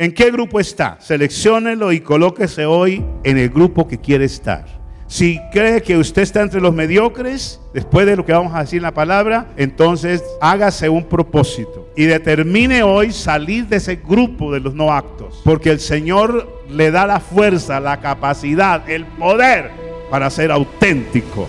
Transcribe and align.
¿En 0.00 0.12
qué 0.12 0.30
grupo 0.30 0.60
está? 0.60 0.96
Selecciónelo 1.00 1.90
y 1.90 1.98
colóquese 1.98 2.64
hoy 2.64 3.04
en 3.24 3.36
el 3.36 3.48
grupo 3.48 3.88
que 3.88 3.98
quiere 3.98 4.26
estar. 4.26 4.64
Si 5.08 5.40
cree 5.50 5.82
que 5.82 5.96
usted 5.96 6.22
está 6.22 6.40
entre 6.40 6.60
los 6.60 6.72
mediocres, 6.72 7.60
después 7.74 8.06
de 8.06 8.14
lo 8.14 8.24
que 8.24 8.32
vamos 8.32 8.54
a 8.54 8.60
decir 8.60 8.76
en 8.76 8.84
la 8.84 8.94
palabra, 8.94 9.48
entonces 9.56 10.22
hágase 10.40 10.88
un 10.88 11.02
propósito 11.02 11.88
y 11.96 12.04
determine 12.04 12.84
hoy 12.84 13.10
salir 13.10 13.66
de 13.66 13.78
ese 13.78 13.96
grupo 13.96 14.52
de 14.52 14.60
los 14.60 14.72
no 14.72 14.92
actos, 14.92 15.40
porque 15.42 15.72
el 15.72 15.80
Señor 15.80 16.62
le 16.70 16.92
da 16.92 17.04
la 17.04 17.18
fuerza, 17.18 17.80
la 17.80 17.98
capacidad, 17.98 18.88
el 18.88 19.04
poder 19.04 19.72
para 20.12 20.30
ser 20.30 20.52
auténtico. 20.52 21.48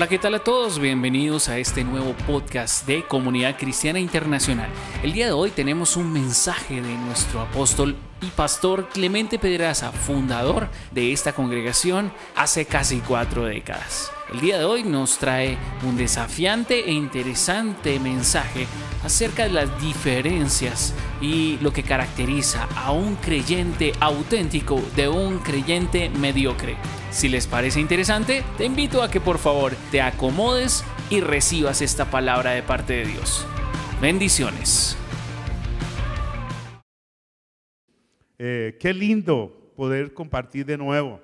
Hola, 0.00 0.08
¿qué 0.08 0.18
tal 0.18 0.34
a 0.34 0.38
todos? 0.38 0.78
Bienvenidos 0.78 1.50
a 1.50 1.58
este 1.58 1.84
nuevo 1.84 2.14
podcast 2.26 2.86
de 2.86 3.02
Comunidad 3.02 3.58
Cristiana 3.58 4.00
Internacional. 4.00 4.70
El 5.02 5.12
día 5.12 5.26
de 5.26 5.32
hoy 5.32 5.50
tenemos 5.50 5.94
un 5.98 6.10
mensaje 6.10 6.80
de 6.80 6.94
nuestro 6.96 7.42
apóstol 7.42 7.96
y 8.22 8.26
pastor 8.26 8.88
Clemente 8.88 9.38
Pedraza, 9.38 9.92
fundador 9.92 10.68
de 10.90 11.12
esta 11.12 11.32
congregación 11.32 12.12
hace 12.36 12.66
casi 12.66 12.98
cuatro 13.00 13.44
décadas. 13.44 14.12
El 14.32 14.40
día 14.40 14.58
de 14.58 14.64
hoy 14.64 14.84
nos 14.84 15.18
trae 15.18 15.58
un 15.82 15.96
desafiante 15.96 16.88
e 16.88 16.92
interesante 16.92 17.98
mensaje 17.98 18.66
acerca 19.04 19.44
de 19.44 19.50
las 19.50 19.80
diferencias 19.80 20.94
y 21.20 21.58
lo 21.60 21.72
que 21.72 21.82
caracteriza 21.82 22.68
a 22.76 22.92
un 22.92 23.16
creyente 23.16 23.92
auténtico 23.98 24.80
de 24.94 25.08
un 25.08 25.38
creyente 25.38 26.10
mediocre. 26.10 26.76
Si 27.10 27.28
les 27.28 27.48
parece 27.48 27.80
interesante, 27.80 28.44
te 28.56 28.64
invito 28.64 29.02
a 29.02 29.10
que 29.10 29.20
por 29.20 29.38
favor 29.38 29.74
te 29.90 30.00
acomodes 30.00 30.84
y 31.10 31.20
recibas 31.20 31.82
esta 31.82 32.08
palabra 32.10 32.52
de 32.52 32.62
parte 32.62 32.92
de 32.92 33.06
Dios. 33.06 33.44
Bendiciones. 34.00 34.99
Eh, 38.42 38.78
qué 38.80 38.94
lindo 38.94 39.70
poder 39.76 40.14
compartir 40.14 40.64
de 40.64 40.78
nuevo. 40.78 41.20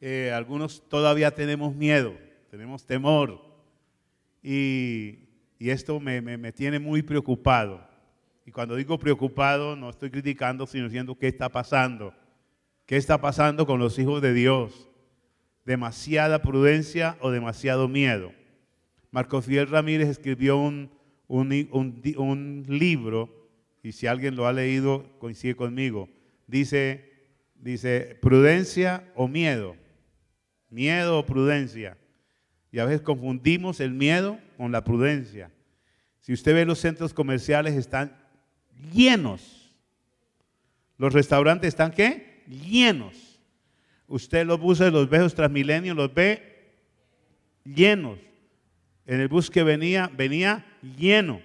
Eh, 0.00 0.32
algunos 0.34 0.82
todavía 0.88 1.32
tenemos 1.32 1.72
miedo, 1.72 2.16
tenemos 2.50 2.84
temor. 2.84 3.40
Y, 4.42 5.20
esto 5.60 6.00
me, 6.00 6.20
me, 6.20 6.50
tiene 6.50 6.80
muy 6.80 7.02
preocupado. 7.02 7.80
Y 8.44 8.50
cuando 8.50 8.74
digo 8.74 8.98
preocupado, 8.98 9.76
no 9.76 9.88
estoy 9.88 10.10
criticando, 10.10 10.66
sino 10.66 10.86
diciendo 10.86 11.16
qué 11.16 11.28
está 11.28 11.48
pasando. 11.48 12.12
¿Qué 12.86 12.96
está 12.96 13.20
pasando 13.20 13.64
con 13.64 13.78
los 13.78 13.96
hijos 14.00 14.20
de 14.20 14.34
Dios? 14.34 14.90
¿Demasiada 15.64 16.42
prudencia 16.42 17.16
o 17.20 17.30
demasiado 17.30 17.86
miedo? 17.86 18.32
Marco 19.12 19.40
Fidel 19.40 19.68
Ramírez 19.68 20.08
escribió 20.08 20.56
un, 20.56 20.90
un, 21.28 22.02
un 22.16 22.64
libro 22.66 23.43
y 23.84 23.92
si 23.92 24.06
alguien 24.06 24.34
lo 24.34 24.46
ha 24.46 24.52
leído, 24.54 25.04
coincide 25.18 25.54
conmigo. 25.54 26.08
Dice, 26.46 27.12
dice, 27.54 28.18
prudencia 28.22 29.04
o 29.14 29.28
miedo. 29.28 29.76
Miedo 30.70 31.18
o 31.18 31.26
prudencia. 31.26 31.98
Y 32.72 32.78
a 32.78 32.86
veces 32.86 33.02
confundimos 33.02 33.80
el 33.80 33.92
miedo 33.92 34.40
con 34.56 34.72
la 34.72 34.82
prudencia. 34.84 35.50
Si 36.20 36.32
usted 36.32 36.54
ve 36.54 36.64
los 36.64 36.78
centros 36.78 37.12
comerciales 37.12 37.74
están 37.74 38.16
llenos. 38.90 39.70
Los 40.96 41.12
restaurantes 41.12 41.68
están 41.68 41.92
qué? 41.92 42.42
Llenos. 42.46 43.38
Usted 44.08 44.46
los 44.46 44.58
buses, 44.58 44.90
los 44.90 45.10
buses 45.10 45.34
Transmilenio 45.34 45.92
los 45.92 46.12
ve 46.14 46.72
llenos. 47.64 48.18
En 49.04 49.20
el 49.20 49.28
bus 49.28 49.50
que 49.50 49.62
venía, 49.62 50.10
venía 50.16 50.64
lleno. 50.96 51.42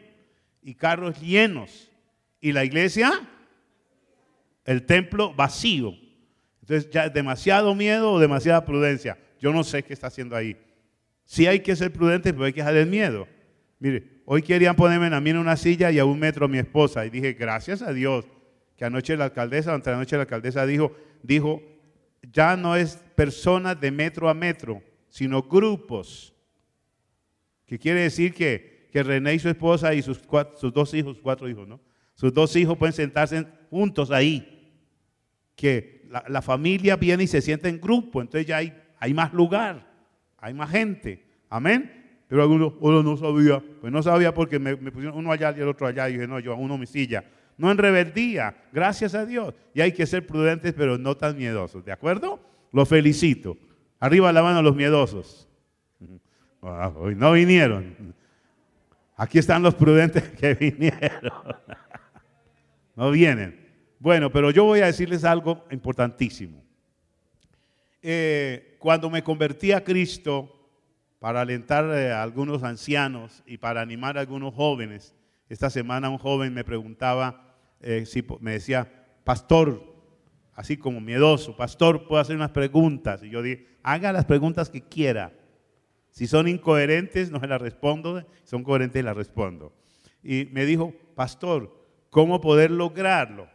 Y 0.64 0.76
carros 0.76 1.20
llenos 1.20 1.89
y 2.42 2.52
la 2.52 2.64
iglesia, 2.64 3.28
el 4.66 4.86
templo 4.86 5.34
vacío. 5.34 5.94
Entonces 6.62 6.90
ya 6.92 7.10
demasiado 7.10 7.74
miedo 7.76 8.12
o 8.14 8.20
demasiada 8.20 8.66
prudencia. 8.66 9.18
Yo 9.40 9.52
no 9.52 9.64
sé 9.64 9.84
qué 9.84 9.94
está 9.94 10.08
haciendo 10.08 10.36
ahí. 10.36 10.58
Sí 11.26 11.48
hay 11.48 11.62
que 11.62 11.76
ser 11.76 11.92
prudente, 11.92 12.34
pero 12.34 12.46
hay 12.46 12.54
que 12.54 12.62
dejar 12.62 12.76
el 12.76 12.88
miedo. 12.88 13.28
Mire, 13.80 14.22
hoy 14.26 14.42
querían 14.42 14.76
ponerme 14.76 15.08
a 15.16 15.22
mí 15.22 15.30
en 15.30 15.38
una 15.38 15.56
silla 15.56 15.92
y 15.92 16.00
a 16.00 16.06
un 16.06 16.20
metro 16.20 16.46
a 16.46 16.50
mi 16.50 16.58
esposa. 16.58 17.06
Y 17.06 17.10
dije, 17.10 17.34
gracias 17.34 17.82
a 17.82 17.94
Dios, 17.94 18.26
que 18.76 18.86
anoche 18.86 19.18
la 19.18 19.26
alcaldesa, 19.26 19.74
ante 19.74 19.90
la 19.90 19.98
noche 19.98 20.16
la 20.16 20.24
alcaldesa 20.24 20.66
dijo, 20.66 20.96
dijo, 21.24 21.62
ya 22.32 22.56
no 22.56 22.76
es 22.76 22.98
personas 23.16 23.80
de 23.80 23.92
metro 23.92 24.30
a 24.30 24.34
metro, 24.34 24.82
sino 25.10 25.44
grupos. 25.44 26.34
Que 27.66 27.80
quiere 27.80 28.02
decir 28.02 28.34
que, 28.34 28.88
que 28.92 29.04
René 29.04 29.36
y 29.36 29.40
su 29.40 29.50
esposa 29.50 29.94
y 29.94 30.02
sus, 30.02 30.22
sus 30.56 30.74
dos 30.74 30.94
hijos, 30.94 31.18
cuatro 31.22 31.50
hijos, 31.50 31.68
¿no? 31.68 31.80
Sus 32.20 32.34
dos 32.34 32.54
hijos 32.58 32.78
pueden 32.78 32.92
sentarse 32.92 33.46
juntos 33.70 34.12
ahí. 34.12 34.74
Que 35.56 36.06
la, 36.28 36.42
familia 36.42 36.98
viene 36.98 37.24
y 37.24 37.28
se 37.28 37.40
sienta 37.40 37.70
en 37.70 37.80
grupo, 37.80 38.20
entonces 38.20 38.46
ya 38.46 38.58
hay, 38.58 39.14
más 39.14 39.34
lugar, 39.34 39.88
hay 40.38 40.54
más 40.54 40.70
gente. 40.70 41.26
Amén. 41.50 42.24
Pero 42.28 42.42
algunos, 42.42 42.74
uno 42.82 43.04
no 43.04 43.16
sabía. 43.16 43.64
Pues 43.80 43.94
no 43.94 44.04
sabía 44.04 44.34
porque 44.34 44.60
me, 44.60 44.76
pusieron 44.76 45.18
uno 45.18 45.32
allá 45.32 45.56
y 45.56 45.62
el 45.62 45.70
otro 45.70 45.88
allá. 45.88 46.10
Y 46.10 46.14
dije, 46.14 46.28
no, 46.28 46.42
yo 46.42 46.52
a 46.52 46.56
uno 46.56 46.78
mi. 46.78 46.86
No 47.58 47.72
en 47.72 47.78
rebeldía, 47.78 48.54
gracias 48.74 49.16
a 49.16 49.26
Dios. 49.26 49.54
Y 49.74 49.80
hay 49.80 49.94
que 49.94 50.06
ser 50.06 50.28
prudentes, 50.28 50.74
pero 50.74 50.98
no 50.98 51.16
tan 51.16 51.38
miedosos. 51.38 51.86
¿De 51.86 51.94
acuerdo? 51.94 52.42
Los 52.74 52.90
felicito. 52.90 53.56
Arriba 53.98 54.34
la 54.34 54.44
mano 54.44 54.62
los 54.62 54.76
miedosos. 54.76 55.48
No 56.62 57.32
vinieron. 57.32 58.14
Aquí 59.16 59.40
están 59.40 59.64
los 59.64 59.76
prudentes 59.76 60.24
que 60.38 60.54
vinieron 60.56 61.32
no 63.00 63.12
vienen. 63.12 63.58
Bueno, 63.98 64.30
pero 64.30 64.52
yo 64.52 64.66
voy 64.66 64.82
a 64.82 64.88
decirles 64.88 65.24
algo 65.24 65.66
importantísimo. 65.72 66.62
Eh, 68.02 68.76
cuando 68.78 69.10
me 69.10 69.24
convertí 69.24 69.72
a 69.72 69.86
Cristo, 69.86 70.54
para 71.18 71.40
alentar 71.40 71.86
a 71.86 72.22
algunos 72.22 72.62
ancianos 72.64 73.42
y 73.46 73.58
para 73.58 73.80
animar 73.80 74.18
a 74.18 74.22
algunos 74.22 74.54
jóvenes, 74.54 75.16
esta 75.48 75.70
semana 75.70 76.10
un 76.10 76.18
joven 76.18 76.54
me 76.54 76.66
preguntaba, 76.66 77.56
eh, 77.80 78.06
si, 78.06 78.22
me 78.42 78.52
decía, 78.52 78.92
pastor, 79.24 79.82
así 80.54 80.76
como 80.76 81.00
miedoso, 81.00 81.56
pastor, 81.56 82.06
¿puedo 82.06 82.22
hacer 82.22 82.36
unas 82.36 82.52
preguntas? 82.52 83.24
Y 83.24 83.30
yo 83.30 83.42
dije, 83.42 83.66
haga 83.82 84.12
las 84.12 84.26
preguntas 84.26 84.70
que 84.70 84.82
quiera. 84.82 85.32
Si 86.12 86.28
son 86.28 86.50
incoherentes, 86.50 87.32
no 87.32 87.40
se 87.40 87.48
las 87.48 87.62
respondo, 87.62 88.20
si 88.44 88.50
son 88.50 88.66
coherentes, 88.66 89.06
las 89.06 89.16
respondo. 89.16 89.74
Y 90.22 90.50
me 90.52 90.66
dijo, 90.66 90.94
pastor, 91.16 91.79
¿Cómo 92.10 92.42
poder 92.42 92.72
lograrlo? 92.72 93.48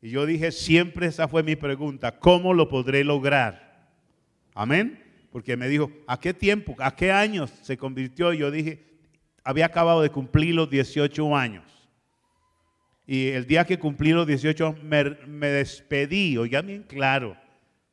Y 0.00 0.10
yo 0.10 0.26
dije, 0.26 0.52
siempre 0.52 1.06
esa 1.06 1.28
fue 1.28 1.42
mi 1.42 1.56
pregunta, 1.56 2.18
¿cómo 2.18 2.54
lo 2.54 2.68
podré 2.68 3.04
lograr? 3.04 3.90
Amén. 4.54 5.02
Porque 5.30 5.56
me 5.56 5.68
dijo, 5.68 5.90
¿a 6.06 6.18
qué 6.18 6.32
tiempo, 6.32 6.74
a 6.78 6.94
qué 6.94 7.12
años 7.12 7.50
se 7.62 7.76
convirtió? 7.76 8.32
Y 8.32 8.38
yo 8.38 8.50
dije, 8.50 8.84
había 9.44 9.66
acabado 9.66 10.02
de 10.02 10.10
cumplir 10.10 10.54
los 10.54 10.70
18 10.70 11.36
años. 11.36 11.64
Y 13.06 13.28
el 13.28 13.46
día 13.46 13.64
que 13.64 13.78
cumplí 13.78 14.10
los 14.10 14.26
18 14.26 14.76
me, 14.82 15.04
me 15.26 15.48
despedí, 15.48 16.36
oiga 16.36 16.62
bien 16.62 16.82
claro, 16.82 17.36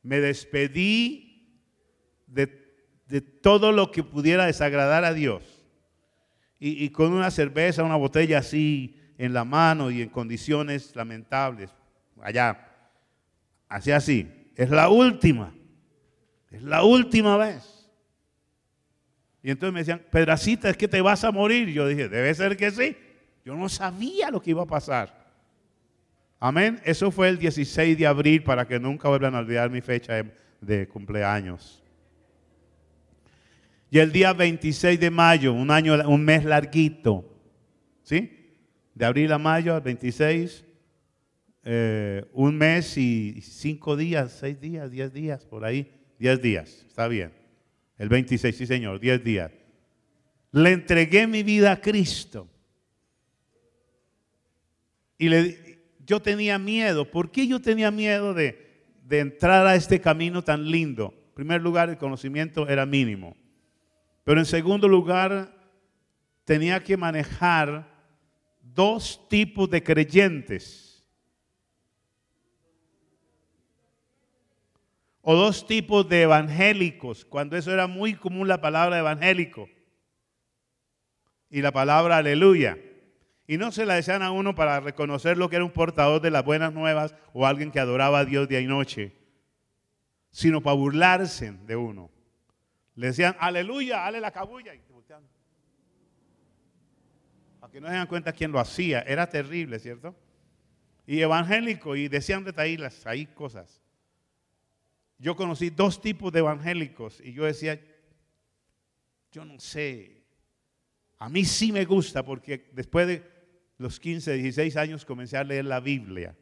me 0.02 0.20
despedí 0.20 1.48
de, 2.26 2.46
todo 3.40 3.70
lo 3.70 3.92
que 3.92 4.02
pudiera 4.02 4.46
desagradar 4.46 5.04
a 5.04 5.12
Dios. 5.14 5.64
Y, 6.58 6.84
y 6.84 6.90
con 6.90 7.12
una 7.12 7.30
cerveza, 7.30 7.84
una 7.84 7.96
botella 7.96 8.38
así, 8.38 8.96
en 9.18 9.32
la 9.32 9.44
mano 9.44 9.90
y 9.90 10.02
en 10.02 10.08
condiciones 10.08 10.94
lamentables. 10.94 11.70
Allá. 12.20 12.68
Así 13.68 13.90
así. 13.90 14.50
Es 14.56 14.70
la 14.70 14.88
última. 14.88 15.54
Es 16.50 16.62
la 16.62 16.84
última 16.84 17.36
vez. 17.36 17.90
Y 19.42 19.50
entonces 19.50 19.74
me 19.74 19.80
decían, 19.80 20.02
Pedracita, 20.10 20.70
es 20.70 20.76
que 20.76 20.88
te 20.88 21.00
vas 21.00 21.24
a 21.24 21.30
morir. 21.30 21.68
Yo 21.68 21.86
dije, 21.86 22.08
debe 22.08 22.34
ser 22.34 22.56
que 22.56 22.70
sí. 22.70 22.96
Yo 23.44 23.54
no 23.54 23.68
sabía 23.68 24.30
lo 24.30 24.40
que 24.40 24.50
iba 24.50 24.62
a 24.62 24.66
pasar. 24.66 25.24
Amén. 26.40 26.80
Eso 26.84 27.10
fue 27.10 27.28
el 27.28 27.38
16 27.38 27.98
de 27.98 28.06
abril 28.06 28.42
para 28.42 28.66
que 28.66 28.80
nunca 28.80 29.08
vuelvan 29.08 29.34
a 29.34 29.40
olvidar 29.40 29.70
mi 29.70 29.80
fecha 29.80 30.14
de, 30.14 30.34
de 30.60 30.88
cumpleaños. 30.88 31.82
Y 33.90 33.98
el 33.98 34.10
día 34.10 34.32
26 34.32 34.98
de 34.98 35.10
mayo, 35.10 35.52
un 35.52 35.70
año, 35.70 35.94
un 36.08 36.24
mes 36.24 36.44
larguito, 36.44 37.24
¿sí? 38.02 38.43
De 38.94 39.04
abril 39.04 39.32
a 39.32 39.38
mayo, 39.38 39.80
26, 39.80 40.64
eh, 41.64 42.24
un 42.32 42.56
mes 42.56 42.96
y 42.96 43.40
cinco 43.40 43.96
días, 43.96 44.36
seis 44.38 44.60
días, 44.60 44.90
diez 44.90 45.12
días, 45.12 45.44
por 45.44 45.64
ahí, 45.64 45.90
diez 46.18 46.40
días, 46.40 46.84
está 46.86 47.08
bien. 47.08 47.32
El 47.98 48.08
26, 48.08 48.56
sí 48.56 48.66
señor, 48.66 49.00
diez 49.00 49.22
días. 49.22 49.50
Le 50.52 50.72
entregué 50.72 51.26
mi 51.26 51.42
vida 51.42 51.72
a 51.72 51.80
Cristo. 51.80 52.48
Y 55.18 55.28
le, 55.28 55.78
yo 56.04 56.20
tenía 56.20 56.58
miedo. 56.58 57.10
¿Por 57.10 57.30
qué 57.30 57.46
yo 57.46 57.60
tenía 57.60 57.90
miedo 57.90 58.34
de, 58.34 58.86
de 59.04 59.20
entrar 59.20 59.66
a 59.66 59.74
este 59.74 60.00
camino 60.00 60.42
tan 60.42 60.70
lindo? 60.70 61.14
En 61.28 61.34
primer 61.34 61.62
lugar, 61.62 61.88
el 61.88 61.98
conocimiento 61.98 62.68
era 62.68 62.84
mínimo. 62.84 63.36
Pero 64.22 64.40
en 64.40 64.46
segundo 64.46 64.86
lugar, 64.86 65.56
tenía 66.44 66.82
que 66.82 66.96
manejar 66.96 67.93
dos 68.74 69.28
tipos 69.28 69.70
de 69.70 69.82
creyentes. 69.82 71.04
O 75.22 75.34
dos 75.34 75.66
tipos 75.66 76.06
de 76.08 76.22
evangélicos, 76.22 77.24
cuando 77.24 77.56
eso 77.56 77.72
era 77.72 77.86
muy 77.86 78.14
común 78.14 78.46
la 78.46 78.60
palabra 78.60 78.98
evangélico 78.98 79.70
y 81.48 81.62
la 81.62 81.72
palabra 81.72 82.18
aleluya. 82.18 82.78
Y 83.46 83.56
no 83.56 83.72
se 83.72 83.86
la 83.86 83.94
decían 83.94 84.22
a 84.22 84.32
uno 84.32 84.54
para 84.54 84.80
reconocer 84.80 85.38
lo 85.38 85.48
que 85.48 85.56
era 85.56 85.64
un 85.64 85.70
portador 85.70 86.20
de 86.20 86.30
las 86.30 86.44
buenas 86.44 86.72
nuevas 86.72 87.14
o 87.32 87.46
alguien 87.46 87.70
que 87.70 87.80
adoraba 87.80 88.18
a 88.18 88.24
Dios 88.24 88.48
día 88.48 88.60
y 88.60 88.66
noche, 88.66 89.12
sino 90.30 90.62
para 90.62 90.76
burlarse 90.76 91.52
de 91.52 91.76
uno. 91.76 92.10
Le 92.96 93.08
decían, 93.08 93.36
aleluya, 93.38 93.98
dale 93.98 94.20
la 94.20 94.30
cabulla. 94.30 94.74
Y 94.74 94.80
que 97.74 97.80
no 97.80 97.88
se 97.88 97.94
den 97.94 98.06
cuenta 98.06 98.32
quién 98.32 98.52
lo 98.52 98.60
hacía. 98.60 99.00
Era 99.00 99.28
terrible, 99.28 99.80
¿cierto? 99.80 100.14
Y 101.08 101.20
evangélico, 101.22 101.96
y 101.96 102.06
decían 102.06 102.44
detalles 102.44 103.04
ahí 103.04 103.26
cosas. 103.26 103.82
Yo 105.18 105.34
conocí 105.34 105.70
dos 105.70 106.00
tipos 106.00 106.32
de 106.32 106.38
evangélicos 106.38 107.20
y 107.20 107.32
yo 107.32 107.42
decía, 107.42 107.80
yo 109.32 109.44
no 109.44 109.58
sé, 109.58 110.22
a 111.18 111.28
mí 111.28 111.44
sí 111.44 111.72
me 111.72 111.84
gusta 111.84 112.24
porque 112.24 112.70
después 112.74 113.08
de 113.08 113.24
los 113.78 113.98
15, 113.98 114.34
16 114.34 114.76
años 114.76 115.04
comencé 115.04 115.36
a 115.36 115.42
leer 115.42 115.64
la 115.64 115.80
Biblia. 115.80 116.36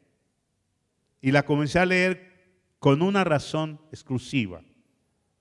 Y 1.19 1.31
la 1.31 1.41
comencé 1.41 1.79
a 1.79 1.87
leer 1.87 2.31
con 2.77 3.01
una 3.01 3.23
razón 3.23 3.81
exclusiva, 3.91 4.61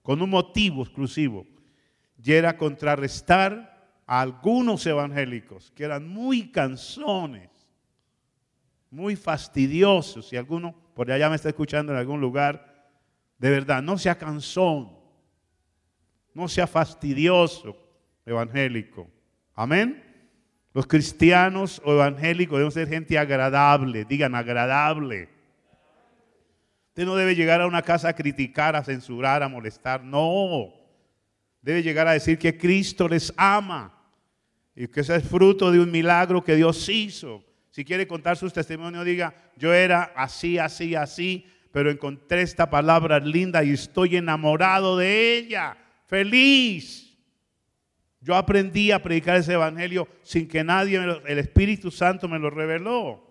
con 0.01 0.23
un 0.23 0.31
motivo 0.31 0.85
exclusivo. 0.85 1.47
Y 2.17 2.33
era 2.33 2.57
contrarrestar 2.57 3.72
algunos 4.21 4.85
evangélicos 4.85 5.73
que 5.75 5.85
eran 5.85 6.07
muy 6.07 6.53
cansones, 6.53 7.49
muy 8.91 9.17
fastidiosos. 9.17 10.31
Y 10.35 10.37
alguno 10.37 10.75
por 10.95 11.11
allá 11.11 11.31
me 11.31 11.37
está 11.37 11.49
escuchando 11.49 11.93
en 11.93 11.99
algún 11.99 12.21
lugar, 12.21 12.91
de 13.39 13.49
verdad, 13.49 13.83
no 13.83 13.97
sea 13.97 14.19
cansón, 14.19 14.93
no 16.35 16.47
sea 16.47 16.67
fastidioso 16.67 17.75
evangélico. 18.27 19.09
Amén. 19.55 20.05
Los 20.75 20.87
cristianos 20.87 21.81
o 21.83 21.93
evangélicos 21.93 22.59
deben 22.59 22.71
ser 22.71 22.89
gente 22.89 23.19
agradable, 23.19 24.05
digan 24.05 24.35
agradable. 24.35 25.31
Usted 26.89 27.07
no 27.07 27.17
debe 27.17 27.35
llegar 27.35 27.63
a 27.63 27.67
una 27.67 27.81
casa 27.81 28.11
a 28.11 28.15
criticar, 28.15 28.77
a 28.77 28.85
censurar, 28.85 29.43
a 29.43 29.49
molestar, 29.49 30.05
no. 30.05 30.75
Debe 31.63 31.83
llegar 31.83 32.07
a 32.09 32.13
decir 32.13 32.39
que 32.39 32.59
Cristo 32.59 33.09
les 33.09 33.33
ama 33.39 34.01
y 34.75 34.89
que 34.89 35.01
ese 35.01 35.17
es 35.17 35.29
fruto 35.29 35.71
de 35.71 35.81
un 35.81 35.91
milagro 35.91 36.43
que 36.43 36.57
Dios 36.57 36.89
hizo. 36.89 37.45
Si 37.71 37.85
quiere 37.85 38.07
contar 38.07 38.37
sus 38.37 38.53
testimonios, 38.53 39.05
diga, 39.05 39.35
yo 39.57 39.73
era 39.73 40.13
así, 40.15 40.59
así, 40.59 40.95
así, 40.95 41.47
pero 41.73 41.91
encontré 41.91 42.43
esta 42.43 42.69
palabra 42.69 43.19
linda 43.19 43.65
y 43.65 43.71
estoy 43.71 44.17
enamorado 44.17 44.99
de 44.99 45.39
ella, 45.39 45.77
feliz. 46.07 47.19
Yo 48.21 48.37
aprendí 48.37 48.93
a 48.93 49.03
predicar 49.03 49.37
ese 49.37 49.55
evangelio 49.55 50.07
sin 50.23 50.47
que 50.47 50.63
nadie, 50.63 50.99
el 51.27 51.39
Espíritu 51.39 51.91
Santo 51.91 52.29
me 52.29 52.39
lo 52.39 52.51
reveló. 52.51 53.27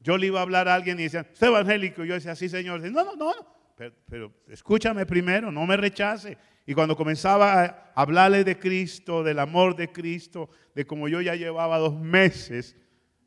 Yo 0.00 0.16
le 0.16 0.26
iba 0.26 0.40
a 0.40 0.42
hablar 0.42 0.68
a 0.68 0.74
alguien 0.74 0.98
y 0.98 1.04
decían, 1.04 1.26
¿usted 1.30 1.48
evangélico? 1.48 2.04
Y 2.04 2.08
yo 2.08 2.14
decía, 2.14 2.34
sí, 2.34 2.48
señor. 2.48 2.80
no, 2.80 3.04
no, 3.04 3.16
no, 3.16 3.32
pero, 3.76 3.94
pero, 4.08 4.32
escúchame 4.48 5.04
primero, 5.06 5.52
no 5.52 5.66
me 5.66 5.76
rechace. 5.76 6.38
Y 6.68 6.74
cuando 6.74 6.94
comenzaba 6.94 7.64
a 7.64 7.92
hablarle 7.94 8.44
de 8.44 8.58
Cristo, 8.58 9.24
del 9.24 9.38
amor 9.38 9.74
de 9.74 9.90
Cristo, 9.90 10.50
de 10.74 10.84
como 10.86 11.08
yo 11.08 11.22
ya 11.22 11.34
llevaba 11.34 11.78
dos 11.78 11.98
meses 11.98 12.76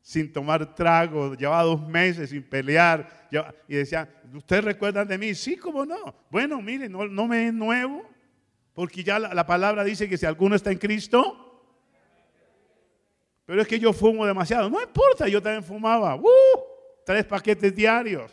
sin 0.00 0.32
tomar 0.32 0.76
trago, 0.76 1.34
llevaba 1.34 1.64
dos 1.64 1.84
meses 1.88 2.30
sin 2.30 2.44
pelear, 2.44 3.28
y 3.66 3.74
decían, 3.74 4.08
¿ustedes 4.32 4.62
recuerdan 4.62 5.08
de 5.08 5.18
mí? 5.18 5.34
Sí, 5.34 5.56
cómo 5.56 5.84
no. 5.84 6.14
Bueno, 6.30 6.62
mire, 6.62 6.88
no, 6.88 7.26
me 7.26 7.48
es 7.48 7.52
nuevo. 7.52 8.08
Porque 8.74 9.02
ya 9.02 9.18
la, 9.18 9.44
palabra 9.44 9.82
dice 9.82 10.08
que 10.08 10.16
si 10.16 10.24
alguno 10.24 10.54
está 10.54 10.70
en 10.70 10.78
Cristo, 10.78 11.74
pero 13.44 13.60
es 13.60 13.66
que 13.66 13.80
yo 13.80 13.92
fumo 13.92 14.24
demasiado. 14.24 14.70
No 14.70 14.80
importa, 14.80 15.26
yo 15.26 15.42
también 15.42 15.64
fumaba. 15.64 16.14
¡Uh! 16.14 16.24
Tres 17.04 17.24
paquetes 17.24 17.74
diarios. 17.74 18.30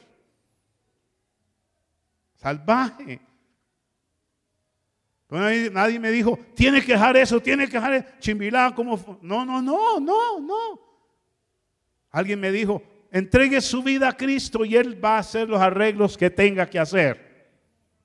Salvaje. 2.36 3.20
Nadie, 5.30 6.00
me 6.00 6.12
dijo, 6.12 6.40
tienes 6.56 6.86
que 6.86 6.94
dejar 6.94 7.16
eso, 7.18 7.40
tienes 7.40 7.70
que 7.70 7.78
dejar 7.78 7.94
eso. 7.94 8.08
Chimbilá, 8.20 8.74
como. 8.74 9.20
No, 9.22 9.46
no, 9.46 9.62
no, 9.62 10.00
no, 10.00 10.40
no. 10.40 10.82
Alguien 12.10 12.40
me 12.40 12.52
dijo, 12.52 12.82
entregue 13.12 13.62
su 13.62 13.84
vida 13.84 14.10
a 14.10 14.18
Cristo 14.18 14.66
y 14.66 14.76
Él 14.76 15.04
va 15.04 15.18
a 15.18 15.20
hacer 15.20 15.48
los 15.48 15.62
arreglos 15.62 16.18
que 16.18 16.30
tenga 16.30 16.68
que 16.68 16.80
hacer. 16.80 17.52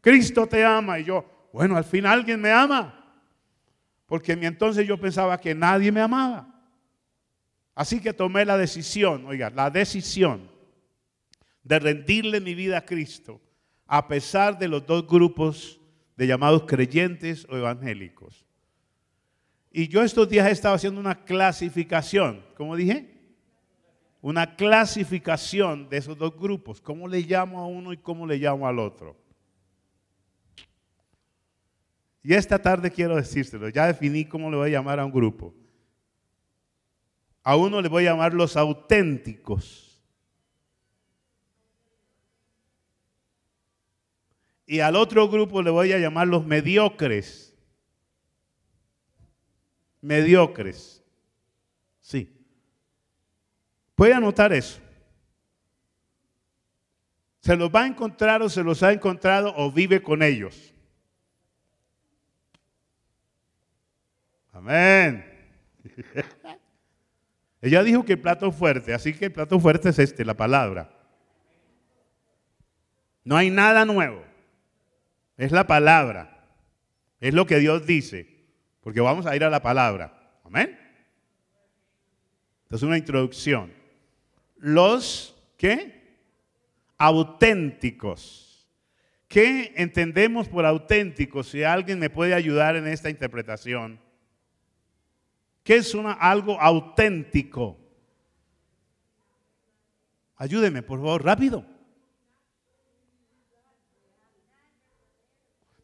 Cristo 0.02 0.46
te 0.46 0.62
ama. 0.64 0.98
Y 0.98 1.04
yo, 1.04 1.24
bueno, 1.52 1.76
al 1.76 1.84
fin 1.84 2.04
alguien 2.04 2.40
me 2.40 2.52
ama. 2.52 3.00
Porque 4.06 4.36
mi 4.36 4.44
entonces 4.44 4.86
yo 4.86 5.00
pensaba 5.00 5.40
que 5.40 5.54
nadie 5.54 5.90
me 5.90 6.02
amaba. 6.02 6.54
Así 7.74 8.00
que 8.00 8.12
tomé 8.12 8.44
la 8.44 8.58
decisión, 8.58 9.24
oiga, 9.26 9.50
la 9.50 9.70
decisión 9.70 10.48
de 11.62 11.78
rendirle 11.78 12.40
mi 12.40 12.54
vida 12.54 12.78
a 12.78 12.84
Cristo, 12.84 13.40
a 13.86 14.06
pesar 14.06 14.58
de 14.58 14.68
los 14.68 14.86
dos 14.86 15.06
grupos 15.08 15.80
de 16.16 16.26
llamados 16.26 16.64
creyentes 16.64 17.46
o 17.50 17.56
evangélicos. 17.56 18.44
Y 19.70 19.88
yo 19.88 20.02
estos 20.02 20.28
días 20.28 20.46
he 20.46 20.52
estado 20.52 20.76
haciendo 20.76 21.00
una 21.00 21.24
clasificación, 21.24 22.44
¿cómo 22.56 22.76
dije? 22.76 23.10
Una 24.20 24.54
clasificación 24.56 25.88
de 25.88 25.96
esos 25.96 26.16
dos 26.16 26.38
grupos, 26.38 26.80
cómo 26.80 27.08
le 27.08 27.20
llamo 27.20 27.60
a 27.60 27.66
uno 27.66 27.92
y 27.92 27.96
cómo 27.96 28.26
le 28.26 28.38
llamo 28.38 28.68
al 28.68 28.78
otro. 28.78 29.16
Y 32.22 32.32
esta 32.32 32.58
tarde 32.58 32.90
quiero 32.90 33.16
decírselo, 33.16 33.68
ya 33.68 33.86
definí 33.86 34.24
cómo 34.24 34.50
le 34.50 34.56
voy 34.56 34.70
a 34.70 34.72
llamar 34.78 34.98
a 34.98 35.04
un 35.04 35.12
grupo. 35.12 35.54
A 37.42 37.56
uno 37.56 37.82
le 37.82 37.88
voy 37.88 38.06
a 38.06 38.12
llamar 38.12 38.32
los 38.32 38.56
auténticos. 38.56 39.83
Y 44.66 44.80
al 44.80 44.96
otro 44.96 45.28
grupo 45.28 45.62
le 45.62 45.70
voy 45.70 45.92
a 45.92 45.98
llamar 45.98 46.26
los 46.28 46.46
mediocres. 46.46 47.54
Mediocres. 50.00 51.02
Sí. 52.00 52.30
Puede 53.94 54.14
anotar 54.14 54.52
eso. 54.52 54.80
Se 57.40 57.56
los 57.56 57.70
va 57.70 57.82
a 57.82 57.86
encontrar 57.86 58.40
o 58.42 58.48
se 58.48 58.62
los 58.62 58.82
ha 58.82 58.92
encontrado 58.92 59.52
o 59.56 59.70
vive 59.70 60.02
con 60.02 60.22
ellos. 60.22 60.72
Amén. 64.52 65.24
Ella 67.60 67.82
dijo 67.82 68.04
que 68.04 68.14
el 68.14 68.20
plato 68.20 68.50
fuerte, 68.52 68.94
así 68.94 69.12
que 69.14 69.26
el 69.26 69.32
plato 69.32 69.58
fuerte 69.58 69.90
es 69.90 69.98
este, 69.98 70.24
la 70.24 70.34
palabra. 70.34 70.90
No 73.24 73.36
hay 73.36 73.50
nada 73.50 73.84
nuevo. 73.84 74.33
Es 75.36 75.52
la 75.52 75.66
palabra. 75.66 76.48
Es 77.20 77.34
lo 77.34 77.46
que 77.46 77.58
Dios 77.58 77.86
dice. 77.86 78.28
Porque 78.80 79.00
vamos 79.00 79.26
a 79.26 79.34
ir 79.34 79.44
a 79.44 79.50
la 79.50 79.62
palabra. 79.62 80.38
Amén. 80.44 80.78
Entonces 82.64 82.86
una 82.86 82.98
introducción. 82.98 83.72
Los 84.56 85.36
¿qué? 85.56 86.02
Auténticos. 86.98 88.68
¿Qué 89.28 89.72
entendemos 89.76 90.48
por 90.48 90.64
auténticos? 90.64 91.48
Si 91.48 91.64
alguien 91.64 91.98
me 91.98 92.10
puede 92.10 92.34
ayudar 92.34 92.76
en 92.76 92.86
esta 92.86 93.10
interpretación. 93.10 93.98
¿Qué 95.64 95.76
es 95.76 95.94
una, 95.94 96.12
algo 96.12 96.60
auténtico? 96.60 97.78
Ayúdeme, 100.36 100.82
por 100.82 100.98
favor, 100.98 101.24
rápido. 101.24 101.73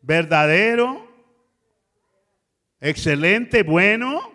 Verdadero, 0.03 1.07
excelente, 2.81 3.63
bueno. 3.63 4.33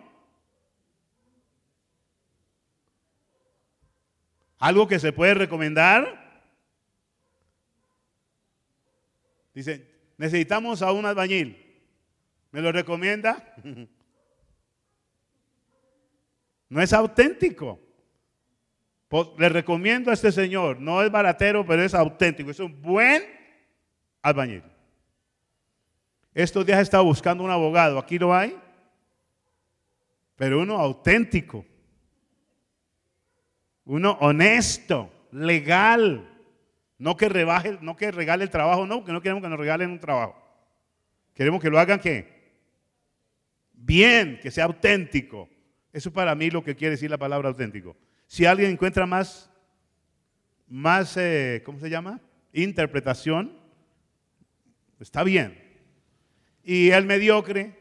Algo 4.58 4.86
que 4.88 4.98
se 4.98 5.12
puede 5.12 5.34
recomendar. 5.34 6.24
Dice, 9.54 9.90
necesitamos 10.16 10.82
a 10.82 10.92
un 10.92 11.06
albañil. 11.06 11.62
¿Me 12.52 12.60
lo 12.60 12.72
recomienda? 12.72 13.54
No 16.68 16.82
es 16.82 16.92
auténtico. 16.92 17.80
Le 19.38 19.48
recomiendo 19.48 20.10
a 20.10 20.14
este 20.14 20.32
señor, 20.32 20.80
no 20.80 21.00
es 21.00 21.10
baratero, 21.12 21.64
pero 21.64 21.82
es 21.82 21.94
auténtico, 21.94 22.50
es 22.50 22.58
un 22.58 22.82
buen 22.82 23.22
albañil. 24.20 24.64
Estos 26.36 26.66
días 26.66 26.80
he 26.80 26.82
estado 26.82 27.02
buscando 27.02 27.42
un 27.42 27.50
abogado. 27.50 27.98
Aquí 27.98 28.18
lo 28.18 28.34
hay. 28.34 28.54
Pero 30.36 30.60
uno 30.60 30.76
auténtico. 30.76 31.64
Uno 33.86 34.18
honesto, 34.20 35.10
legal. 35.32 36.28
No 36.98 37.16
que 37.16 37.30
rebaje, 37.30 37.78
no 37.80 37.96
que 37.96 38.10
regale 38.10 38.44
el 38.44 38.50
trabajo, 38.50 38.86
no, 38.86 39.02
que 39.02 39.12
no 39.12 39.22
queremos 39.22 39.42
que 39.42 39.48
nos 39.48 39.58
regalen 39.58 39.90
un 39.90 39.98
trabajo. 39.98 40.36
Queremos 41.32 41.58
que 41.58 41.70
lo 41.70 41.78
hagan 41.78 42.00
qué? 42.00 42.60
Bien, 43.72 44.38
que 44.42 44.50
sea 44.50 44.66
auténtico. 44.66 45.48
Eso 45.90 46.12
para 46.12 46.34
mí 46.34 46.50
lo 46.50 46.62
que 46.62 46.76
quiere 46.76 46.96
decir 46.96 47.10
la 47.10 47.16
palabra 47.16 47.48
auténtico. 47.48 47.96
Si 48.26 48.44
alguien 48.44 48.72
encuentra 48.72 49.06
más, 49.06 49.50
más, 50.68 51.16
eh, 51.16 51.62
¿cómo 51.64 51.80
se 51.80 51.88
llama? 51.88 52.20
Interpretación, 52.52 53.58
está 55.00 55.24
bien. 55.24 55.65
Y 56.68 56.90
el 56.90 57.06
mediocre, 57.06 57.78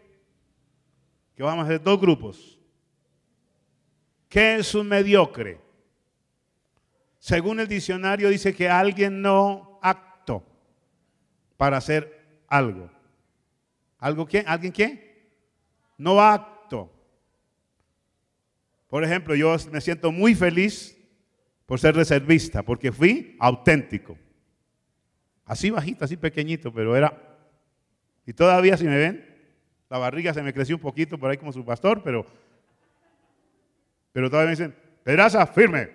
que 1.36 1.42
vamos 1.42 1.64
a 1.64 1.66
hacer 1.66 1.82
dos 1.82 2.00
grupos. 2.00 2.60
¿Qué 4.30 4.58
es 4.58 4.76
un 4.76 4.88
mediocre? 4.88 5.60
Según 7.18 7.60
el 7.60 7.68
diccionario 7.68 8.30
dice 8.30 8.54
que 8.54 8.70
alguien 8.70 9.24
no 9.24 9.80
acto 9.82 10.44
para 11.58 11.78
hacer 11.78 12.44
algo. 12.48 12.92
¿Algo 13.98 14.28
qué? 14.28 14.44
¿Alguien 14.46 14.72
qué? 14.72 15.32
No 15.98 16.22
acto. 16.22 16.94
Por 18.88 19.04
ejemplo, 19.04 19.34
yo 19.34 19.56
me 19.72 19.82
siento 19.82 20.12
muy 20.12 20.36
feliz 20.36 20.96
por 21.66 21.80
ser 21.80 21.96
reservista, 21.96 22.62
porque 22.62 22.92
fui 22.92 23.36
auténtico. 23.40 24.16
Así 25.44 25.72
bajito, 25.72 26.06
así 26.06 26.18
pequeñito, 26.18 26.72
pero 26.72 26.96
era... 26.96 27.35
Y 28.26 28.34
todavía 28.34 28.78
si 28.78 28.86
me 28.86 28.98
ven, 28.98 29.26
la 29.90 29.98
barriga 29.98 30.34
se 30.34 30.42
me 30.42 30.54
creció 30.54 30.76
un 30.76 30.82
poquito 30.82 31.18
por 31.18 31.30
ahí 31.30 31.38
como 31.38 31.54
su 31.54 31.64
pastor, 31.64 32.02
pero... 32.04 32.26
Pero 34.12 34.30
todavía 34.30 34.48
me 34.48 34.52
dicen, 34.52 34.76
Pedraza, 35.06 35.46
firme. 35.46 35.90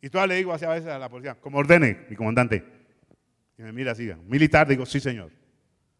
Y 0.00 0.08
todavía 0.08 0.34
le 0.34 0.38
digo 0.38 0.52
así 0.52 0.64
a 0.64 0.70
veces 0.70 0.88
a 0.88 0.98
la 0.98 1.10
policía, 1.10 1.34
como 1.34 1.58
ordene 1.58 2.06
mi 2.08 2.16
comandante. 2.16 2.64
Y 3.58 3.62
me 3.62 3.72
mira 3.72 3.92
así, 3.92 4.10
militar, 4.26 4.66
digo, 4.66 4.86
sí 4.86 4.98
señor. 4.98 5.30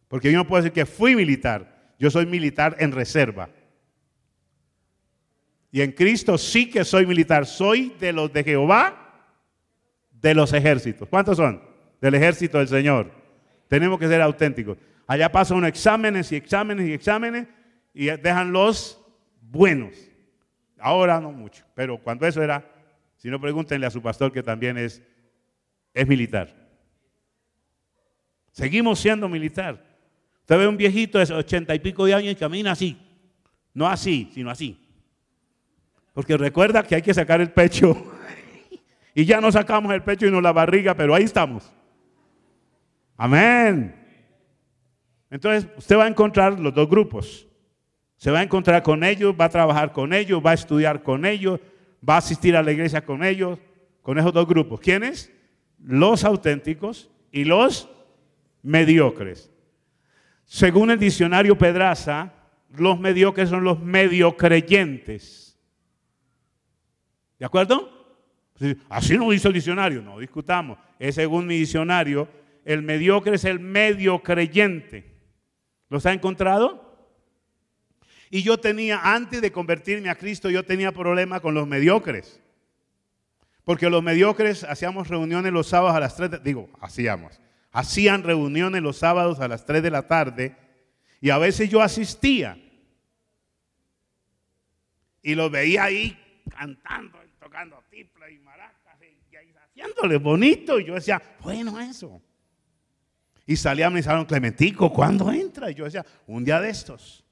Porque 0.07 0.31
yo 0.31 0.37
no 0.39 0.47
puedo 0.47 0.63
decir 0.63 0.73
que 0.73 0.87
fui 0.87 1.15
militar, 1.15 1.93
yo 1.99 2.09
soy 2.09 2.25
militar 2.25 2.75
en 2.79 2.91
reserva. 2.91 3.49
Y 5.71 5.81
en 5.81 5.91
Cristo 5.91 6.37
sí 6.37 6.69
que 6.69 6.83
soy 6.83 7.05
militar, 7.05 7.45
soy 7.45 7.95
de 7.99 8.11
los 8.11 8.33
de 8.33 8.43
Jehová, 8.43 9.27
de 10.11 10.33
los 10.33 10.53
ejércitos. 10.53 11.07
¿Cuántos 11.09 11.37
son? 11.37 11.61
Del 12.01 12.15
ejército 12.15 12.57
del 12.57 12.67
Señor. 12.67 13.11
Tenemos 13.67 13.99
que 13.99 14.07
ser 14.07 14.21
auténticos. 14.21 14.77
Allá 15.07 15.31
pasan 15.31 15.65
exámenes 15.65 16.31
y 16.31 16.35
exámenes 16.35 16.87
y 16.87 16.93
exámenes 16.93 17.47
y 17.93 18.05
dejan 18.05 18.51
los 18.51 19.01
buenos. 19.41 19.93
Ahora 20.79 21.19
no 21.19 21.31
mucho, 21.31 21.63
pero 21.73 21.97
cuando 21.97 22.27
eso 22.27 22.43
era 22.43 22.75
si 23.25 23.31
no, 23.31 23.41
pregúntenle 23.41 23.87
a 23.87 23.89
su 23.89 24.03
pastor 24.03 24.31
que 24.31 24.43
también 24.43 24.77
es, 24.77 25.01
es 25.95 26.07
militar. 26.07 26.53
Seguimos 28.51 28.99
siendo 28.99 29.27
militar. 29.27 29.83
Usted 30.41 30.59
ve 30.59 30.67
un 30.67 30.77
viejito 30.77 31.17
de 31.17 31.33
ochenta 31.33 31.73
y 31.73 31.79
pico 31.79 32.05
de 32.05 32.13
años 32.13 32.33
y 32.33 32.35
camina 32.35 32.73
así. 32.73 32.95
No 33.73 33.87
así, 33.87 34.29
sino 34.31 34.51
así. 34.51 34.79
Porque 36.13 36.37
recuerda 36.37 36.83
que 36.83 36.93
hay 36.93 37.01
que 37.01 37.15
sacar 37.15 37.41
el 37.41 37.49
pecho. 37.49 38.11
y 39.15 39.25
ya 39.25 39.41
no 39.41 39.51
sacamos 39.51 39.91
el 39.91 40.03
pecho 40.03 40.27
y 40.27 40.31
no 40.31 40.39
la 40.39 40.53
barriga, 40.53 40.93
pero 40.93 41.15
ahí 41.15 41.23
estamos. 41.23 41.73
Amén. 43.17 43.95
Entonces, 45.29 45.69
usted 45.77 45.97
va 45.97 46.05
a 46.05 46.07
encontrar 46.07 46.59
los 46.59 46.73
dos 46.73 46.89
grupos. 46.89 47.47
Se 48.17 48.31
va 48.31 48.39
a 48.39 48.43
encontrar 48.43 48.81
con 48.83 49.03
ellos, 49.03 49.35
va 49.39 49.45
a 49.45 49.49
trabajar 49.49 49.91
con 49.91 50.13
ellos, 50.13 50.41
va 50.45 50.51
a 50.51 50.55
estudiar 50.55 51.03
con 51.03 51.25
ellos, 51.25 51.59
va 52.07 52.15
a 52.15 52.19
asistir 52.19 52.55
a 52.55 52.63
la 52.63 52.71
iglesia 52.71 53.03
con 53.03 53.23
ellos, 53.23 53.59
con 54.01 54.17
esos 54.17 54.33
dos 54.33 54.47
grupos. 54.47 54.79
¿Quiénes? 54.79 55.31
Los 55.79 56.23
auténticos 56.23 57.09
y 57.31 57.43
los 57.43 57.89
mediocres. 58.61 59.51
Según 60.45 60.91
el 60.91 60.99
diccionario 60.99 61.57
Pedraza, 61.57 62.33
los 62.69 62.99
mediocres 62.99 63.49
son 63.49 63.63
los 63.63 63.79
medio 63.79 64.37
creyentes. 64.37 65.59
¿De 67.37 67.45
acuerdo? 67.45 67.91
Así 68.89 69.17
no 69.17 69.29
dice 69.31 69.47
el 69.47 69.53
diccionario, 69.53 70.01
no 70.01 70.19
discutamos. 70.19 70.77
Es 70.97 71.15
según 71.15 71.45
mi 71.45 71.57
diccionario, 71.57 72.27
el 72.65 72.81
mediocre 72.81 73.35
es 73.35 73.45
el 73.45 73.59
medio 73.59 74.21
creyente. 74.23 75.15
¿Los 75.87 76.05
ha 76.05 76.13
encontrado? 76.13 76.83
Y 78.31 78.41
yo 78.41 78.57
tenía, 78.57 78.99
antes 79.13 79.39
de 79.39 79.51
convertirme 79.51 80.09
a 80.09 80.15
Cristo, 80.15 80.49
yo 80.49 80.65
tenía 80.65 80.91
problemas 80.91 81.41
con 81.41 81.53
los 81.53 81.67
mediocres. 81.67 82.41
Porque 83.63 83.89
los 83.89 84.03
mediocres 84.03 84.63
hacíamos 84.63 85.07
reuniones 85.07 85.53
los 85.53 85.67
sábados 85.67 85.95
a 85.95 85.99
las 85.99 86.15
3, 86.15 86.31
de, 86.31 86.39
digo, 86.39 86.69
hacíamos, 86.81 87.39
hacían 87.71 88.23
reuniones 88.23 88.81
los 88.81 88.97
sábados 88.97 89.39
a 89.39 89.47
las 89.47 89.65
3 89.65 89.81
de 89.81 89.91
la 89.91 90.07
tarde 90.07 90.57
y 91.21 91.29
a 91.29 91.37
veces 91.37 91.69
yo 91.69 91.81
asistía. 91.81 92.57
Y 95.21 95.33
los 95.33 95.49
veía 95.49 95.85
ahí 95.85 96.43
cantando, 96.49 97.19
tocando 97.39 97.83
tipla 97.89 98.29
y 98.29 98.37
maracas 98.39 98.99
y, 99.01 99.35
haciéndole 99.55 100.17
bonito. 100.17 100.79
Y 100.79 100.85
yo 100.85 100.95
decía, 100.95 101.21
bueno 101.41 101.79
eso. 101.79 102.21
Y 103.45 103.55
salía 103.55 103.89
mi 103.89 104.01
salón 104.01 104.25
Clementico, 104.25 104.91
¿cuándo 104.91 105.31
entra? 105.31 105.69
Y 105.69 105.75
yo 105.75 105.85
decía, 105.85 106.05
un 106.25 106.43
día 106.43 106.59
de 106.59 106.69
estos. 106.69 107.23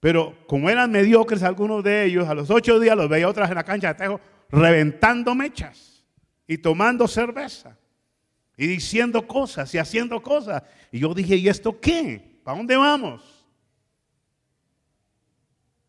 Pero 0.00 0.36
como 0.46 0.68
eran 0.70 0.90
mediocres 0.90 1.42
algunos 1.42 1.82
de 1.82 2.04
ellos, 2.04 2.28
a 2.28 2.34
los 2.34 2.50
ocho 2.50 2.78
días 2.78 2.96
los 2.96 3.08
veía 3.08 3.28
otras 3.28 3.48
en 3.48 3.56
la 3.56 3.64
cancha 3.64 3.88
de 3.88 3.94
tejo 3.94 4.20
reventando 4.50 5.34
mechas 5.34 6.04
y 6.46 6.58
tomando 6.58 7.08
cerveza 7.08 7.76
y 8.56 8.66
diciendo 8.66 9.26
cosas 9.26 9.74
y 9.74 9.78
haciendo 9.78 10.22
cosas. 10.22 10.62
Y 10.92 11.00
yo 11.00 11.12
dije, 11.14 11.36
¿y 11.36 11.48
esto 11.48 11.80
qué? 11.80 12.40
¿Para 12.44 12.58
dónde 12.58 12.76
vamos? 12.76 13.46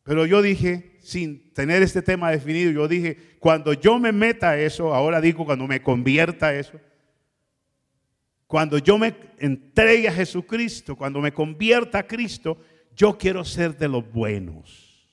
Pero 0.03 0.25
yo 0.25 0.41
dije, 0.41 0.97
sin 1.01 1.51
tener 1.53 1.81
este 1.81 2.01
tema 2.01 2.31
definido, 2.31 2.71
yo 2.71 2.87
dije, 2.87 3.37
cuando 3.39 3.73
yo 3.73 3.99
me 3.99 4.11
meta 4.11 4.51
a 4.51 4.57
eso, 4.57 4.93
ahora 4.93 5.19
digo 5.19 5.45
cuando 5.45 5.67
me 5.67 5.81
convierta 5.81 6.47
a 6.47 6.53
eso, 6.55 6.79
cuando 8.55 8.77
yo 8.77 8.97
me 8.97 9.13
entregue 9.37 10.07
a 10.07 10.13
Jesucristo, 10.13 10.95
cuando 10.95 11.19
me 11.19 11.33
convierta 11.33 11.97
a 11.97 12.07
Cristo, 12.07 12.57
yo 12.95 13.17
quiero 13.17 13.43
ser 13.43 13.77
de 13.77 13.89
los 13.89 14.09
buenos. 14.09 15.05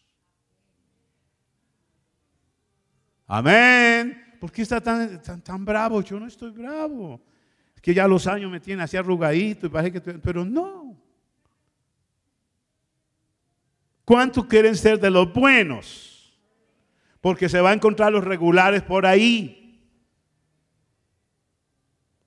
Amén. 3.26 4.36
¿Por 4.38 4.52
qué 4.52 4.62
está 4.62 4.80
tan, 4.80 5.20
tan, 5.42 5.64
bravo? 5.64 6.02
Yo 6.02 6.20
no 6.20 6.28
estoy 6.28 6.52
bravo. 6.52 7.20
Es 7.74 7.82
que 7.82 7.92
ya 7.92 8.06
los 8.06 8.28
años 8.28 8.48
me 8.48 8.60
tienen 8.60 8.84
así 8.84 8.96
arrugadito 8.96 9.66
y 9.66 9.70
parece 9.70 10.00
que... 10.00 10.00
Pero 10.20 10.44
no. 10.44 10.96
¿Cuántos 14.04 14.46
quieren 14.46 14.76
ser 14.76 15.00
de 15.00 15.10
los 15.10 15.32
buenos? 15.32 16.32
Porque 17.20 17.48
se 17.48 17.60
va 17.60 17.70
a 17.70 17.74
encontrar 17.74 18.12
los 18.12 18.22
regulares 18.22 18.82
por 18.82 19.04
ahí. 19.04 19.61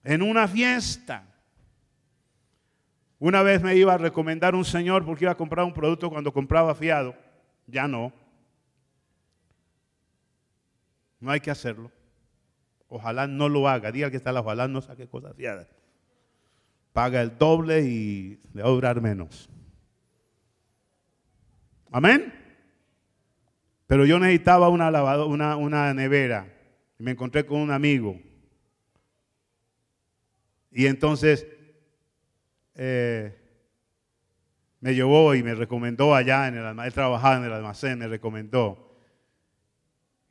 En 0.05 0.21
una 0.21 0.47
fiesta. 0.47 1.25
Una 3.17 3.41
vez 3.41 3.63
me 3.63 3.75
iba 3.75 3.95
a 3.95 3.97
recomendar 3.97 4.53
un 4.53 4.63
señor 4.63 5.03
porque 5.03 5.25
iba 5.25 5.31
a 5.31 5.37
comprar 5.37 5.65
un 5.65 5.73
producto 5.73 6.11
cuando 6.11 6.31
compraba 6.31 6.75
fiado. 6.75 7.15
Ya 7.65 7.87
no. 7.87 8.13
No 11.19 11.31
hay 11.31 11.39
que 11.39 11.49
hacerlo. 11.49 11.91
Ojalá 12.87 13.25
no 13.25 13.49
lo 13.49 13.67
haga. 13.67 13.91
Diga 13.91 14.11
que 14.11 14.17
está 14.17 14.31
la 14.31 14.41
ojalá 14.41 14.67
no 14.67 14.79
saque 14.79 15.07
cosas 15.07 15.35
fiadas. 15.35 15.67
Paga 16.93 17.23
el 17.23 17.35
doble 17.35 17.81
y 17.81 18.39
le 18.53 18.61
va 18.61 18.69
a 18.69 18.71
durar 18.71 19.01
menos. 19.01 19.49
Amén. 21.91 22.31
Pero 23.87 24.05
yo 24.05 24.19
necesitaba 24.19 24.69
una, 24.69 24.91
una, 25.25 25.55
una 25.55 25.93
nevera. 25.95 26.47
Y 26.99 27.03
me 27.03 27.11
encontré 27.11 27.43
con 27.43 27.59
un 27.59 27.71
amigo. 27.71 28.19
Y 30.77 30.87
entonces 30.87 31.47
eh, 32.75 33.33
me 34.81 34.93
llevó 34.93 35.33
y 35.33 35.41
me 35.41 35.55
recomendó 35.55 36.13
allá 36.13 36.49
en 36.49 36.55
el 36.55 36.65
almacén, 36.65 36.87
él 36.87 36.93
trabajaba 36.93 37.37
en 37.37 37.43
el 37.45 37.53
almacén, 37.53 37.97
me 37.97 38.09
recomendó. 38.09 38.99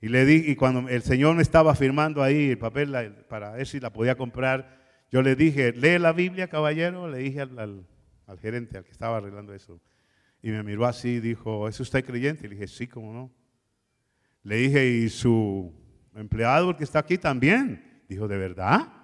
Y 0.03 0.09
le 0.09 0.27
di, 0.27 0.45
y 0.47 0.55
cuando 0.55 0.87
el 0.87 1.01
Señor 1.01 1.35
me 1.35 1.41
estaba 1.41 1.75
firmando 1.75 2.23
ahí 2.23 2.51
el 2.51 2.59
papel 2.59 2.93
para 3.27 3.53
ver 3.53 3.67
si 3.67 3.81
la 3.81 3.91
podía 3.91 4.17
comprar, 4.17 4.85
yo 5.11 5.23
le 5.23 5.35
dije, 5.35 5.73
lee 5.73 5.99
la 5.99 6.13
Biblia, 6.13 6.47
caballero, 6.49 7.09
le 7.09 7.19
dije 7.21 7.41
al, 7.41 7.87
gerente, 8.43 8.77
al 8.77 8.85
que 8.85 8.91
estaba 8.91 9.17
arreglando 9.17 9.55
eso. 9.55 9.81
Y 10.43 10.51
me 10.51 10.63
miró 10.63 10.85
así 10.85 11.09
y 11.09 11.21
dijo, 11.21 11.69
¿es 11.69 11.81
usted 11.81 12.05
creyente? 12.05 12.45
Y 12.45 12.51
le 12.51 12.57
dije, 12.57 12.69
sí, 12.69 12.87
cómo 12.87 13.15
no. 13.15 13.33
Le 14.43 14.57
dije, 14.57 14.87
¿y 14.87 15.09
su 15.09 15.73
empleado, 16.15 16.69
el 16.69 16.77
que 16.77 16.85
está 16.85 16.99
aquí, 16.99 17.17
también? 17.17 18.03
Dijo, 18.11 18.29
¿de 18.29 18.37
verdad? 18.37 19.04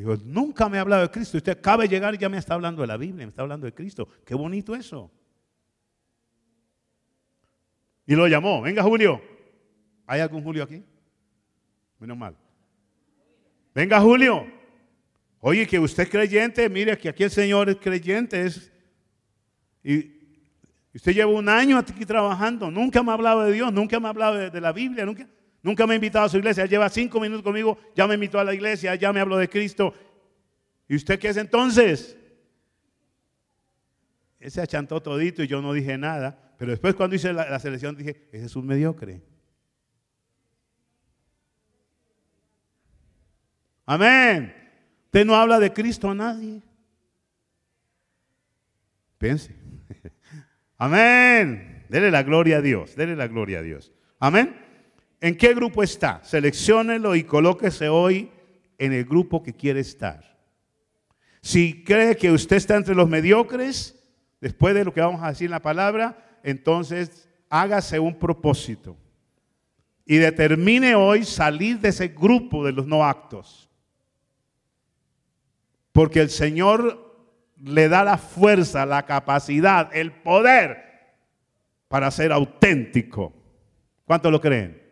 Dijo, 0.00 0.16
nunca 0.24 0.68
me 0.68 0.78
ha 0.78 0.80
hablado 0.80 1.02
de 1.02 1.10
Cristo. 1.10 1.36
Usted 1.36 1.52
acaba 1.52 1.84
de 1.84 1.88
llegar 1.88 2.14
y 2.14 2.18
ya 2.18 2.28
me 2.28 2.38
está 2.38 2.54
hablando 2.54 2.82
de 2.82 2.88
la 2.88 2.96
Biblia, 2.96 3.24
me 3.24 3.30
está 3.30 3.42
hablando 3.42 3.64
de 3.64 3.72
Cristo. 3.72 4.08
Qué 4.24 4.34
bonito 4.34 4.74
eso. 4.74 5.10
Y 8.06 8.14
lo 8.14 8.26
llamó, 8.26 8.60
venga 8.60 8.82
Julio. 8.82 9.22
¿Hay 10.06 10.20
algún 10.20 10.42
Julio 10.42 10.64
aquí? 10.64 10.82
Menos 11.98 12.18
mal. 12.18 12.36
Venga 13.74 14.00
Julio. 14.00 14.46
Oye, 15.38 15.66
que 15.66 15.78
usted 15.78 16.02
es 16.02 16.10
creyente, 16.10 16.68
mire 16.68 16.98
que 16.98 17.08
aquí 17.08 17.22
el 17.22 17.30
Señor 17.30 17.68
es 17.68 17.76
creyente. 17.76 18.44
Es, 18.44 18.72
y 19.82 20.10
usted 20.94 21.12
lleva 21.12 21.30
un 21.30 21.48
año 21.48 21.78
aquí 21.78 22.04
trabajando, 22.04 22.70
nunca 22.70 23.02
me 23.02 23.10
ha 23.10 23.14
hablado 23.14 23.44
de 23.44 23.52
Dios, 23.52 23.72
nunca 23.72 24.00
me 24.00 24.06
ha 24.06 24.10
hablado 24.10 24.36
de, 24.36 24.50
de 24.50 24.60
la 24.60 24.72
Biblia, 24.72 25.04
nunca, 25.04 25.28
nunca 25.64 25.86
me 25.86 25.94
ha 25.94 25.96
invitado 25.96 26.26
a 26.26 26.28
su 26.28 26.36
iglesia. 26.36 26.66
Lleva 26.66 26.88
cinco 26.88 27.18
minutos 27.18 27.42
conmigo, 27.42 27.78
ya 27.96 28.06
me 28.06 28.14
invitó 28.14 28.38
a 28.38 28.44
la 28.44 28.54
iglesia, 28.54 28.94
ya 28.94 29.12
me 29.12 29.18
habló 29.18 29.36
de 29.36 29.48
Cristo. 29.48 29.92
¿Y 30.86 30.94
usted 30.94 31.18
qué 31.18 31.30
es 31.30 31.36
entonces? 31.36 32.16
Él 34.38 34.50
se 34.50 34.60
achantó 34.60 35.02
todito 35.02 35.42
y 35.42 35.48
yo 35.48 35.60
no 35.60 35.72
dije 35.72 35.98
nada. 35.98 36.54
Pero 36.58 36.70
después 36.70 36.94
cuando 36.94 37.16
hice 37.16 37.32
la, 37.32 37.58
selección 37.58 37.96
dije, 37.96 38.28
ese 38.30 38.44
es 38.44 38.54
un 38.54 38.66
mediocre. 38.66 39.22
Amén. 43.86 44.54
Usted 45.06 45.24
no 45.24 45.34
habla 45.34 45.58
de 45.58 45.72
Cristo 45.72 46.10
a 46.10 46.14
nadie. 46.14 46.62
Pense. 49.18 49.54
Amén. 50.76 51.86
Dele 51.88 52.10
la 52.10 52.22
gloria 52.22 52.58
a 52.58 52.60
Dios. 52.60 52.94
Dele 52.96 53.16
la 53.16 53.28
gloria 53.28 53.60
a 53.60 53.62
Dios. 53.62 53.92
Amén. 54.18 54.63
¿En 55.24 55.38
qué 55.38 55.54
grupo 55.54 55.82
está? 55.82 56.22
Selecciónelo 56.22 57.14
y 57.14 57.24
colóquese 57.24 57.88
hoy 57.88 58.30
en 58.76 58.92
el 58.92 59.06
grupo 59.06 59.42
que 59.42 59.54
quiere 59.54 59.80
estar. 59.80 60.36
Si 61.40 61.82
cree 61.82 62.14
que 62.14 62.30
usted 62.30 62.56
está 62.56 62.76
entre 62.76 62.94
los 62.94 63.08
mediocres, 63.08 64.04
después 64.42 64.74
de 64.74 64.84
lo 64.84 64.92
que 64.92 65.00
vamos 65.00 65.22
a 65.22 65.28
decir 65.28 65.46
en 65.46 65.52
la 65.52 65.62
palabra, 65.62 66.38
entonces 66.42 67.26
hágase 67.48 67.98
un 67.98 68.18
propósito 68.18 68.98
y 70.04 70.18
determine 70.18 70.94
hoy 70.94 71.24
salir 71.24 71.80
de 71.80 71.88
ese 71.88 72.08
grupo 72.08 72.62
de 72.62 72.72
los 72.72 72.86
no 72.86 73.02
actos. 73.02 73.70
Porque 75.92 76.20
el 76.20 76.28
Señor 76.28 77.16
le 77.56 77.88
da 77.88 78.04
la 78.04 78.18
fuerza, 78.18 78.84
la 78.84 79.06
capacidad, 79.06 79.88
el 79.96 80.12
poder 80.12 80.84
para 81.88 82.10
ser 82.10 82.30
auténtico. 82.30 83.32
¿Cuántos 84.04 84.30
lo 84.30 84.38
creen? 84.38 84.83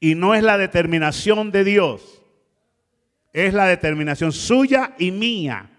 Y 0.00 0.14
no 0.14 0.34
es 0.34 0.42
la 0.42 0.58
determinación 0.58 1.50
de 1.50 1.64
Dios, 1.64 2.22
es 3.32 3.54
la 3.54 3.66
determinación 3.66 4.32
suya 4.32 4.94
y 4.98 5.10
mía. 5.10 5.70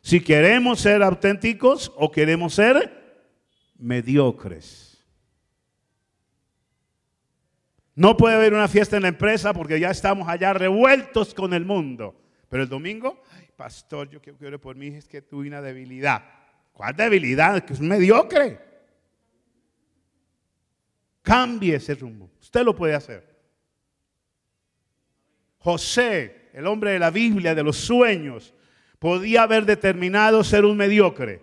Si 0.00 0.20
queremos 0.20 0.80
ser 0.80 1.02
auténticos 1.02 1.92
o 1.96 2.10
queremos 2.12 2.54
ser 2.54 3.24
mediocres. 3.78 5.04
No 7.96 8.16
puede 8.16 8.36
haber 8.36 8.52
una 8.52 8.68
fiesta 8.68 8.96
en 8.96 9.02
la 9.02 9.08
empresa 9.08 9.54
porque 9.54 9.80
ya 9.80 9.90
estamos 9.90 10.28
allá 10.28 10.52
revueltos 10.52 11.34
con 11.34 11.54
el 11.54 11.64
mundo. 11.64 12.14
Pero 12.48 12.62
el 12.62 12.68
domingo, 12.68 13.22
ay, 13.32 13.48
pastor, 13.56 14.08
yo 14.10 14.20
quiero 14.20 14.38
que 14.38 14.46
ore 14.46 14.58
por 14.58 14.76
mí, 14.76 14.88
es 14.88 15.08
que 15.08 15.22
tuve 15.22 15.48
una 15.48 15.62
debilidad. 15.62 16.22
¿Cuál 16.72 16.94
debilidad? 16.94 17.64
Que 17.64 17.72
es 17.72 17.80
mediocre. 17.80 18.60
Cambie 21.22 21.74
ese 21.74 21.94
rumbo. 21.94 22.30
Usted 22.40 22.62
lo 22.62 22.76
puede 22.76 22.94
hacer. 22.94 23.35
José, 25.66 26.50
el 26.52 26.64
hombre 26.68 26.92
de 26.92 27.00
la 27.00 27.10
Biblia, 27.10 27.52
de 27.52 27.64
los 27.64 27.76
sueños, 27.76 28.54
podía 29.00 29.42
haber 29.42 29.66
determinado 29.66 30.44
ser 30.44 30.64
un 30.64 30.76
mediocre. 30.76 31.42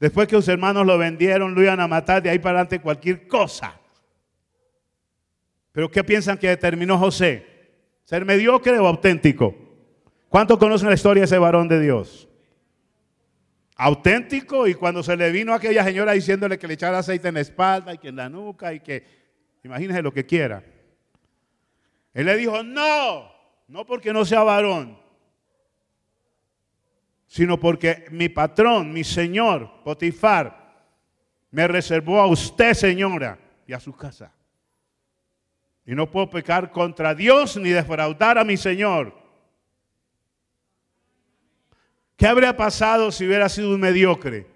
Después 0.00 0.26
que 0.28 0.36
sus 0.36 0.48
hermanos 0.48 0.86
lo 0.86 0.96
vendieron, 0.96 1.54
lo 1.54 1.62
iban 1.62 1.78
a 1.78 1.86
matar 1.86 2.22
de 2.22 2.30
ahí 2.30 2.38
para 2.38 2.60
adelante 2.60 2.80
cualquier 2.80 3.28
cosa. 3.28 3.78
Pero 5.72 5.90
¿qué 5.90 6.02
piensan 6.02 6.38
que 6.38 6.48
determinó 6.48 6.96
José? 6.96 7.44
¿Ser 8.04 8.24
mediocre 8.24 8.78
o 8.78 8.86
auténtico? 8.86 9.54
¿Cuántos 10.30 10.56
conocen 10.56 10.88
la 10.88 10.94
historia 10.94 11.20
de 11.20 11.26
ese 11.26 11.36
varón 11.36 11.68
de 11.68 11.80
Dios? 11.80 12.30
Auténtico 13.76 14.66
y 14.66 14.72
cuando 14.72 15.02
se 15.02 15.18
le 15.18 15.30
vino 15.30 15.52
a 15.52 15.56
aquella 15.56 15.84
señora 15.84 16.12
diciéndole 16.12 16.58
que 16.58 16.66
le 16.66 16.74
echara 16.74 17.00
aceite 17.00 17.28
en 17.28 17.34
la 17.34 17.40
espalda 17.40 17.92
y 17.92 17.98
que 17.98 18.08
en 18.08 18.16
la 18.16 18.30
nuca 18.30 18.72
y 18.72 18.80
que, 18.80 19.04
imagínese 19.62 20.00
lo 20.00 20.14
que 20.14 20.24
quiera. 20.24 20.64
Él 22.14 22.26
le 22.26 22.36
dijo, 22.36 22.62
no, 22.62 23.32
no 23.68 23.86
porque 23.86 24.12
no 24.12 24.24
sea 24.24 24.42
varón, 24.42 24.98
sino 27.26 27.58
porque 27.58 28.06
mi 28.10 28.28
patrón, 28.28 28.92
mi 28.92 29.04
señor, 29.04 29.82
Potifar, 29.82 30.62
me 31.50 31.66
reservó 31.66 32.20
a 32.20 32.26
usted, 32.26 32.74
señora, 32.74 33.38
y 33.66 33.72
a 33.72 33.80
su 33.80 33.94
casa. 33.94 34.32
Y 35.84 35.94
no 35.94 36.10
puedo 36.10 36.30
pecar 36.30 36.70
contra 36.70 37.14
Dios 37.14 37.56
ni 37.56 37.70
defraudar 37.70 38.38
a 38.38 38.44
mi 38.44 38.56
Señor. 38.56 39.14
¿Qué 42.16 42.26
habría 42.26 42.56
pasado 42.56 43.10
si 43.10 43.26
hubiera 43.26 43.48
sido 43.48 43.74
un 43.74 43.80
mediocre? 43.80 44.46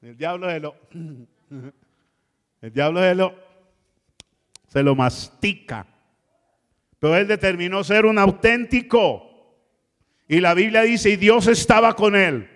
El 0.00 0.16
diablo 0.16 0.46
de 0.46 0.60
lo... 0.60 0.76
El 2.60 2.72
diablo 2.72 3.00
de 3.00 3.14
lo... 3.14 3.34
Se 4.68 4.82
lo 4.82 4.94
mastica. 4.94 5.86
Pero 6.98 7.16
él 7.16 7.26
determinó 7.26 7.82
ser 7.84 8.04
un 8.04 8.18
auténtico. 8.18 9.24
Y 10.26 10.40
la 10.40 10.52
Biblia 10.54 10.82
dice, 10.82 11.10
y 11.10 11.16
Dios 11.16 11.46
estaba 11.46 11.94
con 11.94 12.14
él. 12.14 12.50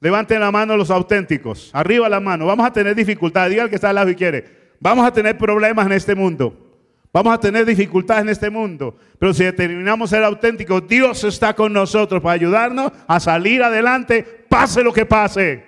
Levanten 0.00 0.40
la 0.40 0.50
mano 0.50 0.76
los 0.76 0.90
auténticos. 0.90 1.70
Arriba 1.72 2.08
la 2.08 2.20
mano. 2.20 2.46
Vamos 2.46 2.66
a 2.66 2.72
tener 2.72 2.94
dificultades. 2.94 3.50
Diga 3.50 3.62
el 3.62 3.70
que 3.70 3.76
está 3.76 3.88
al 3.88 3.94
lado 3.94 4.10
y 4.10 4.14
quiere. 4.14 4.44
Vamos 4.80 5.06
a 5.06 5.12
tener 5.12 5.38
problemas 5.38 5.86
en 5.86 5.92
este 5.92 6.14
mundo. 6.14 6.66
Vamos 7.12 7.32
a 7.32 7.40
tener 7.40 7.64
dificultades 7.64 8.22
en 8.22 8.28
este 8.28 8.50
mundo. 8.50 8.98
Pero 9.18 9.32
si 9.32 9.44
determinamos 9.44 10.10
ser 10.10 10.22
auténticos, 10.22 10.86
Dios 10.86 11.24
está 11.24 11.54
con 11.54 11.72
nosotros 11.72 12.20
para 12.20 12.34
ayudarnos 12.34 12.92
a 13.06 13.18
salir 13.20 13.62
adelante, 13.62 14.22
pase 14.50 14.82
lo 14.82 14.92
que 14.92 15.06
pase. 15.06 15.64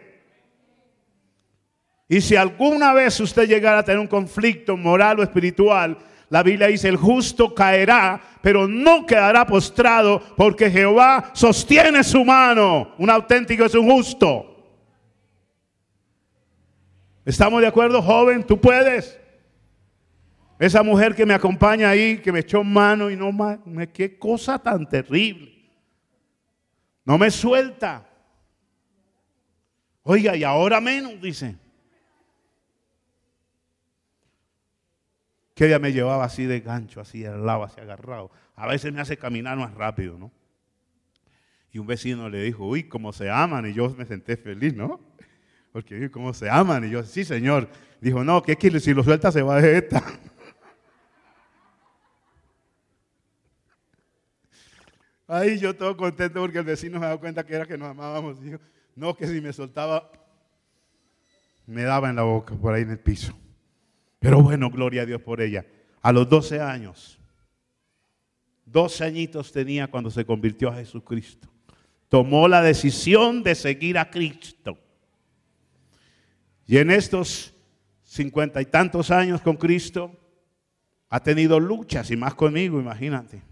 Y 2.09 2.23
si 2.23 2.37
alguna 2.37 2.94
vez 2.94 3.21
usted 3.21 3.47
llegara 3.47 3.81
a 3.81 3.85
tener 3.85 4.01
un 4.01 4.07
conflicto 4.07 4.77
moral 4.77 5.21
o 5.21 5.23
espiritual, 5.23 5.99
la 6.31 6.42
Biblia 6.42 6.68
dice, 6.68 6.88
el 6.88 6.97
justo 6.97 7.55
caerá, 7.55 8.21
pero 8.42 8.66
no 8.66 9.05
quedará 9.05 9.47
postrado 9.47 10.21
porque 10.37 10.71
Jehová 10.71 11.31
sostiene 11.35 12.03
su 12.03 12.25
mano. 12.25 12.94
Un 12.99 13.11
auténtico 13.11 13.64
es 13.64 13.75
un 13.75 13.90
justo. 13.90 14.44
¿Estamos 17.25 17.61
de 17.61 17.66
acuerdo, 17.66 18.01
joven? 18.01 18.42
¿Tú 18.42 18.59
puedes? 18.59 19.18
Esa 20.59 20.83
mujer 20.83 21.14
que 21.14 21.27
me 21.27 21.35
acompaña 21.35 21.90
ahí, 21.90 22.18
que 22.18 22.33
me 22.33 22.40
echó 22.40 22.64
mano 22.64 23.11
y 23.11 23.16
no 23.16 23.31
más, 23.33 23.59
qué 23.92 24.18
cosa 24.18 24.59
tan 24.59 24.88
terrible. 24.88 25.55
No 27.05 27.16
me 27.18 27.31
suelta. 27.31 28.07
Oiga, 30.03 30.37
y 30.37 30.42
ahora 30.42 30.81
menos, 30.81 31.21
dice. 31.21 31.57
Que 35.59 35.66
ella 35.66 35.81
me 35.81 35.92
llevaba 35.92 36.25
así 36.25 36.44
de 36.44 36.61
gancho, 36.61 37.01
así 37.01 37.25
al 37.25 37.44
lado, 37.44 37.64
así 37.64 37.81
agarrado. 37.81 38.31
A 38.55 38.68
veces 38.68 38.92
me 38.92 39.01
hace 39.01 39.16
caminar 39.16 39.59
más 39.59 39.75
rápido, 39.75 40.16
¿no? 40.16 40.31
Y 41.73 41.81
un 41.81 41.87
vecino 41.88 42.29
le 42.29 42.40
dijo, 42.42 42.64
uy, 42.64 42.85
cómo 42.85 43.12
se 43.12 43.29
aman. 43.29 43.68
Y 43.68 43.73
yo 43.73 43.90
me 43.90 44.07
senté 44.07 44.37
feliz, 44.37 44.73
¿no? 44.73 45.01
Porque, 45.73 45.99
uy, 45.99 46.11
cómo 46.11 46.33
se 46.33 46.49
aman. 46.49 46.85
Y 46.85 46.90
yo, 46.90 47.03
sí, 47.03 47.25
señor. 47.25 47.68
Dijo, 48.01 48.23
no, 48.23 48.40
que 48.40 48.53
es 48.53 48.59
que 48.59 48.79
si 48.79 48.94
lo 48.94 49.03
suelta 49.03 49.33
se 49.33 49.42
va 49.42 49.61
de 49.61 49.79
esta. 49.79 50.01
Ahí 55.27 55.59
yo 55.59 55.75
todo 55.75 55.97
contento 55.97 56.38
porque 56.40 56.59
el 56.59 56.66
vecino 56.66 57.01
me 57.01 57.07
dado 57.07 57.18
cuenta 57.18 57.44
que 57.44 57.57
era 57.57 57.66
que 57.66 57.77
nos 57.77 57.88
amábamos. 57.88 58.40
Dijo, 58.40 58.61
no, 58.94 59.16
que 59.16 59.27
si 59.27 59.40
me 59.40 59.53
soltaba, 59.53 60.09
me 61.66 61.83
daba 61.83 62.11
en 62.11 62.14
la 62.14 62.23
boca, 62.23 62.55
por 62.55 62.75
ahí 62.75 62.83
en 62.83 62.90
el 62.90 63.01
piso. 63.01 63.37
Pero 64.18 64.42
bueno, 64.42 64.70
gloria 64.70 65.02
a 65.02 65.07
Dios 65.07 65.22
por 65.22 65.40
ella. 65.40 65.66
A 66.02 66.12
los 66.12 66.28
12 66.28 66.61
años, 66.61 67.18
12 68.66 69.04
añitos 69.04 69.52
tenía 69.52 69.88
cuando 69.88 70.11
se 70.11 70.24
convirtió 70.24 70.68
a 70.68 70.74
Jesucristo. 70.74 71.48
Tomó 72.09 72.48
la 72.48 72.62
decisión 72.62 73.42
de 73.42 73.54
seguir 73.54 73.98
a 73.98 74.11
Cristo. 74.11 74.78
Y 76.66 76.78
en 76.78 76.90
estos 76.90 77.54
cincuenta 78.02 78.61
y 78.61 78.66
tantos 78.66 79.11
años 79.11 79.40
con 79.42 79.57
Cristo, 79.57 80.16
ha 81.11 81.20
tenido 81.20 81.59
luchas 81.61 82.11
y 82.11 82.16
más 82.16 82.35
conmigo, 82.35 82.81
imagínate. 82.81 83.42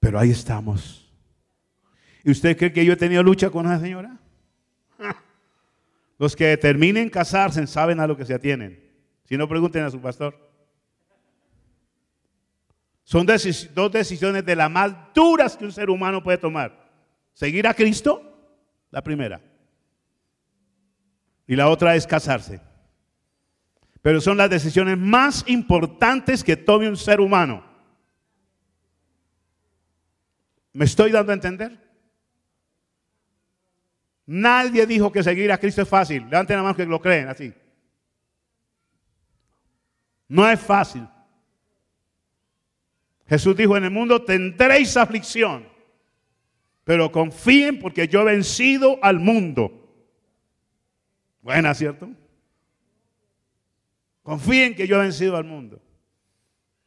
Pero 0.00 0.18
ahí 0.18 0.30
estamos. 0.30 1.08
¿Y 2.24 2.30
usted 2.30 2.56
cree 2.56 2.72
que 2.72 2.84
yo 2.84 2.92
he 2.92 2.96
tenido 2.96 3.22
lucha 3.22 3.50
con 3.50 3.66
esa 3.66 3.80
señora? 3.80 4.18
Los 6.22 6.36
que 6.36 6.46
determinen 6.46 7.10
casarse 7.10 7.66
saben 7.66 7.98
a 7.98 8.06
lo 8.06 8.16
que 8.16 8.24
se 8.24 8.32
atienen. 8.32 8.80
Si 9.24 9.36
no, 9.36 9.48
pregunten 9.48 9.82
a 9.82 9.90
su 9.90 10.00
pastor. 10.00 10.38
Son 13.02 13.26
dos 13.26 13.90
decisiones 13.90 14.46
de 14.46 14.54
las 14.54 14.70
más 14.70 14.94
duras 15.12 15.56
que 15.56 15.64
un 15.64 15.72
ser 15.72 15.90
humano 15.90 16.22
puede 16.22 16.38
tomar. 16.38 16.88
Seguir 17.34 17.66
a 17.66 17.74
Cristo, 17.74 18.22
la 18.92 19.02
primera. 19.02 19.40
Y 21.48 21.56
la 21.56 21.68
otra 21.68 21.96
es 21.96 22.06
casarse. 22.06 22.60
Pero 24.00 24.20
son 24.20 24.36
las 24.36 24.48
decisiones 24.48 24.96
más 24.96 25.42
importantes 25.48 26.44
que 26.44 26.56
tome 26.56 26.88
un 26.88 26.96
ser 26.96 27.20
humano. 27.20 27.64
¿Me 30.72 30.84
estoy 30.84 31.10
dando 31.10 31.32
a 31.32 31.34
entender? 31.34 31.81
Nadie 34.34 34.86
dijo 34.86 35.12
que 35.12 35.22
seguir 35.22 35.52
a 35.52 35.58
Cristo 35.58 35.82
es 35.82 35.88
fácil. 35.88 36.24
Levanten 36.24 36.56
la 36.56 36.62
mano 36.62 36.74
que 36.74 36.86
lo 36.86 37.02
creen 37.02 37.28
así. 37.28 37.52
No 40.26 40.48
es 40.48 40.58
fácil. 40.58 41.06
Jesús 43.26 43.54
dijo, 43.54 43.76
en 43.76 43.84
el 43.84 43.90
mundo 43.90 44.24
tendréis 44.24 44.96
aflicción, 44.96 45.68
pero 46.82 47.12
confíen 47.12 47.78
porque 47.78 48.08
yo 48.08 48.22
he 48.22 48.24
vencido 48.24 48.98
al 49.02 49.20
mundo. 49.20 49.94
Buena, 51.42 51.74
¿cierto? 51.74 52.08
Confíen 54.22 54.74
que 54.74 54.86
yo 54.86 54.96
he 54.96 55.02
vencido 55.02 55.36
al 55.36 55.44
mundo. 55.44 55.78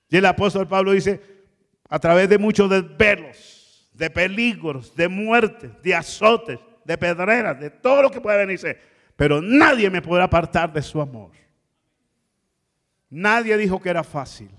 Y 0.09 0.17
el 0.17 0.25
apóstol 0.25 0.67
Pablo 0.67 0.93
dice, 0.93 1.21
a 1.89 1.99
través 1.99 2.27
de 2.27 2.39
muchos 2.39 2.71
desvelos, 2.71 3.87
de 3.93 4.09
peligros, 4.09 4.95
de 4.95 5.07
muertes, 5.07 5.69
de 5.83 5.93
azotes, 5.93 6.57
de 6.85 6.97
pedreras, 6.97 7.59
de 7.59 7.69
todo 7.69 8.03
lo 8.03 8.11
que 8.11 8.21
puede 8.21 8.37
venirse. 8.37 8.77
Pero 9.15 9.41
nadie 9.41 9.89
me 9.89 10.01
podrá 10.01 10.25
apartar 10.25 10.71
de 10.71 10.81
su 10.81 11.01
amor. 11.01 11.31
Nadie 13.09 13.57
dijo 13.57 13.81
que 13.81 13.89
era 13.89 14.03
fácil. 14.03 14.49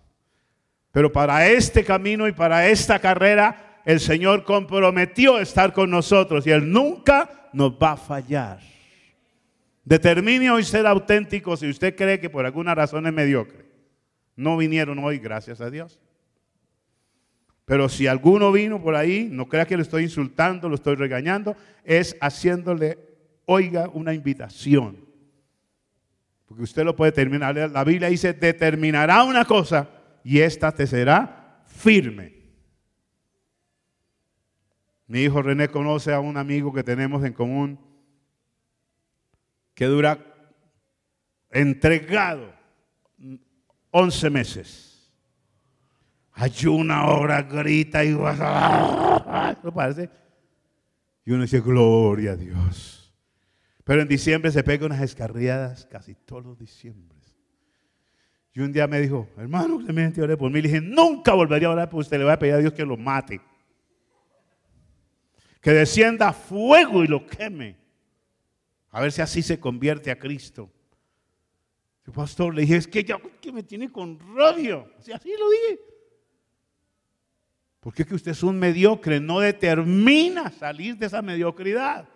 Pero 0.93 1.12
para 1.12 1.47
este 1.47 1.85
camino 1.85 2.27
y 2.27 2.33
para 2.33 2.69
esta 2.69 2.99
carrera, 2.99 3.81
el 3.85 4.01
Señor 4.01 4.45
comprometió 4.45 5.39
estar 5.39 5.73
con 5.73 5.91
nosotros 5.91 6.47
y 6.47 6.51
Él 6.51 6.71
nunca 6.71 7.49
nos 7.53 7.73
va 7.73 7.93
a 7.93 7.97
fallar. 7.97 8.61
Determine 9.85 10.51
hoy 10.51 10.65
ser 10.65 10.87
auténtico 10.87 11.57
si 11.57 11.69
usted 11.69 11.95
cree 11.95 12.19
que 12.19 12.29
por 12.29 12.45
alguna 12.45 12.75
razón 12.75 13.07
es 13.07 13.12
mediocre. 13.12 13.65
No 14.35 14.57
vinieron 14.57 14.99
hoy, 14.99 15.19
gracias 15.19 15.61
a 15.61 15.71
Dios. 15.71 16.01
Pero 17.66 17.88
si 17.88 18.07
alguno 18.07 18.52
vino 18.52 18.81
por 18.81 18.94
ahí, 18.94 19.29
no 19.31 19.48
crea 19.48 19.66
que 19.66 19.76
le 19.76 19.83
estoy 19.83 20.05
insultando, 20.05 20.68
lo 20.68 20.76
estoy 20.76 20.94
regañando, 20.94 21.57
es 21.83 22.16
haciéndole, 22.20 22.96
oiga, 23.44 23.90
una 23.92 24.14
invitación. 24.14 25.05
Porque 26.46 26.62
usted 26.62 26.85
lo 26.85 26.94
puede 26.94 27.11
terminar. 27.11 27.57
La 27.57 27.83
Biblia 27.83 28.09
dice, 28.09 28.33
determinará 28.35 29.24
una 29.24 29.44
cosa 29.44 29.90
y 30.22 30.38
esta 30.38 30.70
te 30.70 30.87
será 30.87 31.64
firme. 31.66 32.35
Mi 35.09 35.22
hijo 35.22 35.42
René 35.42 35.68
conoce 35.68 36.12
a 36.12 36.20
un 36.20 36.37
amigo 36.37 36.72
que 36.72 36.85
tenemos 36.85 37.24
en 37.24 37.33
común 37.33 37.81
que 39.74 39.87
dura 39.87 40.24
entregado 41.50 42.55
11 43.90 44.31
meses 44.31 44.86
ayuna, 46.37 47.09
ora, 47.09 47.42
grita 47.42 48.05
y 48.05 48.11
¿no 49.64 49.72
parece? 49.75 50.09
Y 51.25 51.33
uno 51.33 51.42
dice, 51.42 51.61
gloria 51.61 52.33
a 52.33 52.37
Dios. 52.37 53.12
Pero 53.83 54.03
en 54.03 54.09
diciembre 54.09 54.51
se 54.51 54.62
pega 54.62 54.87
unas 54.87 55.01
escarriadas 55.01 55.87
casi 55.87 56.14
todos 56.14 56.44
los 56.44 56.59
diciembre. 56.59 57.16
Y 58.53 58.61
un 58.61 58.72
día 58.72 58.87
me 58.87 59.01
dijo, 59.01 59.29
hermano 59.37 59.79
Clemente, 59.79 60.22
oré 60.22 60.37
por 60.37 60.51
mí. 60.51 60.62
Le 60.62 60.68
dije, 60.68 60.81
nunca 60.81 61.35
volvería 61.35 61.68
a 61.68 61.72
orar 61.72 61.90
por 61.90 62.01
usted. 62.01 62.16
Le 62.16 62.25
voy 62.25 62.33
a 62.33 62.38
pedir 62.38 62.55
a 62.55 62.59
Dios 62.59 62.72
que 62.72 62.87
lo 62.87 62.96
mate. 62.96 63.40
Que 65.61 65.72
descienda 65.72 66.33
fuego 66.33 67.05
y 67.05 67.07
lo 67.07 67.27
queme. 67.27 67.77
A 68.90 69.03
ver 69.03 69.12
si 69.12 69.20
así 69.20 69.42
se 69.42 69.61
convierte 69.61 70.11
a 70.11 70.18
Cristo. 70.18 70.70
El 72.07 72.14
pastor 72.14 72.55
le 72.55 72.62
dije, 72.62 72.77
es 72.77 72.88
que 72.88 73.05
ya 73.05 73.18
que 73.42 73.53
me 73.53 73.62
tiene 73.62 73.92
con 73.92 74.18
rabia. 74.35 74.87
Así, 74.99 75.12
así 75.12 75.31
lo 75.38 75.51
dije. 75.51 75.95
Porque 77.87 78.03
es 78.03 78.09
que 78.09 78.16
usted 78.16 78.33
es 78.33 78.42
un 78.42 78.59
mediocre, 78.59 79.20
no 79.20 79.38
determina 79.38 80.51
salir 80.51 80.96
de 80.96 81.07
esa 81.07 81.22
mediocridad. 81.22 82.09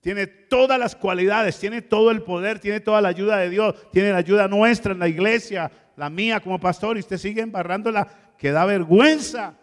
Tiene 0.00 0.26
todas 0.26 0.76
las 0.76 0.96
cualidades, 0.96 1.56
tiene 1.60 1.82
todo 1.82 2.10
el 2.10 2.22
poder, 2.22 2.58
tiene 2.58 2.80
toda 2.80 3.00
la 3.00 3.10
ayuda 3.10 3.36
de 3.36 3.48
Dios, 3.48 3.76
tiene 3.92 4.10
la 4.10 4.16
ayuda 4.16 4.48
nuestra 4.48 4.92
en 4.92 4.98
la 4.98 5.06
iglesia, 5.06 5.70
la 5.94 6.10
mía 6.10 6.40
como 6.40 6.58
pastor, 6.58 6.96
y 6.96 6.98
usted 6.98 7.16
sigue 7.18 7.42
embarrándola, 7.42 8.34
que 8.36 8.50
da 8.50 8.64
vergüenza. 8.64 9.56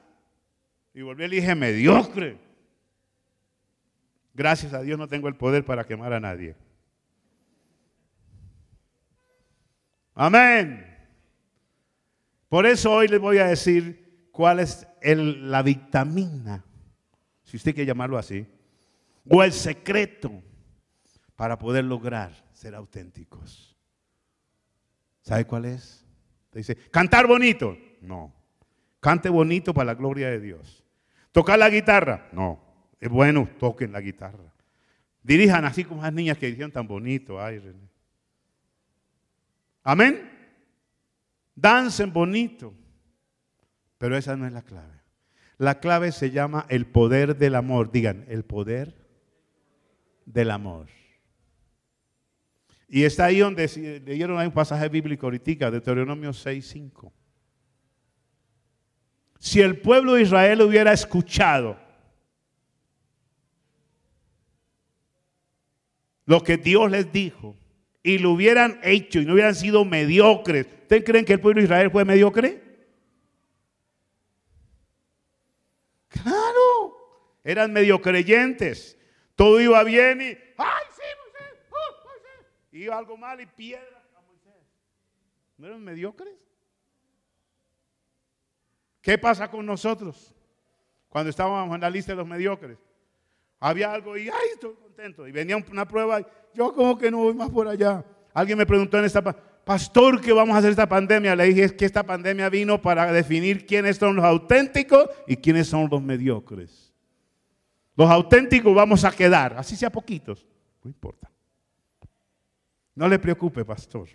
Y 0.94 1.02
volví 1.02 1.26
y 1.26 1.28
le 1.28 1.36
dije, 1.36 1.54
mediocre. 1.54 2.38
Gracias 4.34 4.74
a 4.74 4.82
Dios 4.84 4.98
no 4.98 5.10
tengo 5.10 5.28
el 5.28 5.36
poder 5.36 5.66
para 5.66 5.84
quemar 5.84 6.14
a 6.14 6.22
nadie. 6.22 6.56
Amén. 10.16 10.98
Por 12.48 12.66
eso 12.66 12.94
hoy 12.94 13.10
les 13.10 13.20
voy 13.20 13.40
a 13.40 13.48
decir 13.48 14.09
cuál 14.32 14.60
es 14.60 14.88
la 15.02 15.62
vitamina, 15.62 16.64
si 17.44 17.58
usted 17.58 17.74
quiere 17.74 17.88
llamarlo 17.88 18.18
así, 18.18 18.48
o 19.30 19.44
el 19.44 19.54
secreto 19.54 20.44
para 21.36 21.58
poder 21.58 21.86
lograr 21.86 22.32
ser 22.54 22.76
auténticos. 22.76 23.78
¿Sabe 25.22 25.46
cuál 25.46 25.66
es? 25.66 26.06
dice, 26.54 26.76
cantar 26.76 27.28
bonito. 27.28 27.78
No. 28.02 28.34
Cante 29.00 29.30
bonito 29.30 29.74
para 29.74 29.86
la 29.86 29.94
gloria 29.94 30.30
de 30.30 30.40
Dios. 30.40 30.84
Tocar 31.32 31.60
la 31.60 31.70
guitarra. 31.70 32.28
No. 32.32 32.60
Es 33.00 33.10
bueno, 33.10 33.48
toquen 33.60 33.92
la 33.92 34.02
guitarra. 34.02 34.54
Dirijan 35.24 35.64
así 35.66 35.84
como 35.84 36.02
las 36.02 36.14
niñas 36.14 36.38
que 36.38 36.48
dijeron 36.48 36.72
tan 36.72 36.88
bonito. 36.88 37.42
Ay, 37.42 37.62
Amén. 39.84 40.30
Dancen 41.56 42.12
bonito. 42.12 42.74
Pero 44.00 44.18
esa 44.18 44.36
no 44.36 44.48
es 44.48 44.54
la 44.54 44.64
clave. 44.64 44.96
La 45.58 45.80
clave 45.80 46.12
se 46.12 46.32
llama 46.32 46.66
el 46.70 46.88
poder 46.88 47.36
del 47.36 47.54
amor. 47.54 47.92
Digan, 47.92 48.26
el 48.30 48.44
poder 48.44 48.96
del 50.26 50.50
amor. 50.50 50.88
Y 52.88 53.04
está 53.04 53.26
ahí 53.26 53.40
donde 53.40 53.68
leyeron 54.04 54.40
ahí 54.40 54.48
un 54.48 54.54
pasaje 54.54 54.90
bíblico 54.90 55.28
ahorita, 55.28 55.70
Deuteronomio 55.70 56.32
6.5. 56.32 57.12
Si 59.38 59.62
el 59.62 59.80
pueblo 59.80 60.14
de 60.14 60.24
Israel 60.24 60.62
hubiera 60.62 60.92
escuchado 60.94 61.78
lo 66.26 66.42
que 66.42 66.58
Dios 66.58 66.90
les 66.90 67.12
dijo 67.12 67.58
y 68.02 68.18
lo 68.18 68.32
hubieran 68.32 68.80
hecho 68.82 69.20
y 69.20 69.26
no 69.26 69.34
hubieran 69.34 69.56
sido 69.56 69.84
mediocres, 69.84 70.66
¿ustedes 70.66 71.04
creen 71.04 71.26
que 71.26 71.34
el 71.34 71.42
pueblo 71.42 71.60
de 71.60 71.66
Israel 71.66 71.92
fue 71.92 72.06
mediocre? 72.06 72.70
Claro, 76.10 76.98
eran 77.44 77.72
medio 77.74 78.02
creyentes. 78.02 78.98
Todo 79.36 79.60
iba 79.62 79.84
bien 79.84 80.22
y, 80.22 80.26
¡ay, 80.26 80.86
sí, 80.92 81.02
Moisés! 81.22 81.60
¡Oh, 81.70 82.08
Moisés! 82.08 82.48
Iba 82.72 82.98
algo 82.98 83.18
mal 83.18 83.40
y 83.40 83.46
piedra 83.46 84.04
a 84.16 84.22
Moisés. 84.22 84.54
¿No 85.58 85.68
eran 85.68 85.84
mediocres? 85.84 86.34
¿Qué 89.02 89.18
pasa 89.18 89.50
con 89.50 89.66
nosotros 89.66 90.36
cuando 91.08 91.30
estábamos 91.30 91.74
en 91.74 91.82
la 91.82 91.90
lista 91.90 92.12
de 92.12 92.18
los 92.18 92.28
mediocres? 92.28 92.78
Había 93.60 93.92
algo 93.92 94.18
y, 94.18 94.30
¡ay, 94.30 94.50
estoy 94.54 94.76
contento! 94.76 95.28
Y 95.28 95.32
venía 95.32 95.58
una 95.58 95.88
prueba 95.88 96.22
y 96.22 96.26
yo 96.54 96.74
como 96.74 96.98
que 96.98 97.10
no 97.10 97.20
voy 97.20 97.34
más 97.34 97.50
por 97.50 97.68
allá. 97.68 98.06
Alguien 98.34 98.58
me 98.58 98.66
preguntó 98.66 98.98
en 99.00 99.06
esta 99.06 99.22
pastor, 99.70 100.20
¿qué 100.20 100.34
vamos 100.34 100.56
a 100.56 100.60
hacer 100.60 100.72
esta 100.72 100.90
pandemia? 100.90 101.36
Le 101.36 101.44
dije, 101.46 101.64
es 101.64 101.74
que 101.74 101.86
esta 101.86 102.04
pandemia 102.04 102.50
vino 102.50 102.82
para 102.82 103.12
definir 103.12 103.68
quiénes 103.68 103.98
son 103.98 104.16
los 104.16 104.26
auténticos 104.26 105.08
y 105.28 105.38
quiénes 105.38 105.68
son 105.68 105.88
los 105.92 106.02
mediocres. 106.02 106.89
Los 108.00 108.10
auténticos 108.10 108.74
vamos 108.74 109.04
a 109.04 109.12
quedar, 109.12 109.58
así 109.58 109.76
sea 109.76 109.90
poquitos, 109.90 110.48
no 110.82 110.90
importa. 110.90 111.30
No 112.96 113.10
le 113.10 113.20
preocupe, 113.20 113.66
pastor. 113.66 114.08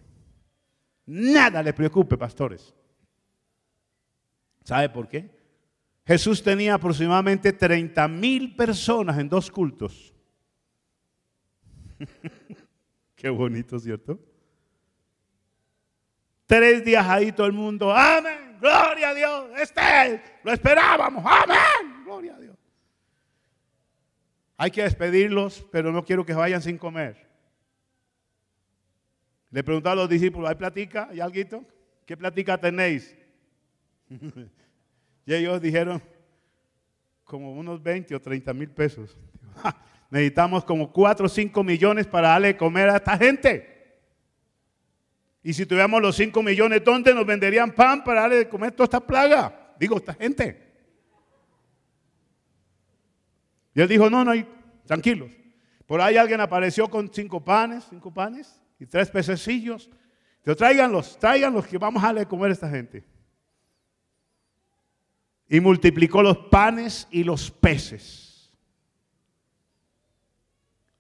Nada 1.05 1.63
le 1.63 1.75
preocupe, 1.75 2.17
pastores. 2.17 2.73
¿Sabe 4.63 4.89
por 4.89 5.07
qué? 5.07 5.31
Jesús 6.07 6.43
tenía 6.43 6.73
aproximadamente 6.73 7.53
30 7.53 8.09
mil 8.09 8.57
personas 8.57 9.19
en 9.19 9.29
dos 9.29 9.51
cultos. 9.51 10.15
Qué 13.15 13.29
bonito, 13.29 13.79
¿cierto? 13.79 14.19
Tres 16.47 16.83
días 16.87 17.07
ahí 17.07 17.33
todo 17.33 17.47
el 17.47 17.53
mundo, 17.53 17.95
amén, 17.95 18.57
gloria 18.59 19.11
a 19.11 19.15
Dios, 19.15 19.45
este, 19.61 20.23
lo 20.43 20.53
esperábamos, 20.53 21.23
amén, 21.27 22.03
gloria 22.03 22.35
a 22.35 22.39
Dios. 22.39 22.54
Hay 24.57 24.71
que 24.71 24.83
despedirlos, 24.83 25.67
pero 25.73 25.91
no 25.91 26.05
quiero 26.05 26.25
que 26.25 26.33
vayan 26.33 26.63
sin 26.63 26.79
comer. 26.79 27.27
Le 29.51 29.63
preguntó 29.63 29.91
a 29.91 29.95
los 29.95 30.09
discípulos, 30.09 30.49
¿hay 30.49 30.57
platica? 30.57 31.09
¿Hay 31.11 31.21
algo? 31.21 31.65
¿Qué 32.07 32.17
platica 32.17 32.59
tenéis? 32.59 33.17
y 35.27 35.35
ellos 35.35 35.61
dijeron, 35.61 36.03
como 37.25 37.53
unos 37.53 37.83
20 37.83 38.15
o 38.15 38.21
30 38.21 38.53
mil 38.53 38.71
pesos. 38.71 39.17
Necesitamos 40.11 40.65
como 40.65 40.93
4 40.93 41.27
o 41.27 41.29
5 41.29 41.65
millones 41.65 42.07
para 42.07 42.29
darle 42.29 42.49
de 42.49 42.57
comer 42.57 42.91
a 42.91 42.97
esta 42.97 43.17
gente. 43.17 43.75
Y 45.43 45.53
si 45.53 45.67
tuviéramos 45.67 46.01
los 46.01 46.17
5 46.17 46.43
millones, 46.43 46.83
¿dónde 46.85 47.15
nos 47.15 47.27
venderían 47.27 47.73
pan 47.73 48.05
para 48.05 48.23
darle 48.23 48.37
de 48.37 48.49
comer 48.49 48.73
toda 48.73 48.85
esta 48.85 49.01
plaga? 49.01 49.75
Digo, 49.79 49.97
esta 49.97 50.15
gente. 50.15 50.64
Y 53.75 53.81
él 53.81 53.89
dijo, 53.89 54.09
no, 54.09 54.25
no 54.25 54.33
tranquilos. 54.87 55.31
Por 55.87 56.01
ahí 56.01 56.17
alguien 56.17 56.41
apareció 56.41 56.89
con 56.89 57.13
cinco 57.13 57.45
panes, 57.45 57.85
cinco 57.91 58.13
panes 58.13 58.61
y 58.79 58.87
tres 58.87 59.11
pececillos. 59.11 59.91
Pero 60.43 60.57
tráiganlos, 60.57 61.19
tráiganlos 61.19 61.67
que 61.67 61.79
vamos 61.79 62.03
a 62.03 62.07
darle 62.07 62.27
comer 62.27 62.51
a 62.51 62.53
esta 62.55 62.69
gente. 62.69 63.05
Y 65.49 65.61
multiplicó 65.61 66.23
los 66.23 66.37
panes 66.37 67.09
y 67.11 67.25
los 67.25 67.51
peces. 67.51 68.53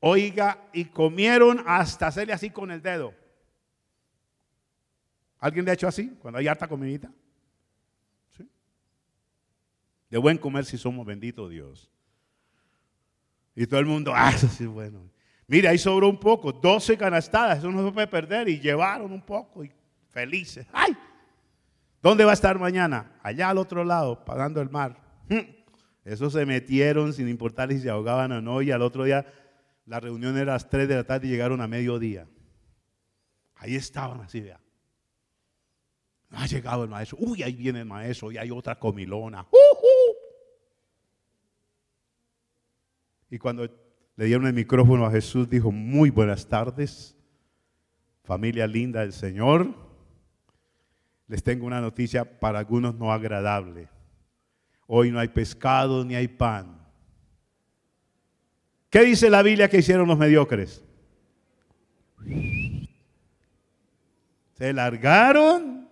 Oiga, 0.00 0.68
y 0.72 0.84
comieron 0.84 1.62
hasta 1.66 2.08
hacerle 2.08 2.34
así 2.34 2.50
con 2.50 2.70
el 2.70 2.82
dedo. 2.82 3.14
¿Alguien 5.38 5.64
le 5.64 5.70
ha 5.70 5.74
hecho 5.74 5.88
así 5.88 6.08
cuando 6.20 6.38
hay 6.38 6.48
harta 6.48 6.68
comidita? 6.68 7.10
¿Sí? 8.36 8.46
De 10.10 10.18
buen 10.18 10.36
comer 10.36 10.66
si 10.66 10.76
somos 10.76 11.06
benditos 11.06 11.50
Dios. 11.50 11.93
Y 13.54 13.66
todo 13.66 13.80
el 13.80 13.86
mundo, 13.86 14.12
ah, 14.14 14.30
eso 14.34 14.48
sí 14.48 14.66
bueno. 14.66 15.10
Mire, 15.46 15.68
ahí 15.68 15.78
sobró 15.78 16.08
un 16.08 16.18
poco, 16.18 16.52
12 16.52 16.96
canastadas, 16.96 17.58
eso 17.58 17.70
no 17.70 17.86
se 17.86 17.92
puede 17.92 18.06
perder. 18.06 18.48
Y 18.48 18.58
llevaron 18.58 19.12
un 19.12 19.22
poco 19.22 19.64
y 19.64 19.70
felices. 20.10 20.66
¡Ay! 20.72 20.96
¿Dónde 22.02 22.24
va 22.24 22.32
a 22.32 22.34
estar 22.34 22.58
mañana? 22.58 23.12
Allá 23.22 23.50
al 23.50 23.58
otro 23.58 23.84
lado, 23.84 24.24
pagando 24.24 24.60
el 24.60 24.70
mar. 24.70 24.96
Hmm. 25.28 25.50
Eso 26.04 26.28
se 26.28 26.44
metieron 26.44 27.12
sin 27.12 27.28
importar 27.28 27.70
si 27.70 27.80
se 27.80 27.90
ahogaban 27.90 28.32
o 28.32 28.42
no. 28.42 28.60
Y 28.62 28.70
al 28.70 28.82
otro 28.82 29.04
día, 29.04 29.26
la 29.86 30.00
reunión 30.00 30.36
era 30.36 30.52
a 30.52 30.56
las 30.56 30.68
3 30.68 30.88
de 30.88 30.96
la 30.96 31.04
tarde 31.04 31.28
y 31.28 31.30
llegaron 31.30 31.60
a 31.60 31.68
mediodía. 31.68 32.26
Ahí 33.56 33.76
estaban 33.76 34.20
así, 34.20 34.40
vea. 34.40 34.60
Ha 36.30 36.46
llegado 36.46 36.84
el 36.84 36.90
maestro. 36.90 37.18
Uy, 37.20 37.42
ahí 37.42 37.54
viene 37.54 37.80
el 37.80 37.86
maestro 37.86 38.32
y 38.32 38.38
hay 38.38 38.50
otra 38.50 38.78
comilona. 38.78 39.46
Y 43.34 43.38
cuando 43.40 43.68
le 44.14 44.26
dieron 44.26 44.46
el 44.46 44.52
micrófono 44.52 45.04
a 45.04 45.10
Jesús, 45.10 45.50
dijo, 45.50 45.72
muy 45.72 46.10
buenas 46.10 46.46
tardes, 46.46 47.16
familia 48.22 48.64
linda 48.64 49.00
del 49.00 49.12
Señor. 49.12 49.74
Les 51.26 51.42
tengo 51.42 51.66
una 51.66 51.80
noticia 51.80 52.38
para 52.38 52.60
algunos 52.60 52.94
no 52.94 53.12
agradable. 53.12 53.88
Hoy 54.86 55.10
no 55.10 55.18
hay 55.18 55.26
pescado 55.26 56.04
ni 56.04 56.14
hay 56.14 56.28
pan. 56.28 56.80
¿Qué 58.88 59.00
dice 59.00 59.28
la 59.28 59.42
Biblia 59.42 59.68
que 59.68 59.78
hicieron 59.78 60.06
los 60.06 60.16
mediocres? 60.16 60.84
Se 64.52 64.72
largaron. 64.72 65.88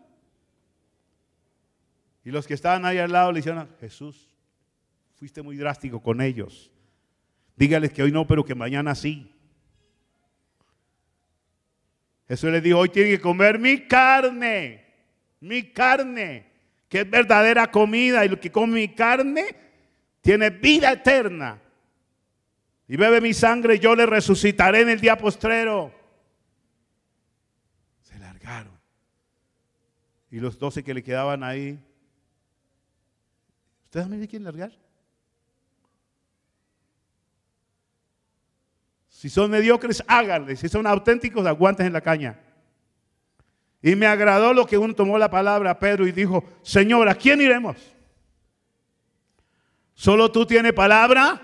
Y 2.25 2.31
los 2.31 2.47
que 2.47 2.55
estaban 2.55 2.85
ahí 2.85 2.99
al 2.99 3.11
lado 3.11 3.33
le 3.33 3.41
dijeron, 3.41 3.69
Jesús, 3.81 4.33
fuiste 5.17 5.43
muy 5.43 5.57
drástico 5.57 6.01
con 6.01 6.21
ellos. 6.21 6.72
Dígales 7.57 7.93
que 7.93 8.03
hoy 8.03 8.13
no, 8.13 8.27
pero 8.27 8.45
que 8.45 8.55
mañana 8.55 8.95
sí. 8.95 9.31
Jesús 12.29 12.51
les 12.51 12.63
dijo, 12.63 12.79
hoy 12.79 12.89
tienen 12.89 13.13
que 13.13 13.21
comer 13.21 13.59
mi 13.59 13.87
carne, 13.87 14.85
mi 15.41 15.71
carne, 15.71 16.47
que 16.89 17.01
es 17.01 17.11
verdadera 17.11 17.71
comida, 17.71 18.25
y 18.25 18.29
lo 18.29 18.41
que 18.41 18.51
come 18.51 18.75
mi 18.75 18.89
carne 18.95 19.55
tiene 20.23 20.51
vida 20.51 20.93
eterna. 20.93 21.61
Y 22.89 22.97
bebe 22.97 23.21
mi 23.21 23.35
sangre, 23.35 23.79
yo 23.79 23.95
le 23.95 24.07
resucitaré 24.07 24.81
en 24.81 24.91
el 24.91 25.01
día 25.01 25.17
postrero. 25.17 25.93
Se 28.03 28.19
largaron. 28.19 28.79
Y 30.31 30.41
los 30.41 30.59
doce 30.59 30.83
que 30.83 30.95
le 30.95 31.03
quedaban 31.03 31.43
ahí, 31.43 31.79
¿ustedes 33.85 34.09
me 34.09 34.27
quieren 34.27 34.45
largar? 34.45 34.73
Si 39.23 39.31
son 39.31 39.53
mediocres, 39.53 40.03
háganle. 40.09 40.57
Si 40.57 40.69
son 40.69 40.85
auténticos, 40.85 41.47
aguanten 41.47 41.87
en 41.87 41.93
la 41.93 42.01
caña. 42.01 42.41
Y 43.81 43.95
me 43.95 44.09
agradó 44.09 44.53
lo 44.53 44.67
que 44.67 44.77
uno 44.77 44.97
tomó 44.97 45.17
la 45.17 45.31
palabra 45.31 45.71
a 45.71 45.79
Pedro 45.79 46.09
y 46.09 46.11
dijo, 46.11 46.43
Señor, 46.63 47.09
¿a 47.09 47.15
quién 47.15 47.41
iremos? 47.41 47.77
¿Solo 49.95 50.33
tú 50.33 50.45
tienes 50.45 50.73
palabra? 50.73 51.41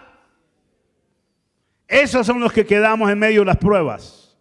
Esos 1.87 2.27
son 2.27 2.41
los 2.41 2.53
que 2.53 2.67
quedamos 2.67 3.09
en 3.13 3.19
medio 3.21 3.43
de 3.43 3.47
las 3.47 3.59
pruebas, 3.59 4.37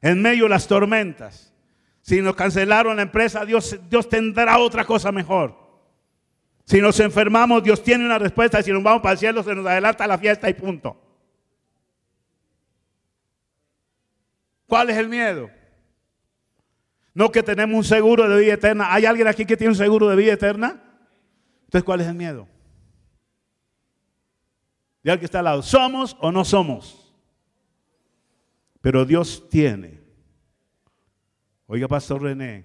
en 0.00 0.22
medio 0.22 0.44
de 0.44 0.48
las 0.48 0.66
tormentas. 0.66 1.52
Si 2.00 2.22
nos 2.22 2.34
cancelaron 2.34 2.96
la 2.96 3.02
empresa, 3.02 3.44
Dios, 3.44 3.78
Dios 3.90 4.08
tendrá 4.08 4.56
otra 4.56 4.86
cosa 4.86 5.12
mejor. 5.12 5.54
Si 6.64 6.80
nos 6.80 6.98
enfermamos, 6.98 7.62
Dios 7.62 7.82
tiene 7.82 8.06
una 8.06 8.18
respuesta. 8.18 8.62
Si 8.62 8.72
nos 8.72 8.82
vamos 8.82 9.02
para 9.02 9.12
el 9.12 9.18
cielo, 9.18 9.42
se 9.42 9.54
nos 9.54 9.66
adelanta 9.66 10.06
la 10.06 10.16
fiesta 10.16 10.48
y 10.48 10.54
punto. 10.54 11.09
¿Cuál 14.70 14.88
es 14.88 14.96
el 14.96 15.08
miedo? 15.08 15.50
No 17.12 17.32
que 17.32 17.42
tenemos 17.42 17.76
un 17.76 17.82
seguro 17.82 18.28
de 18.28 18.40
vida 18.40 18.54
eterna. 18.54 18.94
¿Hay 18.94 19.04
alguien 19.04 19.26
aquí 19.26 19.44
que 19.44 19.56
tiene 19.56 19.72
un 19.72 19.76
seguro 19.76 20.08
de 20.08 20.14
vida 20.14 20.32
eterna? 20.32 20.80
Entonces, 21.64 21.82
¿cuál 21.82 22.00
es 22.00 22.06
el 22.06 22.14
miedo? 22.14 22.46
De 25.02 25.10
al 25.10 25.18
que 25.18 25.24
está 25.24 25.40
al 25.40 25.46
lado, 25.46 25.62
¿somos 25.64 26.16
o 26.20 26.30
no 26.30 26.44
somos? 26.44 27.12
Pero 28.80 29.04
Dios 29.04 29.48
tiene. 29.50 30.00
Oiga, 31.66 31.88
Pastor 31.88 32.22
René, 32.22 32.64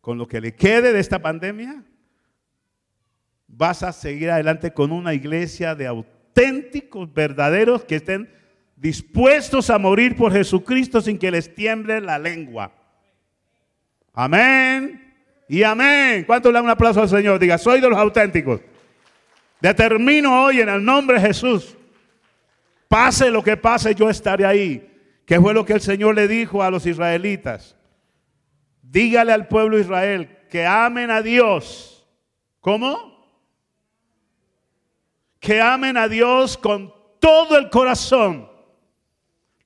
con 0.00 0.16
lo 0.16 0.26
que 0.26 0.40
le 0.40 0.54
quede 0.54 0.94
de 0.94 1.00
esta 1.00 1.18
pandemia, 1.18 1.84
vas 3.46 3.82
a 3.82 3.92
seguir 3.92 4.30
adelante 4.30 4.72
con 4.72 4.90
una 4.90 5.12
iglesia 5.12 5.74
de 5.74 5.86
auténticos, 5.86 7.12
verdaderos, 7.12 7.84
que 7.84 7.96
estén 7.96 8.32
dispuestos 8.84 9.70
a 9.70 9.78
morir 9.78 10.14
por 10.14 10.30
Jesucristo 10.30 11.00
sin 11.00 11.18
que 11.18 11.30
les 11.30 11.54
tiemble 11.54 12.02
la 12.02 12.18
lengua. 12.18 12.70
Amén 14.12 15.16
y 15.48 15.62
amén. 15.62 16.24
¿Cuánto 16.26 16.50
le 16.50 16.56
dan 16.56 16.64
un 16.64 16.70
aplauso 16.70 17.00
al 17.00 17.08
Señor? 17.08 17.38
Diga, 17.38 17.56
soy 17.56 17.80
de 17.80 17.88
los 17.88 17.98
auténticos. 17.98 18.60
Determino 19.58 20.44
hoy 20.44 20.60
en 20.60 20.68
el 20.68 20.84
nombre 20.84 21.18
de 21.18 21.28
Jesús, 21.28 21.78
pase 22.86 23.30
lo 23.30 23.42
que 23.42 23.56
pase, 23.56 23.94
yo 23.94 24.10
estaré 24.10 24.44
ahí. 24.44 24.90
Que 25.24 25.40
fue 25.40 25.54
lo 25.54 25.64
que 25.64 25.72
el 25.72 25.80
Señor 25.80 26.14
le 26.14 26.28
dijo 26.28 26.62
a 26.62 26.70
los 26.70 26.84
israelitas. 26.84 27.78
Dígale 28.82 29.32
al 29.32 29.48
pueblo 29.48 29.76
de 29.76 29.84
Israel 29.84 30.38
que 30.50 30.66
amen 30.66 31.10
a 31.10 31.22
Dios. 31.22 32.06
¿Cómo? 32.60 33.32
Que 35.40 35.62
amen 35.62 35.96
a 35.96 36.06
Dios 36.06 36.58
con 36.58 36.92
todo 37.18 37.56
el 37.56 37.70
corazón 37.70 38.52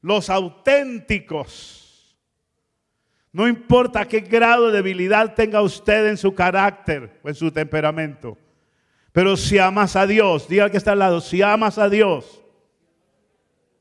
los 0.00 0.30
auténticos. 0.30 2.16
No 3.32 3.46
importa 3.46 4.08
qué 4.08 4.20
grado 4.20 4.68
de 4.68 4.78
debilidad 4.78 5.34
tenga 5.34 5.62
usted 5.62 6.08
en 6.08 6.16
su 6.16 6.34
carácter 6.34 7.20
o 7.22 7.28
en 7.28 7.34
su 7.34 7.50
temperamento. 7.50 8.38
Pero 9.12 9.36
si 9.36 9.58
amas 9.58 9.96
a 9.96 10.06
Dios, 10.06 10.48
diga 10.48 10.64
al 10.64 10.70
que 10.70 10.76
está 10.76 10.92
al 10.92 11.00
lado, 11.00 11.20
si 11.20 11.42
amas 11.42 11.78
a 11.78 11.88
Dios 11.88 12.42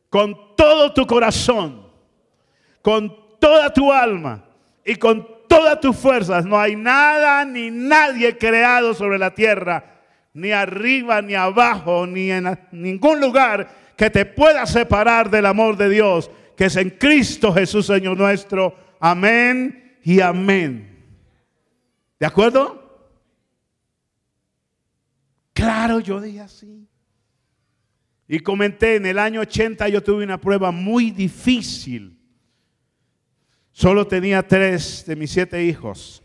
con 0.10 0.56
todo 0.56 0.94
tu 0.94 1.06
corazón, 1.06 1.88
con 2.82 3.40
toda 3.40 3.72
tu 3.74 3.92
alma 3.92 4.46
y 4.86 4.96
con 4.96 5.28
todas 5.48 5.80
tus 5.80 5.96
fuerzas, 5.96 6.46
no 6.46 6.60
hay 6.60 6.76
nada 6.76 7.46
ni 7.46 7.70
nadie 7.72 8.38
creado 8.38 8.94
sobre 8.94 9.18
la 9.18 9.34
tierra, 9.34 10.02
ni 10.34 10.52
arriba, 10.52 11.22
ni 11.22 11.36
abajo, 11.36 12.06
ni 12.08 12.32
en 12.32 12.58
ningún 12.72 13.20
lugar 13.20 13.70
que 13.98 14.10
te 14.10 14.26
pueda 14.26 14.66
separar 14.66 15.30
del 15.30 15.48
amor 15.48 15.76
de 15.76 15.90
Dios, 15.90 16.30
que 16.56 16.66
es 16.66 16.76
en 16.76 16.92
Cristo 16.92 17.52
Jesús, 17.52 17.88
Señor 17.88 18.18
nuestro. 18.18 18.76
Amén 19.00 19.98
y 20.04 20.22
amén. 20.22 21.04
¿De 22.20 22.26
acuerdo? 22.26 23.10
Claro, 25.54 26.00
yo 26.00 26.22
dije 26.22 26.42
así. 26.42 26.88
Y 28.28 28.40
comenté, 28.40 28.98
en 28.98 29.06
el 29.08 29.18
año 29.18 29.42
80 29.42 29.88
yo 29.90 30.04
tuve 30.04 30.24
una 30.24 30.40
prueba 30.40 30.72
muy 30.72 31.12
difícil. 31.12 32.20
Solo 33.72 34.06
tenía 34.06 34.48
tres 34.48 35.06
de 35.06 35.16
mis 35.16 35.32
siete 35.32 35.64
hijos. 35.64 36.22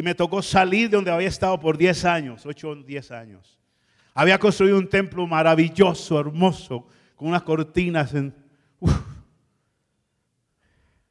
Y 0.00 0.02
me 0.02 0.14
tocó 0.14 0.40
salir 0.40 0.88
de 0.88 0.96
donde 0.96 1.10
había 1.10 1.28
estado 1.28 1.60
por 1.60 1.76
10 1.76 2.06
años, 2.06 2.46
8 2.46 2.70
o 2.70 2.74
10 2.74 3.10
años. 3.10 3.58
Había 4.14 4.38
construido 4.38 4.78
un 4.78 4.88
templo 4.88 5.26
maravilloso, 5.26 6.18
hermoso, 6.18 6.88
con 7.14 7.28
unas 7.28 7.42
cortinas, 7.42 8.14
en, 8.14 8.34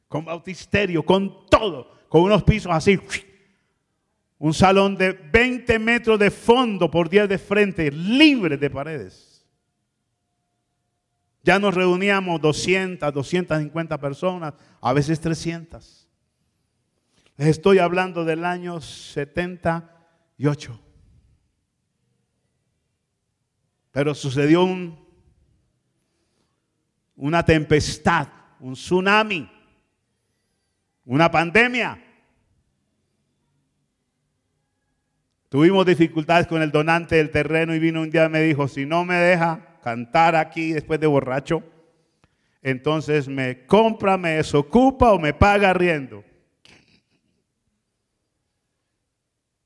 con 0.08 0.24
bautisterio, 0.24 1.04
con 1.04 1.46
todo, 1.46 1.98
con 2.08 2.22
unos 2.22 2.42
pisos 2.42 2.72
así. 2.72 2.98
Un 4.38 4.52
salón 4.52 4.96
de 4.96 5.12
20 5.12 5.78
metros 5.78 6.18
de 6.18 6.32
fondo 6.32 6.90
por 6.90 7.08
10 7.08 7.28
de 7.28 7.38
frente, 7.38 7.92
libre 7.92 8.56
de 8.56 8.70
paredes. 8.70 9.46
Ya 11.44 11.60
nos 11.60 11.76
reuníamos 11.76 12.40
200, 12.40 13.14
250 13.14 13.98
personas, 14.00 14.54
a 14.80 14.92
veces 14.92 15.20
300. 15.20 15.99
Estoy 17.40 17.78
hablando 17.78 18.26
del 18.26 18.44
año 18.44 18.82
78. 18.82 20.78
Pero 23.92 24.14
sucedió 24.14 24.62
un, 24.64 25.02
una 27.16 27.42
tempestad, 27.42 28.28
un 28.60 28.74
tsunami, 28.74 29.50
una 31.06 31.30
pandemia. 31.30 32.04
Tuvimos 35.48 35.86
dificultades 35.86 36.46
con 36.46 36.60
el 36.60 36.70
donante 36.70 37.16
del 37.16 37.30
terreno 37.30 37.74
y 37.74 37.78
vino 37.78 38.02
un 38.02 38.10
día 38.10 38.26
y 38.26 38.28
me 38.28 38.42
dijo, 38.42 38.68
si 38.68 38.84
no 38.84 39.06
me 39.06 39.14
deja 39.14 39.78
cantar 39.82 40.36
aquí 40.36 40.72
después 40.72 41.00
de 41.00 41.06
borracho, 41.06 41.62
entonces 42.60 43.28
me 43.28 43.64
compra, 43.64 44.18
me 44.18 44.32
desocupa 44.32 45.14
o 45.14 45.18
me 45.18 45.32
paga 45.32 45.72
riendo. 45.72 46.22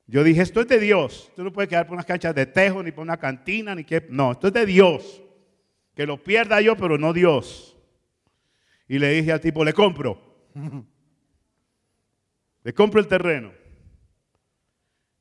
Yo 0.07 0.23
dije, 0.23 0.41
esto 0.41 0.61
es 0.61 0.67
de 0.67 0.79
Dios. 0.79 1.31
Tú 1.35 1.43
no 1.43 1.51
puedes 1.51 1.69
quedar 1.69 1.87
por 1.87 1.95
unas 1.95 2.05
canchas 2.05 2.35
de 2.35 2.45
tejo, 2.45 2.83
ni 2.83 2.91
por 2.91 3.01
una 3.01 3.17
cantina, 3.17 3.73
ni 3.73 3.83
que... 3.83 4.05
No, 4.09 4.33
esto 4.33 4.47
es 4.47 4.53
de 4.53 4.65
Dios. 4.65 5.23
Que 5.95 6.05
lo 6.05 6.21
pierda 6.21 6.61
yo, 6.61 6.75
pero 6.75 6.97
no 6.97 7.13
Dios. 7.13 7.77
Y 8.87 8.99
le 8.99 9.09
dije 9.09 9.31
al 9.31 9.41
tipo, 9.41 9.65
le 9.65 9.73
compro. 9.73 10.21
le 12.63 12.73
compro 12.73 12.99
el 12.99 13.07
terreno. 13.07 13.51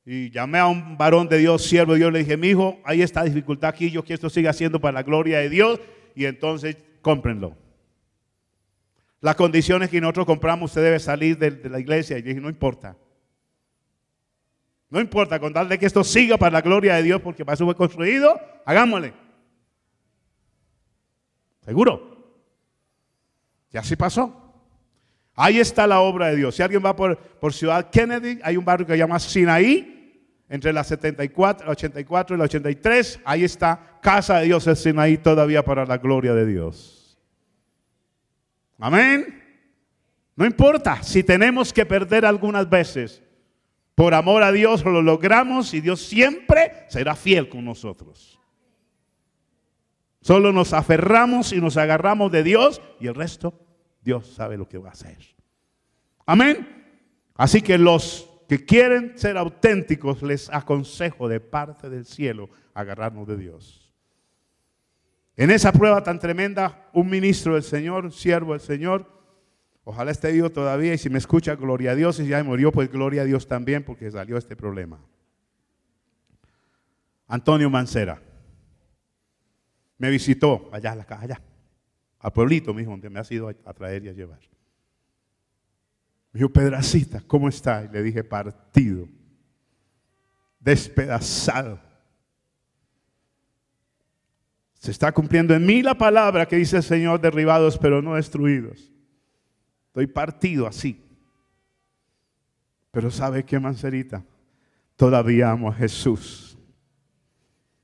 Y 0.04 0.30
llamé 0.30 0.58
a 0.58 0.66
un 0.66 0.98
varón 0.98 1.28
de 1.28 1.38
Dios, 1.38 1.64
siervo 1.64 1.92
de 1.92 2.00
Dios, 2.00 2.12
le 2.12 2.18
dije, 2.18 2.36
mi 2.36 2.48
hijo, 2.48 2.78
hay 2.84 3.00
esta 3.00 3.24
dificultad 3.24 3.70
aquí, 3.70 3.90
yo 3.90 4.02
quiero 4.02 4.06
que 4.06 4.14
esto 4.14 4.28
siga 4.28 4.52
siendo 4.52 4.80
para 4.80 4.92
la 4.92 5.02
gloria 5.02 5.38
de 5.38 5.48
Dios. 5.48 5.80
Y 6.14 6.26
entonces, 6.26 6.76
cómprenlo. 7.00 7.56
Las 9.20 9.36
condiciones 9.36 9.88
que 9.88 10.02
nosotros 10.02 10.26
compramos, 10.26 10.70
usted 10.70 10.82
debe 10.82 11.00
salir 11.00 11.38
de, 11.38 11.70
la 11.70 11.80
iglesia. 11.80 12.18
Y 12.18 12.22
dije, 12.22 12.40
no 12.40 12.50
importa. 12.50 12.98
No 14.90 15.00
importa, 15.00 15.40
con 15.40 15.52
tal 15.52 15.68
de 15.68 15.78
que 15.78 15.86
esto 15.86 16.04
siga 16.04 16.36
para 16.36 16.52
la 16.52 16.60
gloria 16.60 16.94
de 16.94 17.02
Dios, 17.02 17.20
porque 17.20 17.44
para 17.44 17.54
eso 17.54 17.64
fue 17.64 17.74
construido, 17.74 18.38
hagámosle. 18.64 19.14
¿Seguro? 21.64 22.14
Y 23.72 23.78
así 23.78 23.96
pasó. 23.96 24.40
Ahí 25.34 25.58
está 25.58 25.86
la 25.86 26.00
obra 26.00 26.28
de 26.28 26.36
Dios. 26.36 26.54
Si 26.54 26.62
alguien 26.62 26.84
va 26.84 26.94
por, 26.94 27.18
por 27.18 27.52
Ciudad 27.52 27.90
Kennedy, 27.90 28.38
hay 28.44 28.56
un 28.56 28.64
barrio 28.64 28.86
que 28.86 28.92
se 28.92 28.98
llama 28.98 29.18
Sinaí, 29.18 29.90
entre 30.48 30.72
la 30.72 30.84
74, 30.84 31.66
la 31.66 31.72
84 31.72 32.36
y 32.36 32.38
la 32.38 32.44
83. 32.44 33.20
Ahí 33.24 33.42
está 33.42 33.98
Casa 34.00 34.38
de 34.38 34.44
Dios 34.44 34.66
el 34.66 34.76
Sinaí 34.76 35.18
todavía 35.18 35.64
para 35.64 35.86
la 35.86 35.98
gloria 35.98 36.34
de 36.34 36.46
Dios. 36.46 37.18
Amén. 38.78 39.42
No 40.36 40.44
importa 40.44 41.02
si 41.02 41.24
tenemos 41.24 41.72
que 41.72 41.86
perder 41.86 42.24
algunas 42.24 42.68
veces. 42.68 43.23
Por 43.94 44.14
amor 44.14 44.42
a 44.42 44.52
Dios 44.52 44.84
lo 44.84 45.02
logramos 45.02 45.72
y 45.74 45.80
Dios 45.80 46.00
siempre 46.00 46.84
será 46.88 47.14
fiel 47.14 47.48
con 47.48 47.64
nosotros. 47.64 48.40
Solo 50.20 50.52
nos 50.52 50.72
aferramos 50.72 51.52
y 51.52 51.60
nos 51.60 51.76
agarramos 51.76 52.32
de 52.32 52.42
Dios 52.42 52.80
y 52.98 53.06
el 53.06 53.14
resto 53.14 53.54
Dios 54.02 54.26
sabe 54.34 54.56
lo 54.56 54.68
que 54.68 54.78
va 54.78 54.88
a 54.88 54.92
hacer. 54.92 55.18
Amén. 56.26 56.66
Así 57.36 57.62
que 57.62 57.78
los 57.78 58.30
que 58.48 58.64
quieren 58.64 59.16
ser 59.16 59.36
auténticos 59.36 60.22
les 60.22 60.50
aconsejo 60.50 61.28
de 61.28 61.40
parte 61.40 61.88
del 61.88 62.04
cielo 62.04 62.50
agarrarnos 62.74 63.26
de 63.26 63.36
Dios. 63.36 63.92
En 65.36 65.50
esa 65.50 65.72
prueba 65.72 66.02
tan 66.02 66.18
tremenda, 66.18 66.88
un 66.92 67.10
ministro 67.10 67.54
del 67.54 67.62
Señor, 67.62 68.12
siervo 68.12 68.52
del 68.52 68.60
Señor, 68.60 69.13
Ojalá 69.84 70.10
esté 70.10 70.32
vivo 70.32 70.50
todavía 70.50 70.94
y 70.94 70.98
si 70.98 71.10
me 71.10 71.18
escucha, 71.18 71.54
gloria 71.54 71.90
a 71.90 71.94
Dios. 71.94 72.18
Y 72.18 72.24
si 72.24 72.30
ya 72.30 72.42
murió, 72.42 72.72
pues 72.72 72.90
gloria 72.90 73.22
a 73.22 73.24
Dios 73.26 73.46
también 73.46 73.84
porque 73.84 74.10
salió 74.10 74.38
este 74.38 74.56
problema. 74.56 74.98
Antonio 77.26 77.68
Mancera 77.68 78.20
me 79.98 80.10
visitó 80.10 80.70
allá 80.72 80.94
la 80.94 81.04
calle, 81.04 81.24
allá, 81.24 81.42
al 82.18 82.32
pueblito, 82.32 82.72
mismo, 82.72 82.92
donde 82.92 83.10
me 83.10 83.20
ha 83.20 83.24
ido 83.30 83.48
a 83.48 83.72
traer 83.74 84.04
y 84.04 84.08
a 84.08 84.12
llevar. 84.12 84.40
Me 86.32 86.38
dijo, 86.38 86.50
Pedracita, 86.50 87.22
¿cómo 87.26 87.48
está? 87.48 87.84
Y 87.84 87.88
le 87.88 88.02
dije, 88.02 88.24
partido, 88.24 89.08
despedazado. 90.58 91.78
Se 94.74 94.90
está 94.90 95.12
cumpliendo 95.12 95.54
en 95.54 95.64
mí 95.64 95.82
la 95.82 95.94
palabra 95.94 96.46
que 96.46 96.56
dice 96.56 96.78
el 96.78 96.82
Señor, 96.82 97.20
derribados 97.20 97.78
pero 97.78 98.02
no 98.02 98.16
destruidos. 98.16 98.93
Estoy 99.94 100.08
partido 100.08 100.66
así. 100.66 101.00
Pero 102.90 103.12
¿sabe 103.12 103.44
qué, 103.44 103.60
Mancerita? 103.60 104.24
Todavía 104.96 105.52
amo 105.52 105.68
a 105.68 105.72
Jesús. 105.72 106.58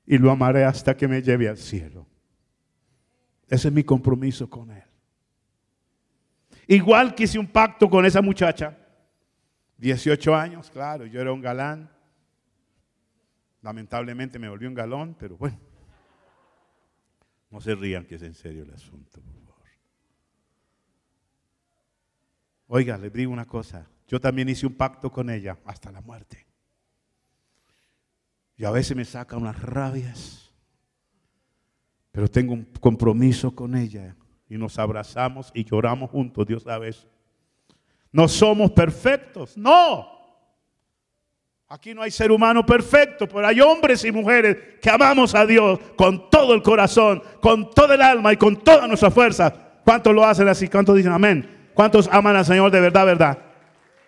Y 0.04 0.18
lo 0.18 0.32
amaré 0.32 0.64
hasta 0.64 0.96
que 0.96 1.06
me 1.06 1.22
lleve 1.22 1.48
al 1.48 1.56
cielo. 1.56 2.08
Ese 3.46 3.68
es 3.68 3.74
mi 3.74 3.84
compromiso 3.84 4.50
con 4.50 4.72
Él. 4.72 4.82
Igual 6.66 7.14
que 7.14 7.22
hice 7.22 7.38
un 7.38 7.46
pacto 7.46 7.88
con 7.88 8.04
esa 8.04 8.20
muchacha. 8.20 8.76
18 9.78 10.34
años, 10.34 10.68
claro, 10.68 11.06
yo 11.06 11.20
era 11.20 11.32
un 11.32 11.40
galán. 11.40 11.88
Lamentablemente 13.62 14.36
me 14.40 14.48
volví 14.48 14.66
un 14.66 14.74
galón, 14.74 15.14
pero 15.16 15.36
bueno. 15.36 15.60
No 17.50 17.60
se 17.60 17.76
rían 17.76 18.04
que 18.04 18.16
es 18.16 18.22
en 18.22 18.34
serio 18.34 18.64
el 18.64 18.74
asunto. 18.74 19.20
Oiga, 22.72 22.96
les 22.96 23.12
digo 23.12 23.32
una 23.32 23.46
cosa. 23.46 23.84
Yo 24.06 24.20
también 24.20 24.48
hice 24.48 24.64
un 24.64 24.74
pacto 24.74 25.10
con 25.10 25.28
ella 25.28 25.58
hasta 25.64 25.90
la 25.90 26.00
muerte. 26.00 26.46
Y 28.56 28.64
a 28.64 28.70
veces 28.70 28.96
me 28.96 29.04
saca 29.04 29.36
unas 29.36 29.60
rabias. 29.60 30.52
Pero 32.12 32.28
tengo 32.28 32.52
un 32.52 32.64
compromiso 32.78 33.52
con 33.56 33.74
ella. 33.74 34.14
Y 34.48 34.56
nos 34.56 34.78
abrazamos 34.78 35.50
y 35.52 35.64
lloramos 35.64 36.10
juntos. 36.10 36.46
Dios 36.46 36.62
sabe 36.62 36.90
eso. 36.90 37.08
No 38.12 38.28
somos 38.28 38.70
perfectos. 38.70 39.56
No. 39.56 40.06
Aquí 41.66 41.92
no 41.92 42.02
hay 42.02 42.12
ser 42.12 42.30
humano 42.30 42.64
perfecto, 42.64 43.26
pero 43.26 43.48
hay 43.48 43.60
hombres 43.60 44.04
y 44.04 44.12
mujeres 44.12 44.78
que 44.80 44.90
amamos 44.90 45.34
a 45.34 45.44
Dios 45.44 45.80
con 45.96 46.30
todo 46.30 46.54
el 46.54 46.62
corazón, 46.62 47.20
con 47.40 47.70
todo 47.70 47.94
el 47.94 48.02
alma 48.02 48.32
y 48.32 48.36
con 48.36 48.62
toda 48.62 48.86
nuestra 48.86 49.10
fuerza. 49.10 49.52
¿Cuántos 49.84 50.14
lo 50.14 50.24
hacen 50.24 50.46
así? 50.46 50.68
¿Cuántos 50.68 50.94
dicen 50.94 51.10
amén? 51.10 51.59
¿Cuántos 51.80 52.10
aman 52.12 52.36
al 52.36 52.44
Señor 52.44 52.70
de 52.70 52.78
verdad, 52.78 53.06
verdad? 53.06 53.38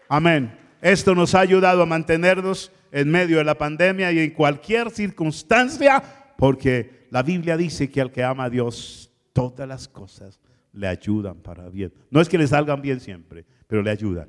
Amén. 0.07 0.55
Esto 0.83 1.15
nos 1.15 1.35
ha 1.35 1.41
ayudado 1.41 1.81
a 1.81 1.87
mantenernos 1.87 2.71
en 2.91 3.11
medio 3.11 3.39
de 3.39 3.45
la 3.45 3.57
pandemia 3.57 4.13
y 4.13 4.19
en 4.19 4.31
cualquier 4.33 4.91
circunstancia, 4.91 6.03
porque 6.37 7.07
la 7.09 7.23
Biblia 7.23 7.57
dice 7.57 7.91
que 7.91 8.03
al 8.03 8.13
que 8.13 8.23
ama 8.23 8.45
a 8.45 8.51
Dios, 8.51 9.11
todas 9.33 9.67
las 9.67 9.89
cosas 9.89 10.39
le 10.75 10.87
ayudan 10.87 11.37
para 11.37 11.71
bien. 11.71 11.95
No 12.11 12.21
es 12.21 12.29
que 12.29 12.37
le 12.37 12.47
salgan 12.47 12.83
bien 12.83 13.01
siempre, 13.01 13.47
pero 13.67 13.81
le 13.81 13.91
ayudan. 13.91 14.29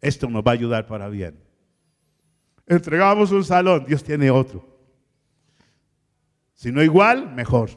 Esto 0.00 0.30
nos 0.30 0.42
va 0.42 0.52
a 0.52 0.54
ayudar 0.54 0.86
para 0.86 1.10
bien. 1.10 1.38
Entregamos 2.66 3.32
un 3.32 3.44
salón, 3.44 3.84
Dios 3.86 4.02
tiene 4.02 4.30
otro. 4.30 4.66
Si 6.54 6.72
no 6.72 6.82
igual, 6.82 7.34
mejor. 7.34 7.68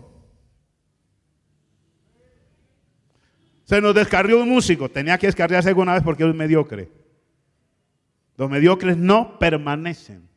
Se 3.71 3.79
nos 3.79 3.95
descarrió 3.95 4.41
un 4.41 4.49
músico, 4.49 4.89
tenía 4.89 5.17
que 5.17 5.27
descarriarse 5.27 5.69
alguna 5.69 5.93
vez 5.93 6.03
porque 6.03 6.27
es 6.27 6.35
mediocre. 6.35 6.91
Los 8.35 8.49
mediocres 8.49 8.97
no 8.97 9.39
permanecen. 9.39 10.27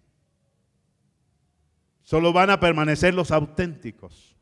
Solo 2.04 2.32
van 2.32 2.50
a 2.50 2.60
permanecer 2.60 3.12
los 3.12 3.32
auténticos. 3.32 4.36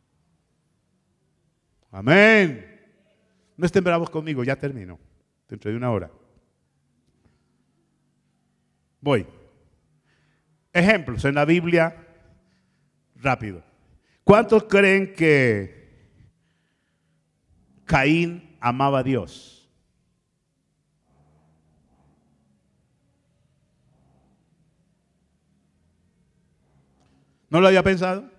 Amén. 1.90 2.82
No 3.56 3.64
estén 3.64 3.82
bravos 3.82 4.10
conmigo, 4.10 4.44
ya 4.44 4.56
termino. 4.56 5.00
Dentro 5.48 5.70
de 5.70 5.78
una 5.78 5.90
hora. 5.90 6.10
Voy. 9.00 9.26
Ejemplos 10.70 11.24
en 11.24 11.36
la 11.36 11.46
Biblia, 11.46 11.96
rápido. 13.16 13.64
¿Cuántos 14.22 14.64
creen 14.64 15.14
que 15.14 16.10
Caín 17.86 18.51
amaba 18.62 19.00
a 19.00 19.02
Dios. 19.02 19.68
¿No 27.50 27.60
lo 27.60 27.66
había 27.66 27.82
pensado? 27.82 28.30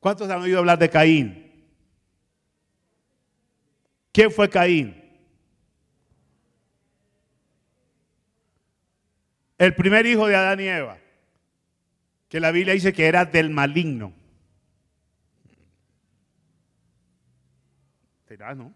¿Cuántos 0.00 0.28
han 0.30 0.40
oído 0.40 0.58
hablar 0.58 0.78
de 0.78 0.88
Caín? 0.88 1.68
¿Quién 4.10 4.32
fue 4.32 4.48
Caín? 4.48 4.96
El 9.58 9.74
primer 9.74 10.06
hijo 10.06 10.26
de 10.26 10.34
Adán 10.34 10.58
y 10.58 10.66
Eva 10.66 10.99
que 12.30 12.38
la 12.38 12.52
Biblia 12.52 12.74
dice 12.74 12.92
que 12.92 13.06
era 13.06 13.24
del 13.24 13.50
maligno. 13.50 14.14
¿Será, 18.28 18.54
no? 18.54 18.72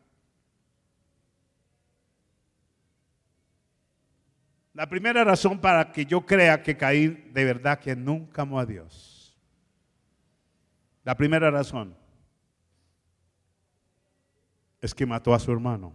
La 4.72 4.88
primera 4.88 5.22
razón 5.22 5.60
para 5.60 5.92
que 5.92 6.04
yo 6.04 6.26
crea 6.26 6.64
que 6.64 6.76
Caín 6.76 7.32
de 7.32 7.44
verdad 7.44 7.78
que 7.78 7.94
nunca 7.94 8.42
amó 8.42 8.58
a 8.58 8.66
Dios. 8.66 9.38
La 11.04 11.16
primera 11.16 11.48
razón 11.48 11.96
es 14.80 14.92
que 14.92 15.06
mató 15.06 15.32
a 15.32 15.38
su 15.38 15.52
hermano. 15.52 15.94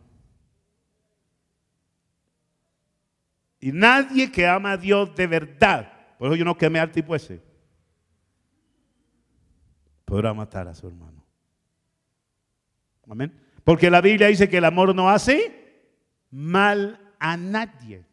Y 3.60 3.74
nadie 3.74 4.32
que 4.32 4.48
ama 4.48 4.72
a 4.72 4.78
Dios 4.78 5.14
de 5.14 5.28
verdad, 5.28 5.92
por 6.18 6.30
eso 6.30 6.38
yo 6.38 6.46
no 6.46 6.58
quemé 6.58 6.80
al 6.80 6.94
tipo 6.94 7.14
ese, 7.14 7.49
podrá 10.10 10.34
matar 10.34 10.68
a 10.68 10.74
su 10.74 10.88
hermano. 10.88 11.24
Amén. 13.08 13.40
Porque 13.64 13.92
la 13.92 14.02
Biblia 14.02 14.28
dice 14.28 14.50
que 14.50 14.58
el 14.58 14.66
amor 14.66 14.96
no 14.96 15.10
hace 15.10 15.86
mal 16.32 17.14
a 17.20 17.38
nadie. 17.38 18.04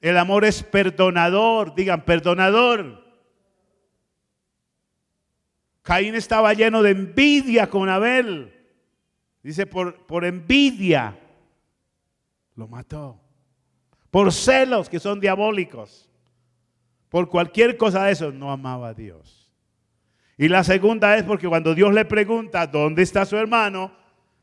El 0.00 0.16
amor 0.16 0.46
es 0.46 0.62
perdonador, 0.62 1.74
digan 1.74 2.04
perdonador. 2.04 3.04
Caín 5.82 6.14
estaba 6.14 6.54
lleno 6.54 6.82
de 6.82 6.90
envidia 6.90 7.68
con 7.68 7.88
Abel. 7.90 8.54
Dice, 9.42 9.66
por, 9.66 10.06
por 10.06 10.24
envidia 10.24 11.18
lo 12.54 12.68
mató. 12.68 13.20
Por 14.10 14.32
celos 14.32 14.88
que 14.88 14.98
son 14.98 15.20
diabólicos. 15.20 16.08
Por 17.10 17.28
cualquier 17.28 17.76
cosa 17.76 18.04
de 18.04 18.12
eso 18.12 18.32
no 18.32 18.50
amaba 18.50 18.88
a 18.88 18.94
Dios. 18.94 19.37
Y 20.38 20.48
la 20.48 20.64
segunda 20.64 21.16
es 21.16 21.24
porque 21.24 21.48
cuando 21.48 21.74
Dios 21.74 21.92
le 21.92 22.06
pregunta 22.06 22.66
dónde 22.66 23.02
está 23.02 23.26
su 23.26 23.36
hermano, 23.36 23.92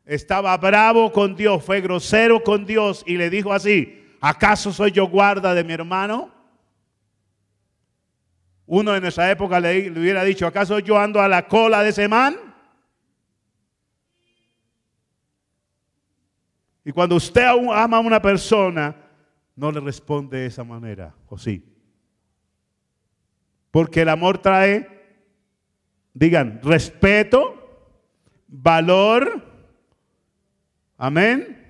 estaba 0.05 0.55
bravo 0.57 1.11
con 1.11 1.35
Dios, 1.35 1.63
fue 1.63 1.81
grosero 1.81 2.43
con 2.43 2.65
Dios 2.65 3.03
y 3.07 3.17
le 3.17 3.31
dijo 3.31 3.51
así, 3.51 4.05
¿Acaso 4.27 4.73
soy 4.73 4.91
yo 4.91 5.07
guarda 5.07 5.53
de 5.53 5.63
mi 5.63 5.73
hermano? 5.73 6.33
Uno 8.65 8.95
en 8.95 9.03
nuestra 9.03 9.29
época 9.29 9.59
le, 9.59 9.91
hubiera 9.91 10.23
dicho, 10.23 10.47
¿acaso 10.47 10.79
yo 10.79 10.97
ando 10.97 11.21
a 11.21 11.27
la 11.27 11.47
cola 11.47 11.83
de 11.83 11.89
ese 11.89 12.07
man? 12.07 12.35
Y 16.83 16.91
cuando 16.91 17.17
usted 17.17 17.45
ama 17.45 17.97
a 17.97 17.99
una 17.99 18.19
persona, 18.19 18.95
no 19.55 19.71
le 19.71 19.79
responde 19.79 20.39
de 20.39 20.45
esa 20.47 20.63
manera, 20.63 21.13
¿o 21.27 21.37
sí? 21.37 21.63
Porque 23.69 24.01
el 24.01 24.09
amor 24.09 24.39
trae, 24.39 24.94
digan, 26.15 26.61
respeto, 26.63 27.93
valor, 28.47 29.43
amén, 30.97 31.61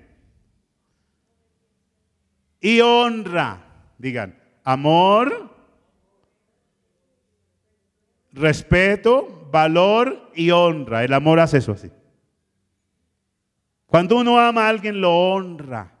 y 2.60 2.80
honra. 2.80 3.62
Digan, 3.98 4.38
amor, 4.64 5.50
respeto, 8.32 9.48
valor 9.50 10.30
y 10.34 10.50
honra. 10.50 11.04
El 11.04 11.12
amor 11.12 11.40
hace 11.40 11.58
eso 11.58 11.72
así. 11.72 11.90
Cuando 13.86 14.16
uno 14.16 14.38
ama 14.38 14.66
a 14.66 14.68
alguien, 14.68 15.00
lo 15.00 15.12
honra. 15.12 15.92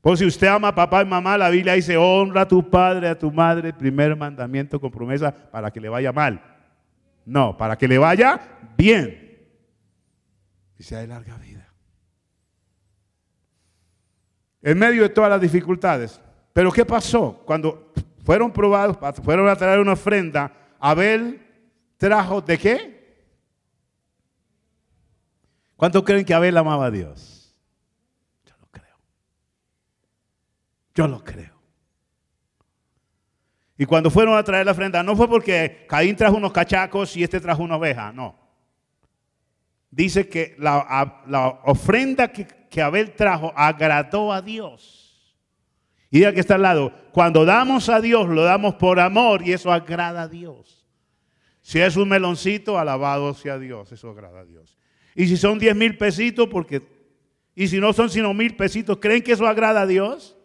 Por 0.00 0.18
si 0.18 0.26
usted 0.26 0.48
ama 0.48 0.68
a 0.68 0.74
papá 0.74 1.02
y 1.02 1.06
mamá, 1.06 1.38
la 1.38 1.48
Biblia 1.48 1.72
dice, 1.72 1.96
honra 1.96 2.42
a 2.42 2.48
tu 2.48 2.68
padre, 2.68 3.08
a 3.08 3.18
tu 3.18 3.32
madre, 3.32 3.72
primer 3.72 4.14
mandamiento 4.14 4.78
con 4.78 4.90
promesa 4.90 5.32
para 5.32 5.70
que 5.70 5.80
le 5.80 5.88
vaya 5.88 6.12
mal. 6.12 6.53
No, 7.24 7.56
para 7.56 7.76
que 7.76 7.88
le 7.88 7.98
vaya 7.98 8.40
bien. 8.76 9.38
Y 10.78 10.82
sea 10.82 11.00
de 11.00 11.06
larga 11.06 11.36
vida 11.38 11.54
en 14.64 14.78
medio 14.78 15.02
de 15.02 15.10
todas 15.10 15.30
las 15.30 15.40
dificultades. 15.40 16.20
Pero 16.52 16.72
¿qué 16.72 16.84
pasó? 16.86 17.42
Cuando 17.44 17.92
fueron 18.24 18.50
probados, 18.50 18.96
fueron 19.22 19.46
a 19.48 19.54
traer 19.54 19.78
una 19.78 19.92
ofrenda, 19.92 20.50
Abel 20.80 21.40
trajo 21.98 22.40
de 22.40 22.58
qué? 22.58 23.24
¿Cuánto 25.76 26.02
creen 26.02 26.24
que 26.24 26.32
Abel 26.32 26.56
amaba 26.56 26.86
a 26.86 26.90
Dios? 26.90 27.54
Yo 28.46 28.54
lo 28.58 28.66
creo. 28.68 28.96
Yo 30.94 31.08
lo 31.08 31.22
creo. 31.22 31.53
Y 33.76 33.86
cuando 33.86 34.10
fueron 34.10 34.36
a 34.36 34.44
traer 34.44 34.66
la 34.66 34.72
ofrenda, 34.72 35.02
no 35.02 35.16
fue 35.16 35.28
porque 35.28 35.84
Caín 35.88 36.14
trajo 36.14 36.36
unos 36.36 36.52
cachacos 36.52 37.16
y 37.16 37.24
este 37.24 37.40
trajo 37.40 37.62
una 37.62 37.76
oveja, 37.76 38.12
no. 38.12 38.38
Dice 39.90 40.28
que 40.28 40.54
la, 40.58 41.22
la 41.26 41.60
ofrenda 41.64 42.28
que, 42.32 42.82
Abel 42.82 43.12
trajo 43.12 43.52
agradó 43.54 44.32
a 44.32 44.42
Dios. 44.42 45.36
Y 46.10 46.18
diga 46.18 46.32
que 46.32 46.40
está 46.40 46.56
al 46.56 46.62
lado, 46.62 46.92
cuando 47.12 47.44
damos 47.44 47.88
a 47.88 48.00
Dios, 48.00 48.28
lo 48.28 48.42
damos 48.42 48.74
por 48.74 48.98
amor 48.98 49.42
y 49.46 49.52
eso 49.52 49.72
agrada 49.72 50.22
a 50.22 50.28
Dios. 50.28 50.84
Si 51.60 51.80
es 51.80 51.96
un 51.96 52.08
meloncito, 52.08 52.78
alabado 52.78 53.32
sea 53.34 53.58
Dios, 53.58 53.90
eso 53.92 54.10
agrada 54.10 54.40
a 54.40 54.44
Dios. 54.44 54.76
Y 55.14 55.26
si 55.28 55.36
son 55.36 55.58
10 55.58 55.74
mil 55.76 55.96
pesitos, 55.96 56.48
porque, 56.48 56.82
y 57.54 57.68
si 57.68 57.80
no 57.80 57.92
son 57.92 58.10
sino 58.10 58.34
mil 58.34 58.56
pesitos, 58.56 58.98
¿creen 58.98 59.22
que 59.22 59.32
eso 59.32 59.46
agrada 59.46 59.82
a 59.82 59.86
Dios? 59.86 60.36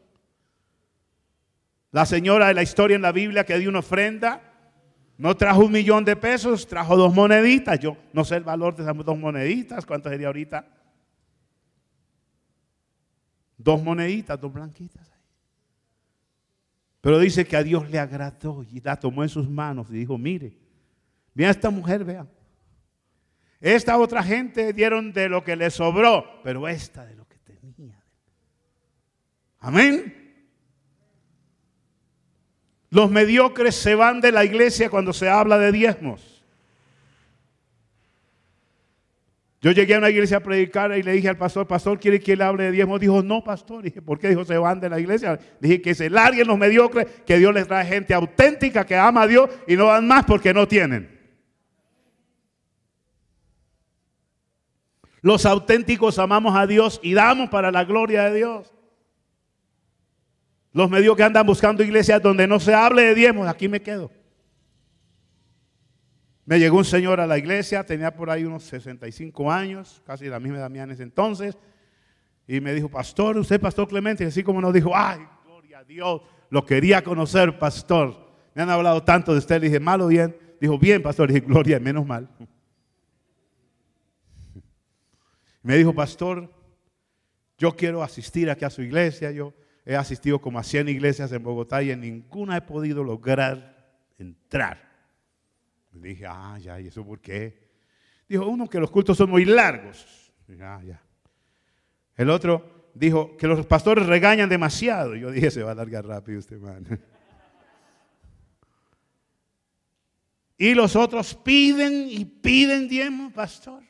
La 1.92 2.06
señora 2.06 2.48
de 2.48 2.54
la 2.54 2.64
historia 2.64 2.96
en 2.96 3.02
la 3.02 3.12
Biblia 3.12 3.46
que 3.46 3.58
dio 3.58 3.70
una 3.70 3.80
ofrenda, 3.80 4.42
no 5.18 5.36
trajo 5.36 5.66
un 5.66 5.72
millón 5.72 6.06
de 6.06 6.16
pesos, 6.16 6.68
trajo 6.68 6.96
dos 6.96 7.14
moneditas. 7.14 7.80
Yo 7.80 7.98
no 8.14 8.24
sé 8.24 8.38
el 8.38 8.44
valor 8.44 8.76
de 8.76 8.84
esas 8.84 8.96
dos 8.98 9.18
moneditas, 9.18 9.86
cuánto 9.86 10.10
sería 10.10 10.28
ahorita. 10.28 10.66
Dos 13.58 13.84
moneditas, 13.84 14.40
dos 14.40 14.54
blanquitas. 14.54 15.10
Pero 17.02 17.20
dice 17.20 17.46
que 17.46 17.58
a 17.58 17.64
Dios 17.64 17.90
le 17.90 18.00
agradó 18.00 18.64
y 18.64 18.82
la 18.82 18.98
tomó 18.98 19.24
en 19.24 19.30
sus 19.30 19.50
manos 19.50 19.88
y 19.90 19.94
dijo, 19.94 20.18
mire, 20.18 20.58
a 21.38 21.50
esta 21.50 21.70
mujer, 21.70 22.04
vean. 22.04 22.30
Esta 23.62 23.98
otra 23.98 24.24
gente 24.24 24.74
dieron 24.74 25.12
de 25.12 25.28
lo 25.28 25.44
que 25.44 25.56
le 25.56 25.70
sobró, 25.70 26.42
pero 26.44 26.68
esta 26.68 27.06
de 27.06 27.16
lo 27.16 27.28
que 27.28 27.40
tenía. 27.40 28.02
Amén. 29.60 30.19
Los 33.00 33.10
mediocres 33.10 33.76
se 33.76 33.96
van 33.96 34.20
de 34.20 34.30
la 34.30 34.44
iglesia 34.44 34.90
cuando 34.90 35.14
se 35.14 35.30
habla 35.30 35.58
de 35.58 35.72
diezmos. 35.72 36.44
Yo 39.62 39.72
llegué 39.72 39.96
a 39.96 40.00
una 40.00 40.10
iglesia 40.10 40.36
a 40.36 40.40
predicar 40.42 40.92
y 40.98 41.02
le 41.02 41.14
dije 41.14 41.30
al 41.30 41.38
pastor, 41.38 41.66
pastor, 41.66 41.98
¿quiere 41.98 42.20
que 42.20 42.34
él 42.34 42.42
hable 42.42 42.66
de 42.66 42.72
diezmos? 42.74 43.00
Dijo, 43.00 43.24
no, 43.24 43.42
pastor. 43.42 43.84
dije, 43.84 44.02
¿por 44.02 44.20
qué? 44.20 44.28
Dijo, 44.28 44.44
se 44.44 44.58
van 44.58 44.82
de 44.82 44.90
la 44.90 45.00
iglesia. 45.00 45.40
Dije, 45.62 45.82
que 45.82 45.96
se 45.96 46.10
larguen 46.10 46.46
los 46.46 46.58
mediocres, 46.58 47.08
que 47.26 47.38
Dios 47.38 47.54
les 47.54 47.70
trae 47.70 47.86
gente 47.86 48.14
auténtica 48.14 48.86
que 48.86 48.98
ama 48.98 49.22
a 49.22 49.28
Dios 49.28 49.50
y 49.66 49.78
no 49.78 49.86
dan 49.86 50.06
más 50.06 50.26
porque 50.26 50.54
no 50.54 50.68
tienen. 50.68 51.10
Los 55.22 55.46
auténticos 55.46 56.20
amamos 56.20 56.54
a 56.54 56.68
Dios 56.68 57.00
y 57.02 57.14
damos 57.14 57.50
para 57.50 57.72
la 57.72 57.86
gloria 57.86 58.26
de 58.26 58.36
Dios. 58.36 58.74
Los 60.72 60.90
medios 60.90 61.16
que 61.16 61.24
andan 61.24 61.46
buscando 61.46 61.84
iglesias 61.84 62.22
donde 62.22 62.48
no 62.48 62.60
se 62.60 62.74
hable 62.74 63.04
de 63.04 63.16
diezmos, 63.16 63.48
aquí 63.48 63.68
me 63.68 63.82
quedo. 63.82 64.12
Me 66.46 66.60
llegó 66.60 66.78
un 66.78 66.86
señor 66.86 67.20
a 67.20 67.28
la 67.28 67.38
iglesia, 67.38 67.84
tenía 67.84 68.14
por 68.16 68.30
ahí 68.30 68.44
unos 68.44 68.64
65 68.64 69.52
años, 69.52 70.02
casi 70.06 70.26
la 70.26 70.40
misma 70.40 70.58
edad 70.58 70.70
mía 70.70 70.84
en 70.84 70.92
ese 70.92 71.04
entonces, 71.04 71.58
y 72.48 72.60
me 72.62 72.74
dijo, 72.74 72.90
pastor, 72.90 73.38
usted 73.38 73.62
pastor 73.62 73.88
Clemente, 73.88 74.24
y 74.24 74.28
así 74.28 74.44
como 74.44 74.60
nos 74.60 74.74
dijo, 74.74 74.92
ay, 74.96 75.20
gloria 75.46 75.80
a 75.80 75.84
Dios, 75.84 76.22
lo 76.50 76.66
quería 76.66 77.04
conocer, 77.04 77.60
pastor. 77.60 78.28
Me 78.56 78.64
han 78.64 78.70
hablado 78.72 79.04
tanto 79.04 79.34
de 79.34 79.38
usted, 79.38 79.62
le 79.62 79.68
dije, 79.68 79.80
malo 79.80 80.06
o 80.06 80.08
bien. 80.08 80.36
Dijo, 80.60 80.80
bien, 80.80 81.02
pastor, 81.04 81.28
le 81.28 81.36
dije, 81.36 81.46
gloria, 81.46 81.80
menos 81.80 82.06
mal. 82.06 82.28
Me 85.62 85.78
dijo, 85.78 85.94
pastor, 85.94 86.52
yo 87.58 87.76
quiero 87.76 88.02
asistir 88.02 88.50
aquí 88.50 88.66
a 88.66 88.70
su 88.72 88.82
iglesia, 88.82 89.32
yo 89.32 89.54
he 89.90 89.96
asistido 89.96 90.40
como 90.40 90.60
a 90.60 90.64
100 90.64 90.88
iglesias 90.88 91.32
en 91.32 91.42
Bogotá 91.42 91.82
y 91.82 91.90
en 91.90 92.02
ninguna 92.02 92.58
he 92.58 92.62
podido 92.62 93.04
lograr 93.04 93.92
entrar. 94.20 94.88
Le 95.94 96.10
dije, 96.10 96.28
ah, 96.28 96.60
ya, 96.62 96.80
¿y 96.80 96.88
eso 96.88 97.04
por 97.04 97.20
qué? 97.20 97.72
Dijo, 98.28 98.48
uno, 98.48 98.70
que 98.70 98.80
los 98.80 98.92
cultos 98.92 99.18
son 99.18 99.32
muy 99.32 99.46
largos. 99.46 100.32
ah, 100.62 100.80
ya. 100.86 101.02
El 102.16 102.30
otro 102.30 102.92
dijo 102.94 103.36
que 103.36 103.48
los 103.48 103.66
pastores 103.66 104.06
regañan 104.06 104.48
demasiado. 104.48 105.16
Yo 105.16 105.32
dije, 105.32 105.50
se 105.50 105.64
va 105.64 105.70
a 105.70 105.72
alargar 105.72 106.06
rápido 106.06 106.38
este 106.38 106.58
man. 106.58 106.86
Y 110.62 110.74
los 110.74 110.98
otros 110.98 111.36
piden 111.36 112.10
y 112.10 112.26
piden 112.26 112.90
diezmo, 112.90 113.32
pastor. 113.32 113.82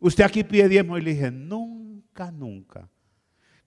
Usted 0.00 0.24
aquí 0.24 0.42
pide 0.42 0.66
diezmo 0.66 0.96
y 0.96 1.02
le 1.02 1.10
dije, 1.10 1.30
nunca, 1.30 2.30
nunca. 2.32 2.88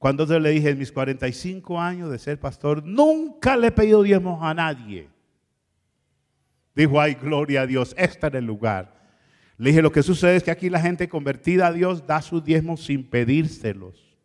Cuando 0.06 0.28
yo 0.28 0.39
le 0.39 0.51
dije 0.51 0.70
en 0.70 0.78
mis 0.78 0.91
45 0.91 1.82
años 1.82 2.12
de 2.12 2.20
ser 2.20 2.39
pastor, 2.39 2.84
nunca 2.84 3.58
le 3.58 3.70
he 3.70 3.72
pedido 3.72 4.03
diezmos 4.03 4.38
a 4.39 4.53
nadie. 4.53 5.10
Dijo, 6.76 7.01
ay, 7.01 7.16
gloria 7.16 7.64
a 7.64 7.66
Dios, 7.66 7.95
este 7.97 8.28
es 8.28 8.34
el 8.36 8.45
lugar. 8.45 8.93
Le 9.58 9.72
dije, 9.72 9.82
lo 9.82 9.91
que 9.91 10.03
sucede 10.03 10.36
es 10.36 10.43
que 10.43 10.51
aquí 10.51 10.70
la 10.70 10.80
gente 10.80 11.10
convertida 11.10 11.66
a 11.66 11.74
Dios 11.74 12.06
da 12.06 12.22
sus 12.22 12.43
diezmos 12.43 12.86
sin 12.86 13.03
pedírselos. 13.03 14.16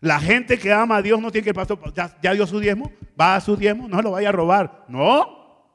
La 0.00 0.18
gente 0.18 0.58
que 0.58 0.72
ama 0.72 0.96
a 0.96 1.02
Dios 1.02 1.20
no 1.20 1.30
tiene 1.30 1.44
que 1.44 1.50
el 1.50 1.54
pastor, 1.54 1.78
ya, 1.94 2.18
ya 2.20 2.32
dio 2.32 2.48
su 2.48 2.58
diezmo, 2.58 2.90
va 3.18 3.36
a 3.36 3.40
su 3.40 3.56
diezmo, 3.56 3.86
no 3.86 3.98
se 3.98 4.02
lo 4.02 4.10
vaya 4.10 4.30
a 4.30 4.32
robar. 4.32 4.86
No. 4.88 5.70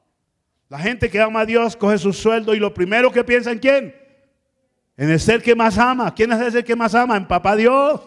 La 0.68 0.78
gente 0.78 1.08
que 1.08 1.22
ama 1.22 1.40
a 1.40 1.46
Dios 1.46 1.74
coge 1.74 1.96
su 1.96 2.12
sueldo 2.12 2.54
y 2.54 2.58
lo 2.58 2.74
primero 2.74 3.10
que 3.10 3.24
piensa 3.24 3.50
en 3.50 3.60
quién? 3.60 4.09
En 5.00 5.08
el 5.08 5.18
ser 5.18 5.42
que 5.42 5.54
más 5.54 5.78
ama. 5.78 6.14
¿Quién 6.14 6.30
es 6.30 6.40
el 6.40 6.52
ser 6.52 6.62
que 6.62 6.76
más 6.76 6.94
ama? 6.94 7.16
En 7.16 7.26
papá 7.26 7.56
Dios. 7.56 8.06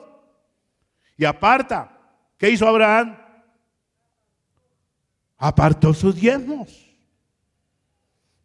Y 1.18 1.26
aparta. 1.26 1.92
¿Qué 2.38 2.52
hizo 2.52 2.68
Abraham? 2.68 3.18
Apartó 5.40 5.92
sus 5.96 6.14
diezmos. 6.14 6.96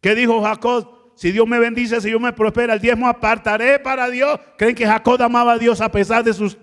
¿Qué 0.01 0.15
dijo 0.15 0.41
Jacob? 0.41 1.13
Si 1.15 1.31
Dios 1.31 1.47
me 1.47 1.59
bendice, 1.59 2.01
si 2.01 2.07
Dios 2.07 2.19
me 2.19 2.33
prospera, 2.33 2.73
el 2.73 2.79
diezmo 2.79 3.07
apartaré 3.07 3.77
para 3.77 4.09
Dios. 4.09 4.39
¿Creen 4.57 4.73
que 4.73 4.87
Jacob 4.87 5.21
amaba 5.21 5.53
a 5.53 5.57
Dios 5.59 5.79
a 5.79 5.91
pesar 5.91 6.23
de 6.23 6.33
sus 6.33 6.57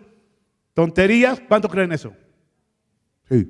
tonterías? 0.74 1.40
¿Cuánto 1.46 1.68
creen 1.68 1.92
eso? 1.92 2.12
Sí. 3.28 3.48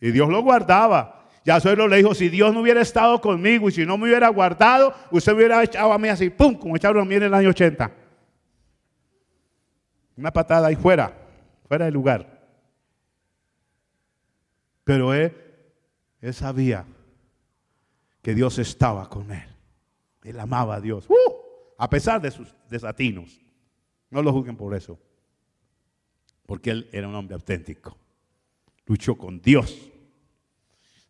Y 0.00 0.12
Dios 0.12 0.28
lo 0.28 0.40
guardaba. 0.40 1.13
Ya 1.44 1.60
suelo 1.60 1.86
le 1.86 1.98
dijo, 1.98 2.14
si 2.14 2.30
Dios 2.30 2.54
no 2.54 2.60
hubiera 2.60 2.80
estado 2.80 3.20
conmigo 3.20 3.68
y 3.68 3.72
si 3.72 3.84
no 3.84 3.98
me 3.98 4.04
hubiera 4.04 4.28
guardado, 4.28 4.94
usted 5.10 5.32
me 5.32 5.38
hubiera 5.38 5.62
echado 5.62 5.92
a 5.92 5.98
mí 5.98 6.08
así, 6.08 6.30
pum, 6.30 6.54
como 6.54 6.74
echaron 6.74 7.02
a 7.02 7.04
mí 7.04 7.14
en 7.14 7.24
el 7.24 7.34
año 7.34 7.50
80. 7.50 7.92
Una 10.16 10.32
patada 10.32 10.68
ahí 10.68 10.76
fuera, 10.76 11.14
fuera 11.68 11.84
del 11.84 11.92
lugar. 11.92 12.42
Pero 14.84 15.12
él, 15.12 15.36
él 16.22 16.32
sabía 16.32 16.86
que 18.22 18.34
Dios 18.34 18.58
estaba 18.58 19.10
con 19.10 19.30
él. 19.30 19.48
Él 20.22 20.40
amaba 20.40 20.76
a 20.76 20.80
Dios, 20.80 21.04
¡Uh! 21.10 21.34
a 21.76 21.90
pesar 21.90 22.22
de 22.22 22.30
sus 22.30 22.54
desatinos. 22.70 23.38
No 24.08 24.22
lo 24.22 24.32
juzguen 24.32 24.56
por 24.56 24.74
eso, 24.74 24.98
porque 26.46 26.70
él 26.70 26.88
era 26.90 27.06
un 27.06 27.14
hombre 27.14 27.34
auténtico. 27.34 27.98
Luchó 28.86 29.18
con 29.18 29.42
Dios. 29.42 29.90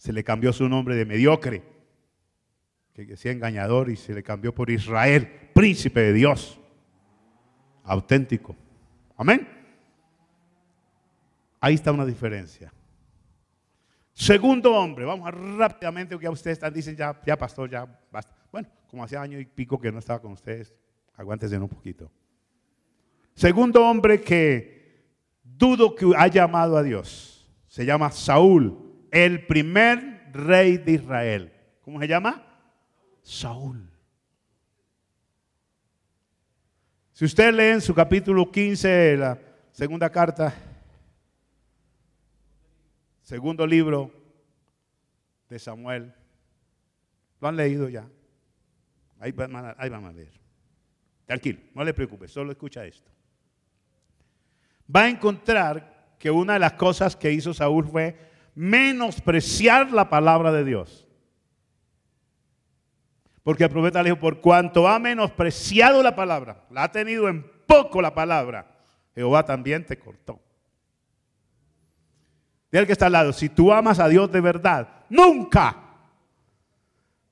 Se 0.05 0.13
le 0.13 0.23
cambió 0.23 0.53
su 0.53 0.69
nombre 0.69 0.97
de 0.97 1.07
mediocre, 1.07 1.63
que 2.93 3.07
decía 3.07 3.33
engañador, 3.33 3.89
y 3.89 3.97
se 3.97 4.13
le 4.13 4.23
cambió 4.23 4.55
por 4.55 4.69
Israel, 4.69 5.27
príncipe 5.55 5.99
de 6.01 6.13
Dios. 6.13 6.61
Auténtico. 7.85 8.55
Amén. 9.17 9.49
Ahí 11.59 11.73
está 11.73 11.91
una 11.91 12.05
diferencia. 12.05 12.71
Segundo 14.13 14.75
hombre, 14.75 15.07
vamos 15.07 15.33
rápidamente, 15.57 16.19
que 16.19 16.29
ustedes 16.29 16.59
están, 16.59 16.75
dicen 16.75 16.95
ya, 16.97 17.19
ya 17.25 17.39
pastor, 17.39 17.71
ya 17.71 17.87
basta. 18.13 18.37
Bueno, 18.53 18.69
como 18.91 19.05
hacía 19.05 19.23
año 19.23 19.41
y 19.41 19.47
pico 19.47 19.81
que 19.81 19.91
no 19.91 20.01
estaba 20.01 20.21
con 20.21 20.33
ustedes, 20.33 20.75
aguántense 21.17 21.57
un 21.57 21.67
poquito. 21.67 22.13
Segundo 23.33 23.83
hombre 23.83 24.21
que 24.21 25.03
dudo 25.43 25.95
que 25.95 26.13
haya 26.15 26.45
amado 26.45 26.77
a 26.77 26.83
Dios, 26.83 27.51
se 27.69 27.87
llama 27.87 28.11
Saúl, 28.11 28.84
el 29.15 29.47
primer 29.47 30.29
rey 30.33 30.77
de 30.77 30.93
Israel. 30.93 31.53
¿Cómo 31.83 32.01
se 32.01 32.09
llama? 32.09 32.45
Saúl. 33.23 33.89
Si 37.13 37.25
usted 37.25 37.55
lee 37.55 37.75
en 37.75 37.81
su 37.81 37.95
capítulo 37.95 38.51
15, 38.51 39.17
la 39.17 39.39
segunda 39.71 40.11
carta, 40.11 40.53
segundo 43.23 43.65
libro 43.65 44.11
de 45.49 45.61
Samuel. 45.61 46.13
¿Lo 47.41 47.47
han 47.47 47.55
leído 47.55 47.89
ya? 47.89 48.09
Ahí 49.21 49.31
van 49.31 49.55
a, 49.55 49.77
ahí 49.79 49.91
leer. 49.91 50.33
Tranquilo, 51.25 51.61
no 51.73 51.85
le 51.85 51.95
preocupe, 51.95 52.27
solo 52.27 52.51
escucha 52.51 52.85
esto. 52.85 53.13
Va 54.95 55.03
a 55.03 55.09
encontrar 55.09 56.17
que 56.19 56.33
una 56.33 56.55
de 56.55 56.59
las 56.59 56.73
cosas 56.73 57.15
que 57.15 57.31
hizo 57.31 57.55
Saúl 57.55 57.87
fue 57.87 58.34
menospreciar 58.55 59.91
la 59.93 60.09
palabra 60.09 60.53
de 60.53 60.65
Dios. 60.65 61.07
Porque 63.43 63.65
el 63.65 63.71
profeta 63.71 64.03
le 64.03 64.11
dijo, 64.11 64.21
por 64.21 64.41
cuanto 64.41 64.89
ha 64.89 64.99
menospreciado 64.99 66.03
la 66.03 66.17
palabra, 66.17 66.65
la 66.71 66.85
ha 66.85 66.93
tenido 66.93 67.29
en 67.29 67.45
poco 67.67 68.01
la 68.01 68.15
palabra, 68.15 68.67
Jehová 69.15 69.45
también 69.45 69.85
te 69.85 69.99
cortó. 69.99 70.41
Dile 72.73 72.87
que 72.87 72.93
está 72.93 73.07
al 73.07 73.13
lado, 73.13 73.33
si 73.33 73.49
tú 73.49 73.73
amas 73.73 74.01
a 74.01 74.09
Dios 74.09 74.33
de 74.33 74.41
verdad, 74.41 74.89
nunca 75.09 75.77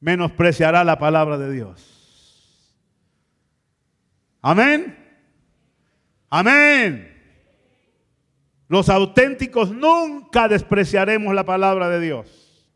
menospreciará 0.01 0.85
la 0.85 0.99
palabra 0.99 1.39
de 1.39 1.51
Dios. 1.51 1.93
Amén. 4.41 4.99
Amén. 6.29 7.12
Los 8.73 8.89
auténticos 8.89 9.71
nunca 9.71 10.49
despreciaremos 10.49 11.35
la 11.35 11.45
palabra 11.45 11.91
de 11.91 12.01
Dios. 12.01 12.67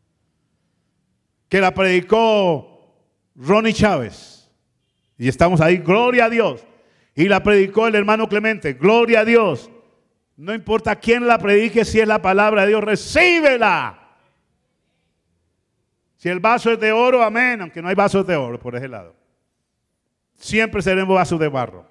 Que 1.49 1.59
la 1.59 1.73
predicó 1.73 2.93
Ronnie 3.35 3.73
Chávez. 3.73 4.47
Y 5.17 5.27
estamos 5.27 5.59
ahí, 5.59 5.77
gloria 5.77 6.25
a 6.25 6.29
Dios. 6.29 6.63
Y 7.15 7.27
la 7.27 7.41
predicó 7.41 7.87
el 7.87 7.95
hermano 7.95 8.29
Clemente, 8.29 8.73
gloria 8.73 9.21
a 9.21 9.25
Dios. 9.25 9.71
No 10.35 10.53
importa 10.53 10.97
quién 10.97 11.25
la 11.25 11.39
predique, 11.39 11.83
si 11.83 11.99
es 11.99 12.07
la 12.07 12.21
palabra 12.21 12.61
de 12.61 12.67
Dios, 12.67 12.83
recíbela. 12.83 14.19
Si 16.17 16.29
el 16.29 16.39
vaso 16.39 16.73
es 16.73 16.79
de 16.79 16.91
oro, 16.91 17.23
amén, 17.23 17.61
aunque 17.61 17.81
no 17.81 17.87
hay 17.87 17.95
vasos 17.95 18.27
de 18.27 18.35
oro 18.35 18.59
por 18.59 18.75
ese 18.75 18.87
lado. 18.87 19.15
Siempre 20.35 20.83
seremos 20.83 21.15
vasos 21.15 21.39
de 21.39 21.47
barro, 21.47 21.87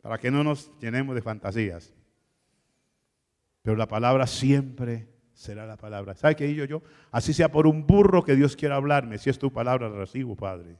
para 0.00 0.16
que 0.16 0.30
no 0.30 0.44
nos 0.44 0.70
llenemos 0.78 1.16
de 1.16 1.22
fantasías. 1.22 1.92
Pero 3.62 3.76
la 3.76 3.86
palabra 3.86 4.26
siempre 4.26 5.08
será 5.34 5.66
la 5.66 5.76
palabra. 5.76 6.14
¿Sabe 6.14 6.36
qué 6.36 6.46
digo 6.46 6.64
yo? 6.64 6.82
Así 7.10 7.32
sea 7.32 7.50
por 7.50 7.66
un 7.66 7.86
burro 7.86 8.22
que 8.24 8.36
Dios 8.36 8.56
quiera 8.56 8.76
hablarme, 8.76 9.18
si 9.18 9.30
es 9.30 9.38
tu 9.38 9.52
palabra, 9.52 9.88
recibo, 9.88 10.36
Padre. 10.36 10.76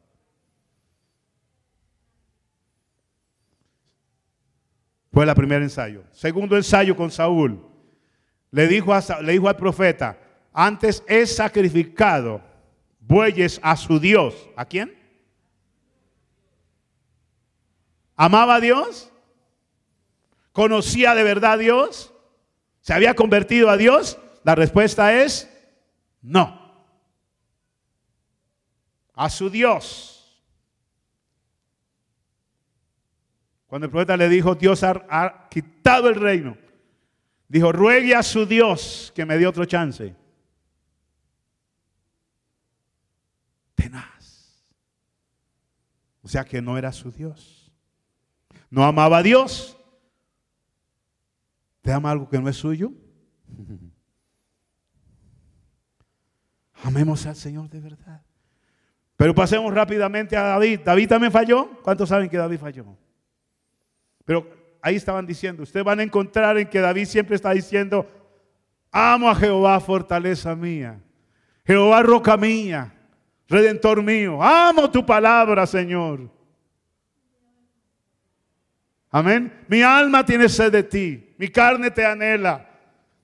Fue 5.13 5.25
el 5.25 5.35
primer 5.35 5.63
ensayo. 5.63 6.05
Segundo 6.13 6.57
ensayo 6.57 6.97
con 6.97 7.11
Saúl. 7.11 7.67
Le 8.51 8.67
dijo, 8.69 8.93
le 9.23 9.33
dijo 9.33 9.49
al 9.49 9.57
profeta, 9.57 10.19
antes 10.53 11.03
he 11.07 11.27
sacrificado 11.27 12.43
bueyes 13.01 13.61
a 13.63 13.77
su 13.77 13.99
Dios. 13.99 14.49
¿A 14.57 14.65
quién? 14.65 14.95
¿Amaba 18.17 18.57
a 18.57 18.61
Dios? 18.61 19.13
¿Conocía 20.53 21.15
de 21.15 21.23
verdad 21.23 21.53
a 21.53 21.57
Dios? 21.57 22.13
¿Se 22.81 22.95
había 22.95 23.15
convertido 23.15 23.71
a 23.71 23.77
Dios? 23.77 24.19
La 24.43 24.55
respuesta 24.55 25.23
es 25.23 25.51
no. 26.23 26.59
A 29.15 29.29
su 29.29 29.51
Dios. 29.51 30.17
Cuando 33.67 33.87
el 33.87 33.91
profeta 33.93 34.17
le 34.17 34.29
dijo, 34.29 34.55
Dios 34.55 34.83
ha, 34.83 35.49
quitado 35.49 36.09
el 36.09 36.17
reino, 36.17 36.57
dijo, 37.47 37.71
ruegue 37.71 38.17
a 38.17 38.23
su 38.23 38.45
Dios 38.45 39.13
que 39.15 39.25
me 39.25 39.39
dé 39.39 39.47
otro 39.47 39.65
chance. 39.65 40.17
Tenaz. 43.77 44.65
O 46.23 46.29
sea 46.29 46.45
que 46.45 46.61
no 46.61 46.77
era 46.77 46.91
su 46.91 47.13
Dios. 47.13 47.71
No 48.71 48.85
amaba 48.85 49.19
a 49.19 49.23
Dios. 49.23 49.80
¿Te 51.81 51.93
ama 51.93 52.11
algo 52.11 52.29
que 52.29 52.39
no 52.39 52.49
es 52.49 52.57
suyo? 52.57 52.93
Amemos 56.83 57.27
al 57.27 57.37
Señor 57.37 57.69
de 57.69 57.81
verdad. 57.81 58.23
Pero 59.17 59.35
pasemos 59.35 59.73
rápidamente 59.75 60.37
a 60.37 60.43
David. 60.43 60.81
¿David 60.85 61.09
también 61.09 61.33
falló? 61.33 61.83
¿Cuántos 61.83 62.09
saben 62.09 62.29
que 62.29 62.37
David 62.37 62.59
falló? 62.59 62.97
Pero 64.25 64.49
ahí 64.81 64.97
estaban 64.97 65.27
diciendo, 65.27 65.63
ustedes 65.63 65.85
van 65.85 66.01
a 66.01 66.03
encontrar 66.03 66.57
en 66.57 66.69
que 66.69 66.81
David 66.81 67.05
siempre 67.05 67.37
está 67.37 67.51
diciendo, 67.51 68.09
amo 68.91 69.29
a 69.29 69.35
Jehová, 69.35 69.79
fortaleza 69.81 70.55
mía. 70.57 71.01
Jehová, 71.67 72.03
roca 72.03 72.37
mía, 72.37 72.95
redentor 73.47 74.03
mío. 74.03 74.43
Amo 74.43 74.91
tu 74.91 75.05
palabra, 75.05 75.67
Señor. 75.67 76.31
Amén. 79.11 79.65
Mi 79.69 79.83
alma 79.83 80.25
tiene 80.25 80.49
sed 80.49 80.73
de 80.73 80.83
ti, 80.83 81.35
mi 81.37 81.49
carne 81.49 81.91
te 81.91 82.07
anhela 82.07 82.71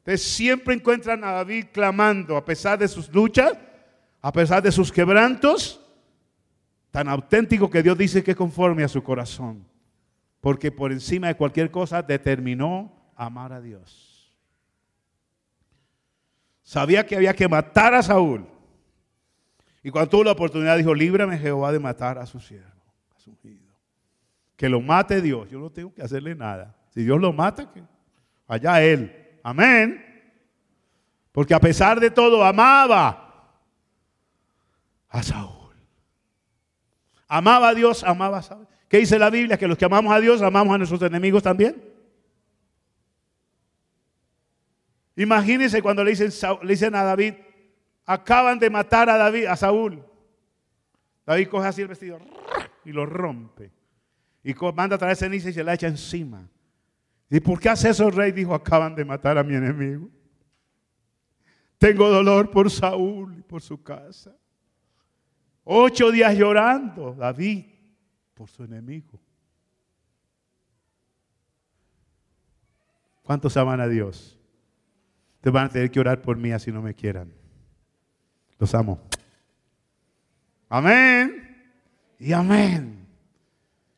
Ustedes 0.07 0.23
siempre 0.23 0.73
encuentran 0.73 1.25
a 1.25 1.33
David 1.33 1.67
clamando 1.73 2.37
a 2.37 2.45
pesar 2.45 2.79
de 2.79 2.87
sus 2.87 3.13
luchas, 3.13 3.59
a 4.23 4.31
pesar 4.31 4.63
de 4.63 4.71
sus 4.71 4.93
quebrantos, 4.93 5.85
tan 6.93 7.09
auténtico 7.09 7.69
que 7.69 7.83
Dios 7.83 7.99
dice 7.99 8.23
que 8.23 8.37
conforme 8.37 8.85
a 8.85 8.89
su 8.89 9.03
corazón. 9.03 9.67
Porque 10.41 10.71
por 10.71 10.93
encima 10.93 11.27
de 11.27 11.35
cualquier 11.35 11.73
cosa 11.73 12.03
determinó 12.03 13.11
amar 13.17 13.53
a 13.53 13.61
Dios. 13.61 14.33
Sabía 16.63 17.05
que 17.05 17.17
había 17.17 17.35
que 17.35 17.49
matar 17.49 17.93
a 17.93 18.03
Saúl. 18.05 18.47
Y 19.83 19.91
cuando 19.91 20.09
tuvo 20.09 20.23
la 20.23 20.33
oportunidad 20.33 20.77
dijo, 20.77 20.95
líbrame 20.95 21.37
Jehová 21.37 21.73
de 21.73 21.81
matar 21.81 22.17
a 22.19 22.27
su 22.27 22.39
siervo, 22.39 22.81
a 23.13 23.19
su 23.19 23.31
ungido. 23.31 23.66
Que 24.57 24.69
lo 24.69 24.81
mate 24.81 25.21
Dios. 25.21 25.49
Yo 25.51 25.59
no 25.59 25.71
tengo 25.71 25.93
que 25.93 26.03
hacerle 26.03 26.35
nada. 26.35 26.75
Si 26.89 27.03
Dios 27.03 27.21
lo 27.21 27.33
mata, 27.33 27.71
allá 28.49 28.83
él. 28.83 29.39
Amén. 29.43 30.03
Porque 31.31 31.55
a 31.55 31.61
pesar 31.61 32.01
de 32.01 32.11
todo 32.11 32.43
amaba 32.43 33.53
a 35.09 35.23
Saúl. 35.23 35.75
Amaba 37.29 37.69
a 37.69 37.75
Dios, 37.75 38.03
amaba 38.03 38.39
a 38.39 38.43
Saúl. 38.43 38.67
¿Qué 38.89 38.99
dice 38.99 39.19
la 39.19 39.29
Biblia? 39.29 39.59
Que 39.59 39.69
los 39.69 39.77
que 39.77 39.85
amamos 39.85 40.13
a 40.13 40.21
Dios 40.21 40.41
amamos 40.41 40.75
a 40.75 40.79
nuestros 40.79 41.03
enemigos 41.03 41.43
también. 41.43 41.83
Imagínense 45.17 45.83
cuando 45.83 46.05
le 46.05 46.11
dicen, 46.11 46.31
le 46.63 46.69
dicen 46.69 46.95
a 46.95 47.03
David, 47.03 47.35
acaban 48.05 48.59
de 48.59 48.71
matar 48.71 49.11
a 49.11 49.17
David, 49.17 49.47
a 49.47 49.57
Saúl. 49.57 50.03
David 51.27 51.49
coge 51.49 51.67
así 51.67 51.83
el 51.83 51.89
vestido 51.89 52.19
y 52.85 52.93
lo 52.93 53.05
rompe. 53.05 53.76
Y 54.47 54.55
manda 54.77 54.95
a 54.95 54.99
traer 54.99 55.17
ceniza 55.17 55.51
y 55.51 55.53
se 55.53 55.65
la 55.65 55.75
echa 55.75 55.89
encima. 55.89 56.49
¿Y 57.29 57.41
por 57.41 57.59
qué 57.59 57.69
hace 57.69 57.89
eso, 57.89 58.09
rey? 58.13 58.31
Dijo, 58.31 58.55
acaban 58.55 58.95
de 58.95 59.05
matar 59.05 59.37
a 59.37 59.43
mi 59.43 59.57
enemigo. 59.57 60.09
Tengo 61.79 62.09
dolor 62.09 62.49
por 62.49 62.71
Saúl 62.71 63.39
y 63.41 63.43
por 63.43 63.61
su 63.61 63.83
casa. 63.83 64.37
Ocho 65.65 66.13
días 66.13 66.39
llorando, 66.39 67.13
David, 67.13 67.65
por 68.35 68.49
su 68.49 68.63
enemigo. 68.63 69.19
¿Cuántos 73.25 73.57
aman 73.57 73.81
a 73.81 73.89
Dios? 73.89 74.39
Te 75.41 75.51
van 75.51 75.67
a 75.67 75.69
tener 75.71 75.91
que 75.91 75.99
orar 75.99 76.23
por 76.23 76.37
mí 76.37 76.53
así 76.53 76.71
no 76.71 76.81
me 76.81 76.95
quieran. 76.95 77.33
Los 78.61 78.73
amo. 78.77 79.01
Amén. 80.69 81.75
Y 82.21 82.33
amén. 82.33 83.06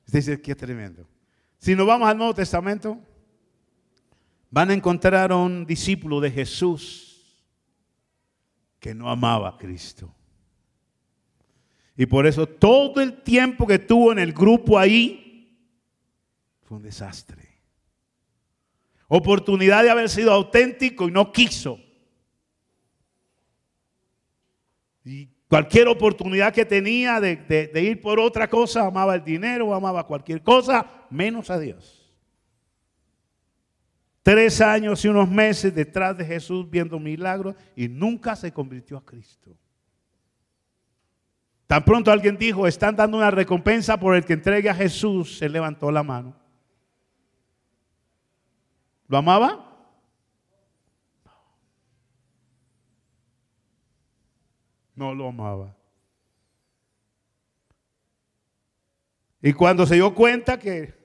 Dice 0.09 0.41
que 0.41 0.53
es 0.53 0.57
tremendo. 0.57 1.07
Si 1.59 1.75
nos 1.75 1.87
vamos 1.87 2.09
al 2.09 2.17
Nuevo 2.17 2.35
Testamento, 2.35 2.99
van 4.51 4.71
a 4.71 4.75
encontrar 4.75 5.31
a 5.31 5.37
un 5.37 5.67
discípulo 5.67 6.21
de 6.21 6.31
Jesús 6.31 7.37
que 8.81 8.95
no 8.95 9.11
amaba 9.11 9.51
a 9.51 9.59
Cristo. 9.59 10.15
Y 11.97 12.07
por 12.07 12.27
eso 12.27 12.47
todo 12.47 13.01
el 13.01 13.23
tiempo 13.23 13.67
que 13.67 13.79
tuvo 13.79 14.13
en 14.13 14.21
el 14.21 14.33
grupo 14.33 14.79
ahí 14.79 15.53
fue 16.63 16.79
un 16.79 16.83
desastre. 16.83 17.47
Oportunidad 19.09 19.83
de 19.83 19.91
haber 19.91 20.09
sido 20.09 20.33
auténtico 20.33 21.09
y 21.09 21.11
no 21.11 21.33
quiso. 21.33 21.81
Y 25.05 25.29
cualquier 25.49 25.89
oportunidad 25.89 26.53
que 26.53 26.65
tenía 26.65 27.21
de, 27.21 27.71
ir 27.75 28.01
por 28.01 28.21
otra 28.21 28.49
cosa, 28.49 28.87
amaba 28.87 29.15
el 29.15 29.25
dinero, 29.25 29.75
amaba 29.75 30.07
cualquier 30.07 30.43
cosa, 30.43 30.87
menos 31.11 31.51
a 31.51 31.59
Dios. 31.59 31.95
Tres 34.23 34.61
años 34.61 35.05
y 35.05 35.09
unos 35.09 35.29
meses 35.29 35.75
detrás 35.75 36.17
de 36.19 36.25
Jesús 36.25 36.69
viendo 36.69 36.99
milagros 36.99 37.57
y 37.75 37.89
nunca 37.89 38.37
se 38.37 38.53
convirtió 38.53 38.99
a 38.99 39.05
Cristo. 39.05 39.57
Tan 41.67 41.85
pronto 41.85 42.11
alguien 42.11 42.37
dijo, 42.37 42.67
están 42.67 42.97
dando 42.97 43.17
una 43.17 43.31
recompensa 43.31 43.99
por 43.99 44.15
el 44.15 44.25
que 44.25 44.35
entregue 44.35 44.69
a 44.69 44.75
Jesús, 44.75 45.39
se 45.39 45.49
levantó 45.49 45.91
la 45.91 46.03
mano. 46.03 46.35
¿Lo 49.07 49.19
amaba? 49.19 49.68
No 54.99 55.15
lo 55.15 55.29
amaba. 55.29 55.75
Y 59.41 59.53
cuando 59.53 59.87
se 59.87 59.95
dio 59.95 60.13
cuenta 60.15 60.59
que 60.59 60.99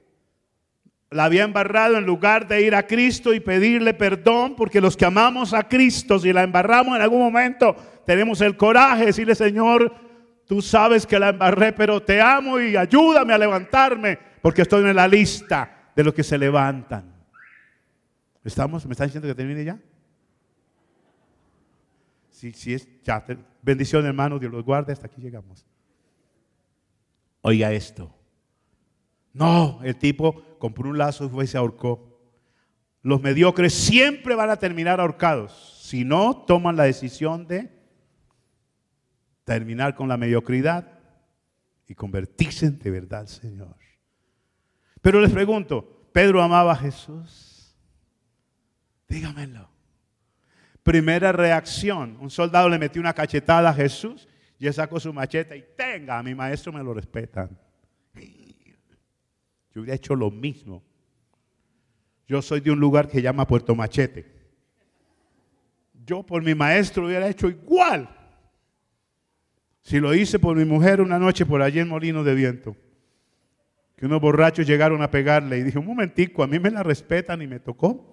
la 1.11 1.25
había 1.25 1.43
embarrado 1.43 1.97
en 1.97 2.05
lugar 2.05 2.47
de 2.47 2.63
ir 2.63 2.73
a 2.73 2.87
Cristo 2.87 3.33
y 3.35 3.39
pedirle 3.39 3.93
perdón, 3.93 4.55
porque 4.55 4.81
los 4.81 4.97
que 4.97 5.05
amamos 5.05 5.53
a 5.53 5.67
Cristo, 5.67 6.17
si 6.17 6.33
la 6.33 6.41
embarramos 6.41 6.95
en 6.95 7.03
algún 7.03 7.19
momento, 7.19 7.75
tenemos 8.05 8.41
el 8.41 8.57
coraje 8.57 9.01
de 9.01 9.05
decirle, 9.07 9.35
Señor, 9.35 9.93
tú 10.47 10.63
sabes 10.63 11.05
que 11.05 11.19
la 11.19 11.29
embarré, 11.29 11.71
pero 11.73 12.01
te 12.01 12.19
amo 12.19 12.59
y 12.59 12.75
ayúdame 12.75 13.33
a 13.33 13.37
levantarme, 13.37 14.17
porque 14.41 14.63
estoy 14.63 14.83
en 14.89 14.95
la 14.95 15.07
lista 15.07 15.91
de 15.95 16.03
los 16.03 16.15
que 16.15 16.23
se 16.23 16.39
levantan. 16.39 17.13
¿Estamos? 18.43 18.83
¿Me 18.87 18.93
están 18.93 19.07
diciendo 19.07 19.27
que 19.27 19.35
termine 19.35 19.63
ya? 19.63 19.77
Si, 22.51 22.73
es 22.73 22.87
ya, 23.03 23.25
bendición 23.61 24.05
hermano, 24.05 24.39
Dios 24.39 24.51
los 24.51 24.65
guarde, 24.65 24.91
hasta 24.91 25.07
aquí 25.07 25.21
llegamos. 25.21 25.65
Oiga 27.41 27.71
esto. 27.71 28.13
No, 29.31 29.79
el 29.83 29.95
tipo 29.95 30.57
compró 30.59 30.89
un 30.89 30.97
lazo 30.97 31.25
y 31.25 31.29
fue 31.29 31.45
y 31.45 31.47
se 31.47 31.57
ahorcó. 31.57 32.19
Los 33.01 33.21
mediocres 33.21 33.73
siempre 33.73 34.35
van 34.35 34.49
a 34.49 34.57
terminar 34.57 34.99
ahorcados 34.99 35.79
si 35.81 36.03
no 36.05 36.45
toman 36.45 36.75
la 36.75 36.83
decisión 36.83 37.47
de 37.47 37.69
terminar 39.43 39.95
con 39.95 40.07
la 40.07 40.17
mediocridad 40.17 40.99
y 41.87 41.95
convertirse 41.95 42.71
de 42.71 42.91
verdad 42.91 43.21
al 43.21 43.27
Señor. 43.27 43.75
Pero 45.01 45.19
les 45.19 45.31
pregunto, 45.31 46.07
¿Pedro 46.13 46.41
amaba 46.41 46.73
a 46.73 46.77
Jesús? 46.77 47.75
Dígamelo. 49.09 49.72
Primera 50.83 51.31
reacción, 51.31 52.17
un 52.19 52.29
soldado 52.29 52.67
le 52.67 52.77
metió 52.77 53.01
una 53.01 53.13
cachetada 53.13 53.69
a 53.69 53.73
Jesús 53.73 54.27
y 54.59 54.67
él 54.67 54.73
sacó 54.73 54.99
su 54.99 55.13
machete 55.13 55.57
y 55.57 55.63
tenga, 55.75 56.19
a 56.19 56.23
mi 56.23 56.35
maestro 56.35 56.73
me 56.73 56.83
lo 56.83 56.93
respetan. 56.93 57.57
Yo 59.73 59.81
hubiera 59.81 59.95
hecho 59.95 60.15
lo 60.15 60.29
mismo. 60.29 60.83
Yo 62.27 62.41
soy 62.41 62.59
de 62.61 62.71
un 62.71 62.79
lugar 62.79 63.07
que 63.07 63.13
se 63.13 63.21
llama 63.21 63.47
Puerto 63.47 63.75
Machete. 63.75 64.25
Yo 66.05 66.23
por 66.23 66.43
mi 66.43 66.53
maestro 66.53 67.07
hubiera 67.07 67.27
hecho 67.27 67.49
igual. 67.49 68.09
Si 69.81 69.99
lo 69.99 70.13
hice 70.13 70.39
por 70.39 70.55
mi 70.55 70.65
mujer 70.65 71.01
una 71.01 71.19
noche 71.19 71.45
por 71.45 71.61
allí 71.61 71.79
en 71.79 71.89
Molino 71.89 72.23
de 72.23 72.35
Viento, 72.35 72.75
que 73.95 74.05
unos 74.05 74.21
borrachos 74.21 74.65
llegaron 74.67 75.01
a 75.01 75.11
pegarle 75.11 75.57
y 75.57 75.63
dije, 75.63 75.79
un 75.79 75.85
momentico, 75.85 76.43
a 76.43 76.47
mí 76.47 76.59
me 76.59 76.71
la 76.71 76.83
respetan 76.83 77.41
y 77.41 77.47
me 77.47 77.59
tocó. 77.59 78.12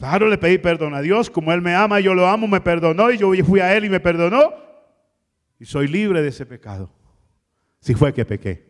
Claro, 0.00 0.28
le 0.28 0.38
pedí 0.38 0.56
perdón 0.56 0.94
a 0.94 1.02
Dios, 1.02 1.28
como 1.28 1.52
Él 1.52 1.60
me 1.60 1.74
ama, 1.74 2.00
yo 2.00 2.14
lo 2.14 2.26
amo, 2.26 2.48
me 2.48 2.62
perdonó 2.62 3.10
y 3.10 3.18
yo 3.18 3.32
fui 3.44 3.60
a 3.60 3.76
Él 3.76 3.84
y 3.84 3.90
me 3.90 4.00
perdonó. 4.00 4.54
Y 5.58 5.66
soy 5.66 5.88
libre 5.88 6.22
de 6.22 6.28
ese 6.28 6.46
pecado. 6.46 6.90
Si 7.80 7.94
fue 7.94 8.14
que 8.14 8.24
pequé. 8.24 8.66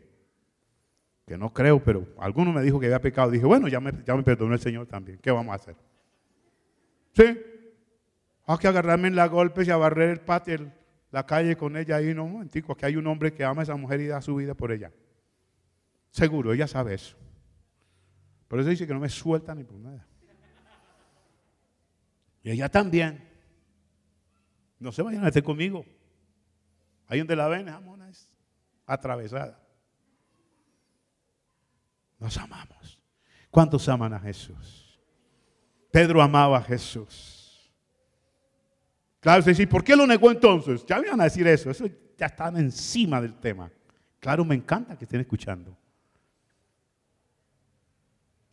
Que 1.29 1.39
no 1.39 1.53
creo, 1.53 1.81
pero 1.85 2.05
alguno 2.19 2.53
me 2.53 2.63
dijo 2.63 2.81
que 2.81 2.87
había 2.87 3.01
pecado. 3.01 3.31
Dije, 3.31 3.47
bueno, 3.47 3.69
ya 3.69 3.79
me, 3.79 3.93
perdonó 3.93 4.55
el 4.55 4.59
Señor 4.59 4.89
también. 4.89 5.21
¿Qué 5.23 5.31
vamos 5.31 5.53
a 5.53 5.55
hacer? 5.55 5.77
¿Sí? 7.13 7.41
Hay 8.47 8.59
que 8.59 8.67
agarrarme 8.67 9.07
en 9.07 9.15
la 9.15 9.29
golpes 9.29 9.69
y 9.69 9.71
a 9.71 9.77
barrer 9.77 10.11
el 10.11 10.21
patio, 10.23 10.73
la 11.13 11.25
calle 11.27 11.57
con 11.57 11.77
ella 11.77 11.95
ahí. 11.95 12.13
No, 12.13 12.25
un 12.25 12.33
momentico, 12.33 12.73
aquí 12.73 12.87
hay 12.87 12.97
un 12.97 13.07
hombre 13.07 13.33
que 13.33 13.45
ama 13.45 13.63
a 13.63 13.63
esa 13.63 13.77
mujer 13.77 14.01
y 14.01 14.09
da 14.09 14.21
su 14.21 14.35
vida 14.35 14.55
por 14.55 14.73
ella. 14.73 14.91
Seguro, 16.11 16.53
ella 16.53 16.67
sabe 16.67 16.95
eso. 16.95 17.17
Por 18.49 18.59
eso 18.59 18.69
dice 18.69 18.85
que 18.85 18.95
no 18.95 18.99
me 18.99 19.09
suelta 19.09 19.55
ni 19.55 19.63
por 19.63 19.79
nada. 19.79 20.10
Y 22.43 22.51
ella 22.51 22.69
también. 22.69 23.29
No 24.79 24.93
se 24.93 25.03
vayan 25.03 25.23
a 25.23 25.27
meter 25.27 25.43
conmigo. 25.43 25.85
Ahí 27.07 27.19
donde 27.19 27.37
la 27.37 27.49
ven, 27.49 27.67
jamona 27.67 28.09
es 28.09 28.29
atravesada. 28.87 29.61
Nos 32.19 32.37
amamos. 32.37 33.01
¿Cuántos 33.51 33.89
aman 33.89 34.15
a 34.15 34.21
Jesús? 34.21 34.99
Pedro 35.91 36.23
amaba 36.23 36.59
a 36.59 36.63
Jesús. 36.63 37.71
Claro, 39.21 39.43
se 39.43 39.67
¿por 39.67 39.85
qué 39.85 39.97
lo 39.97 40.07
negó 40.07 40.31
entonces? 40.31 40.85
Ya 40.87 40.99
iban 40.99 41.21
a 41.21 41.25
decir 41.25 41.47
eso, 41.47 41.71
eso 41.71 41.87
ya 42.17 42.27
están 42.27 42.57
encima 42.57 43.21
del 43.21 43.35
tema. 43.35 43.71
Claro, 44.19 44.45
me 44.45 44.55
encanta 44.55 44.97
que 44.97 45.05
estén 45.05 45.21
escuchando. 45.21 45.77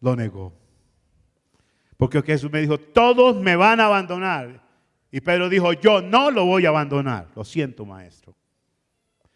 Lo 0.01 0.15
negó. 0.15 0.66
Porque 1.97 2.21
Jesús 2.21 2.51
me 2.51 2.61
dijo, 2.61 2.77
todos 2.77 3.41
me 3.41 3.55
van 3.55 3.79
a 3.79 3.87
abandonar. 3.87 4.63
Y 5.11 5.19
Pedro 5.19 5.49
dijo, 5.49 5.73
yo 5.73 6.01
no 6.01 6.29
lo 6.29 6.45
voy 6.45 6.65
a 6.65 6.69
abandonar. 6.69 7.29
Lo 7.35 7.43
siento, 7.43 7.85
maestro. 7.85 8.35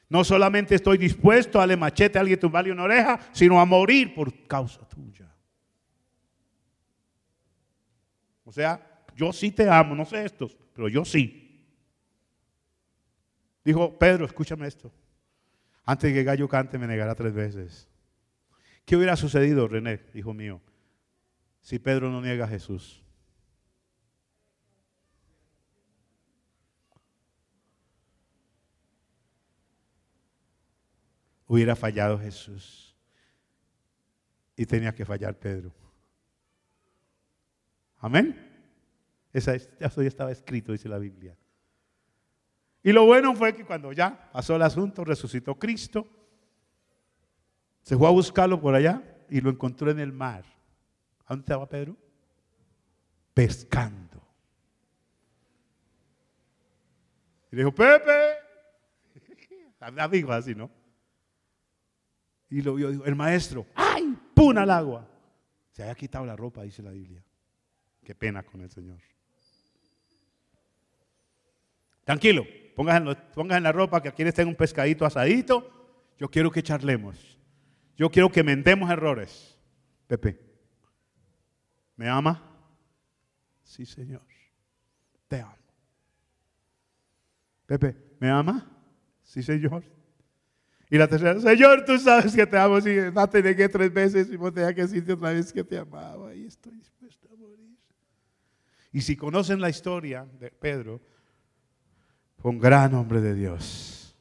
No 0.08 0.24
solamente 0.24 0.76
estoy 0.76 0.98
dispuesto 0.98 1.58
a 1.58 1.62
darle 1.62 1.78
machete 1.78 2.18
a 2.18 2.22
alguien 2.22 2.40
tumbarle 2.40 2.72
una 2.72 2.84
oreja, 2.84 3.20
sino 3.32 3.60
a 3.60 3.66
morir 3.66 4.14
por 4.14 4.46
causa 4.46 4.88
tuya. 4.88 5.34
O 8.44 8.52
sea, 8.52 9.06
yo 9.16 9.32
sí 9.32 9.52
te 9.52 9.70
amo, 9.70 9.96
no 9.96 10.06
sé 10.06 10.26
estos, 10.26 10.58
pero 10.74 10.90
yo 10.90 11.06
sí. 11.06 11.66
Dijo, 13.64 13.98
Pedro, 13.98 14.26
escúchame 14.26 14.68
esto. 14.68 14.92
Antes 15.86 16.14
que 16.14 16.24
gallo 16.24 16.48
cante 16.48 16.78
me 16.78 16.88
negará 16.88 17.16
tres 17.16 17.34
veces. 17.34 17.88
¿Qué 18.86 18.96
hubiera 18.98 19.16
sucedido, 19.16 19.68
René, 19.68 20.02
hijo 20.14 20.34
mío, 20.34 20.62
si 21.62 21.80
Pedro 21.80 22.10
no 22.10 22.22
niega 22.22 22.46
a 22.46 22.48
Jesús? 22.48 23.04
Hubiera 31.48 31.76
fallado 31.76 32.18
Jesús. 32.20 32.96
Y 34.56 34.66
tenía 34.66 34.94
que 34.94 35.06
fallar 35.06 35.38
Pedro. 35.38 35.74
Amén. 37.98 38.50
Eso 39.34 39.54
ya 39.56 40.08
estaba 40.08 40.32
escrito, 40.32 40.72
dice 40.72 40.90
la 40.90 40.98
Biblia. 40.98 41.38
Y 42.84 42.92
lo 42.92 43.06
bueno 43.06 43.36
fue 43.36 43.56
que 43.56 43.66
cuando 43.66 43.92
ya 43.92 44.30
pasó 44.32 44.56
el 44.56 44.62
asunto, 44.64 45.04
resucitó 45.06 45.56
Cristo, 45.58 46.08
se 47.82 47.96
fue 47.98 48.08
a 48.08 48.12
buscarlo 48.12 48.60
por 48.60 48.74
allá 48.74 49.04
y 49.30 49.42
lo 49.42 49.50
encontró 49.50 49.92
en 49.92 50.00
el 50.00 50.12
mar. 50.12 50.46
¿A 51.32 51.34
dónde 51.34 51.44
estaba 51.46 51.66
Pedro? 51.66 51.96
Pescando. 53.34 54.22
Y 57.50 57.56
le 57.56 57.62
dijo, 57.62 57.74
Pepe, 57.74 58.34
amigo 59.80 60.34
así, 60.34 60.54
¿no? 60.54 60.70
Y 62.50 62.62
lo 62.62 62.76
vio, 62.76 62.92
dijo, 62.92 63.06
el 63.06 63.16
maestro, 63.16 63.66
¡ay! 63.76 64.14
¡Pum 64.34 64.58
al 64.58 64.70
agua! 64.70 65.08
Se 65.72 65.84
había 65.84 65.96
quitado 65.96 66.26
la 66.26 66.36
ropa, 66.36 66.64
dice 66.64 66.84
la 66.84 66.92
Biblia. 66.92 67.24
Qué 68.04 68.14
pena 68.14 68.44
con 68.44 68.60
el 68.60 68.70
Señor. 68.70 69.00
Tranquilo, 72.04 72.46
pongas 72.76 72.98
en, 72.98 73.64
la 73.64 73.72
ropa 73.72 74.02
que 74.02 74.10
aquí 74.10 74.26
les 74.26 74.38
un 74.40 74.56
pescadito 74.56 75.06
asadito. 75.06 76.12
Yo 76.20 76.30
quiero 76.30 76.52
que 76.52 76.62
charlemos. 76.62 77.40
Yo 77.96 78.10
quiero 78.10 78.30
que 78.30 78.44
mendemos 78.44 78.92
errores. 78.92 79.58
Pepe, 80.08 80.51
¿me 82.02 82.10
ama? 82.10 82.42
Sí, 83.62 83.86
Señor. 83.86 84.24
Te 85.28 85.40
amo. 85.40 85.56
Pepe, 87.68 87.96
¿me 88.20 88.28
ama? 88.28 88.68
Sí, 89.22 89.44
Señor. 89.44 89.84
Y 90.90 90.98
la 90.98 91.08
tercera, 91.08 91.40
Señor, 91.40 91.86
tú 91.86 92.00
sabes 92.00 92.36
que 92.36 92.48
te 92.48 92.58
amo. 92.58 92.82
Si 92.82 92.90
no 93.14 93.30
te 93.30 93.44
negué 93.44 93.70
tres 93.70 93.94
veces 93.94 94.32
y 94.32 94.36
vos 94.36 94.52
te 94.52 94.62
que 94.74 94.82
decirte 94.82 95.14
otra 95.14 95.30
vez 95.30 95.54
que 95.54 95.64
te 95.64 95.78
amaba 95.78 96.34
y 96.34 96.46
estoy 96.46 96.74
dispuesto 96.74 97.28
a 97.32 97.36
morir. 97.36 97.78
Y 98.92 99.02
si 99.02 99.16
conocen 99.16 99.62
la 99.62 99.70
historia 99.70 100.28
de 100.40 100.50
Pedro, 100.50 101.00
fue 102.40 102.50
un 102.50 102.58
gran 102.58 102.96
hombre 102.96 103.22
de 103.22 103.36
Dios, 103.36 104.18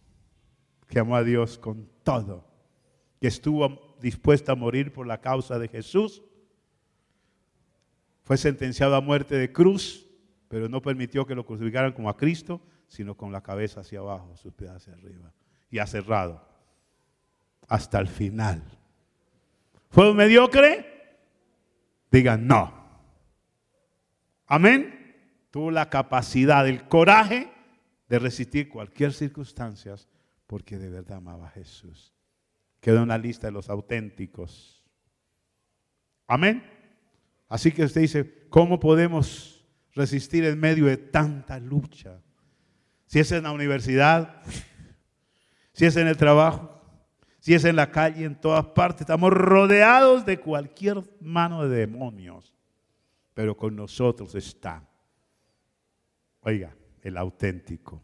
que 0.86 0.98
amó 0.98 1.16
a 1.16 1.24
Dios 1.24 1.56
con 1.56 1.88
todo, 2.02 2.46
que 3.18 3.28
estuvo 3.28 3.96
dispuesto 4.02 4.52
a 4.52 4.54
morir 4.54 4.92
por 4.92 5.06
la 5.06 5.22
causa 5.22 5.58
de 5.58 5.68
Jesús. 5.68 6.22
Fue 8.30 8.36
sentenciado 8.36 8.94
a 8.94 9.00
muerte 9.00 9.34
de 9.34 9.50
cruz, 9.50 10.06
pero 10.46 10.68
no 10.68 10.80
permitió 10.80 11.26
que 11.26 11.34
lo 11.34 11.44
crucificaran 11.44 11.92
como 11.92 12.08
a 12.08 12.16
Cristo, 12.16 12.60
sino 12.86 13.16
con 13.16 13.32
la 13.32 13.42
cabeza 13.42 13.80
hacia 13.80 13.98
abajo, 13.98 14.36
sus 14.36 14.52
pies 14.52 14.70
hacia 14.70 14.92
arriba, 14.92 15.34
y 15.68 15.80
aserrado 15.80 16.40
hasta 17.66 17.98
el 17.98 18.06
final. 18.06 18.62
¿Fue 19.88 20.12
un 20.12 20.16
mediocre? 20.16 21.18
Digan 22.08 22.46
no. 22.46 22.72
Amén. 24.46 25.16
Tuvo 25.50 25.72
la 25.72 25.90
capacidad, 25.90 26.68
el 26.68 26.86
coraje 26.86 27.50
de 28.08 28.18
resistir 28.20 28.68
cualquier 28.68 29.12
circunstancia 29.12 29.96
porque 30.46 30.78
de 30.78 30.88
verdad 30.88 31.16
amaba 31.16 31.48
a 31.48 31.50
Jesús. 31.50 32.14
Quedó 32.80 33.02
en 33.02 33.08
la 33.08 33.18
lista 33.18 33.48
de 33.48 33.52
los 33.54 33.68
auténticos. 33.68 34.84
Amén. 36.28 36.78
Así 37.50 37.72
que 37.72 37.82
usted 37.82 38.02
dice, 38.02 38.46
¿cómo 38.48 38.78
podemos 38.78 39.66
resistir 39.92 40.44
en 40.44 40.58
medio 40.58 40.86
de 40.86 40.96
tanta 40.96 41.58
lucha? 41.58 42.22
Si 43.06 43.18
es 43.18 43.32
en 43.32 43.42
la 43.42 43.50
universidad, 43.50 44.40
si 45.72 45.84
es 45.84 45.96
en 45.96 46.06
el 46.06 46.16
trabajo, 46.16 46.80
si 47.40 47.52
es 47.52 47.64
en 47.64 47.74
la 47.74 47.90
calle, 47.90 48.24
en 48.24 48.40
todas 48.40 48.66
partes, 48.66 49.00
estamos 49.00 49.32
rodeados 49.32 50.24
de 50.24 50.38
cualquier 50.38 51.02
mano 51.20 51.68
de 51.68 51.76
demonios, 51.76 52.54
pero 53.34 53.56
con 53.56 53.74
nosotros 53.74 54.32
está. 54.36 54.88
Oiga, 56.42 56.76
el 57.02 57.16
auténtico. 57.16 58.00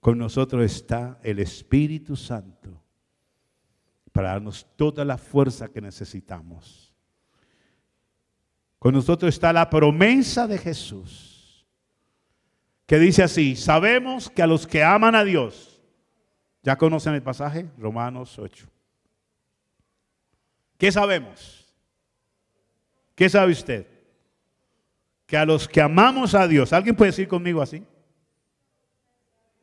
Con 0.00 0.18
nosotros 0.18 0.62
está 0.64 1.18
el 1.22 1.38
Espíritu 1.38 2.14
Santo 2.14 2.84
para 4.12 4.32
darnos 4.32 4.66
toda 4.76 5.02
la 5.02 5.16
fuerza 5.16 5.68
que 5.68 5.80
necesitamos. 5.80 6.89
Con 8.80 8.94
nosotros 8.94 9.32
está 9.32 9.52
la 9.52 9.70
promesa 9.70 10.48
de 10.48 10.58
Jesús, 10.58 11.64
que 12.86 12.98
dice 12.98 13.22
así, 13.22 13.54
sabemos 13.54 14.28
que 14.28 14.42
a 14.42 14.48
los 14.48 14.66
que 14.66 14.82
aman 14.82 15.14
a 15.14 15.22
Dios, 15.22 15.80
ya 16.64 16.76
conocen 16.76 17.14
el 17.14 17.22
pasaje, 17.22 17.70
Romanos 17.78 18.36
8. 18.36 18.66
¿Qué 20.76 20.90
sabemos? 20.90 21.72
¿Qué 23.14 23.28
sabe 23.28 23.52
usted? 23.52 23.86
que 25.30 25.36
a 25.36 25.46
los 25.46 25.68
que 25.68 25.80
amamos 25.80 26.34
a 26.34 26.48
Dios, 26.48 26.72
¿alguien 26.72 26.96
puede 26.96 27.12
decir 27.12 27.28
conmigo 27.28 27.62
así? 27.62 27.84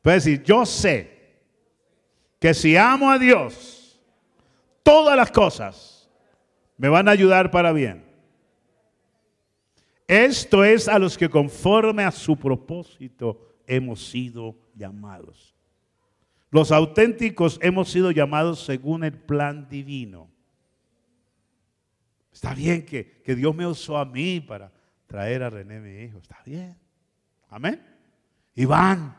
Puede 0.02 0.16
decir, 0.16 0.42
yo 0.42 0.66
sé 0.66 1.42
que 2.40 2.54
si 2.54 2.78
amo 2.78 3.12
a 3.12 3.20
Dios, 3.20 4.00
todas 4.82 5.18
las 5.18 5.30
cosas 5.30 6.10
me 6.78 6.88
van 6.88 7.10
a 7.10 7.12
ayudar 7.12 7.52
para 7.52 7.74
bien. 7.74 8.07
Esto 10.08 10.64
es 10.64 10.88
a 10.88 10.98
los 10.98 11.18
que 11.18 11.30
conforme 11.30 12.04
a 12.04 12.12
su 12.12 12.38
propósito 12.38 13.58
hemos 13.68 14.10
sido 14.10 14.56
llamados. 14.74 15.54
Los 16.50 16.72
auténticos 16.72 17.60
hemos 17.62 17.90
sido 17.92 18.12
llamados 18.12 18.64
según 18.64 19.04
el 19.04 19.14
plan 19.14 19.68
divino. 19.70 20.30
Está 22.32 22.54
bien 22.54 22.86
que, 22.86 23.22
que 23.22 23.36
Dios 23.36 23.54
me 23.54 23.68
usó 23.68 23.98
a 23.98 24.06
mí 24.06 24.40
para 24.40 24.72
traer 25.08 25.44
a 25.44 25.50
René, 25.50 25.82
mi 25.82 26.04
hijo. 26.04 26.20
Está 26.20 26.38
bien. 26.46 26.78
Amén. 27.50 27.82
Iván. 28.56 29.18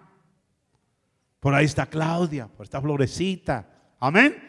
Por 1.39 1.55
ahí 1.55 1.67
está 1.67 1.87
Claudia, 1.87 2.49
por 2.49 2.65
esta 2.65 2.81
florecita. 2.81 3.95
Amén. 4.01 4.48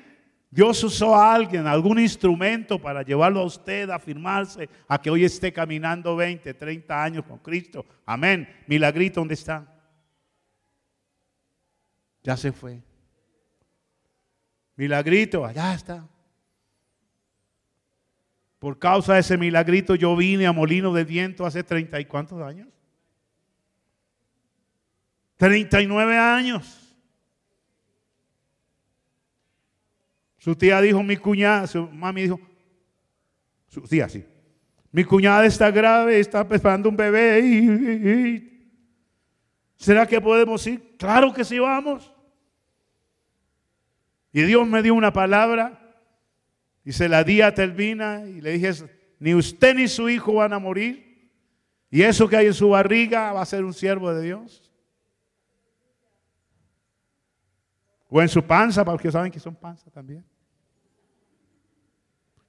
Dios 0.51 0.83
usó 0.83 1.15
a 1.15 1.33
alguien, 1.33 1.67
algún 1.67 1.99
instrumento 1.99 2.79
para 2.79 3.03
llevarlo 3.03 3.41
a 3.41 3.45
usted 3.45 3.89
a 3.89 3.95
afirmarse, 3.95 4.67
a 4.87 4.99
que 4.99 5.11
hoy 5.11 5.23
esté 5.23 5.53
caminando 5.53 6.15
20, 6.15 6.53
30 6.55 7.03
años 7.03 7.25
con 7.25 7.37
Cristo. 7.37 7.85
Amén. 8.05 8.49
Milagrito, 8.65 9.21
¿dónde 9.21 9.35
está? 9.35 9.67
Ya 12.23 12.35
se 12.35 12.51
fue. 12.51 12.81
Milagrito, 14.75 15.45
allá 15.45 15.75
está. 15.75 16.07
Por 18.57 18.79
causa 18.79 19.13
de 19.13 19.19
ese 19.19 19.37
milagrito 19.37 19.95
yo 19.95 20.15
vine 20.15 20.47
a 20.47 20.51
Molino 20.51 20.91
de 20.93 21.05
Viento 21.05 21.45
hace 21.45 21.63
treinta 21.63 21.99
y 21.99 22.05
cuántos 22.05 22.41
años. 22.41 22.67
39 25.37 26.17
años. 26.17 26.88
Su 30.49 30.55
tía 30.55 30.81
dijo, 30.81 31.03
mi 31.03 31.15
cuñada, 31.15 31.67
su 31.67 31.87
mami 31.91 32.23
dijo, 32.23 32.39
su 33.67 33.81
tía 33.81 34.09
sí, 34.09 34.25
mi 34.91 35.03
cuñada 35.03 35.45
está 35.45 35.69
grave, 35.69 36.19
está 36.19 36.41
esperando 36.41 36.89
un 36.89 36.97
bebé. 36.97 38.49
¿Será 39.75 40.07
que 40.07 40.19
podemos 40.19 40.65
ir? 40.65 40.97
Claro 40.97 41.31
que 41.31 41.45
sí, 41.45 41.59
vamos. 41.59 42.11
Y 44.31 44.41
Dios 44.41 44.67
me 44.67 44.81
dio 44.81 44.95
una 44.95 45.13
palabra 45.13 45.79
y 46.83 46.93
se 46.93 47.07
la 47.07 47.23
di 47.23 47.41
a 47.41 47.53
Telvina 47.53 48.23
y 48.27 48.41
le 48.41 48.53
dije, 48.53 48.71
ni 49.19 49.35
usted 49.35 49.75
ni 49.75 49.87
su 49.87 50.09
hijo 50.09 50.33
van 50.33 50.53
a 50.53 50.57
morir. 50.57 51.29
Y 51.91 52.01
eso 52.01 52.27
que 52.27 52.37
hay 52.37 52.47
en 52.47 52.55
su 52.55 52.69
barriga 52.69 53.33
va 53.33 53.43
a 53.43 53.45
ser 53.45 53.63
un 53.63 53.75
siervo 53.75 54.11
de 54.11 54.23
Dios. 54.23 54.71
O 58.07 58.19
en 58.19 58.29
su 58.29 58.43
panza, 58.43 58.83
porque 58.83 59.11
saben 59.11 59.31
que 59.31 59.39
son 59.39 59.53
panza 59.53 59.91
también. 59.91 60.25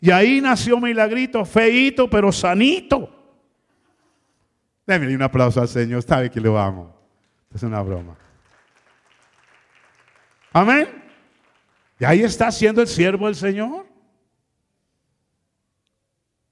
Y 0.01 0.11
ahí 0.11 0.41
nació 0.41 0.81
Milagrito, 0.81 1.45
feito 1.45 2.09
pero 2.09 2.33
sanito. 2.33 3.09
Démele 4.87 5.15
un 5.15 5.23
aplauso 5.23 5.61
al 5.61 5.69
Señor, 5.69 6.03
sabe 6.03 6.31
que 6.31 6.41
lo 6.41 6.59
amo. 6.59 6.95
Es 7.55 7.63
una 7.63 7.83
broma. 7.83 8.17
Amén. 10.53 10.89
Y 11.99 12.05
ahí 12.05 12.23
está 12.23 12.51
siendo 12.51 12.81
el 12.81 12.89
siervo 12.89 13.27
del 13.27 13.37
Señor. 13.37 13.87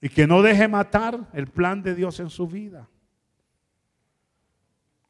Y 0.01 0.09
que 0.09 0.27
no 0.27 0.43
deje 0.43 0.69
matar 0.69 1.29
el 1.33 1.49
plan 1.49 1.83
de 1.83 1.95
Dios 1.95 2.21
en 2.21 2.31
su 2.31 2.47
vida. 2.47 2.89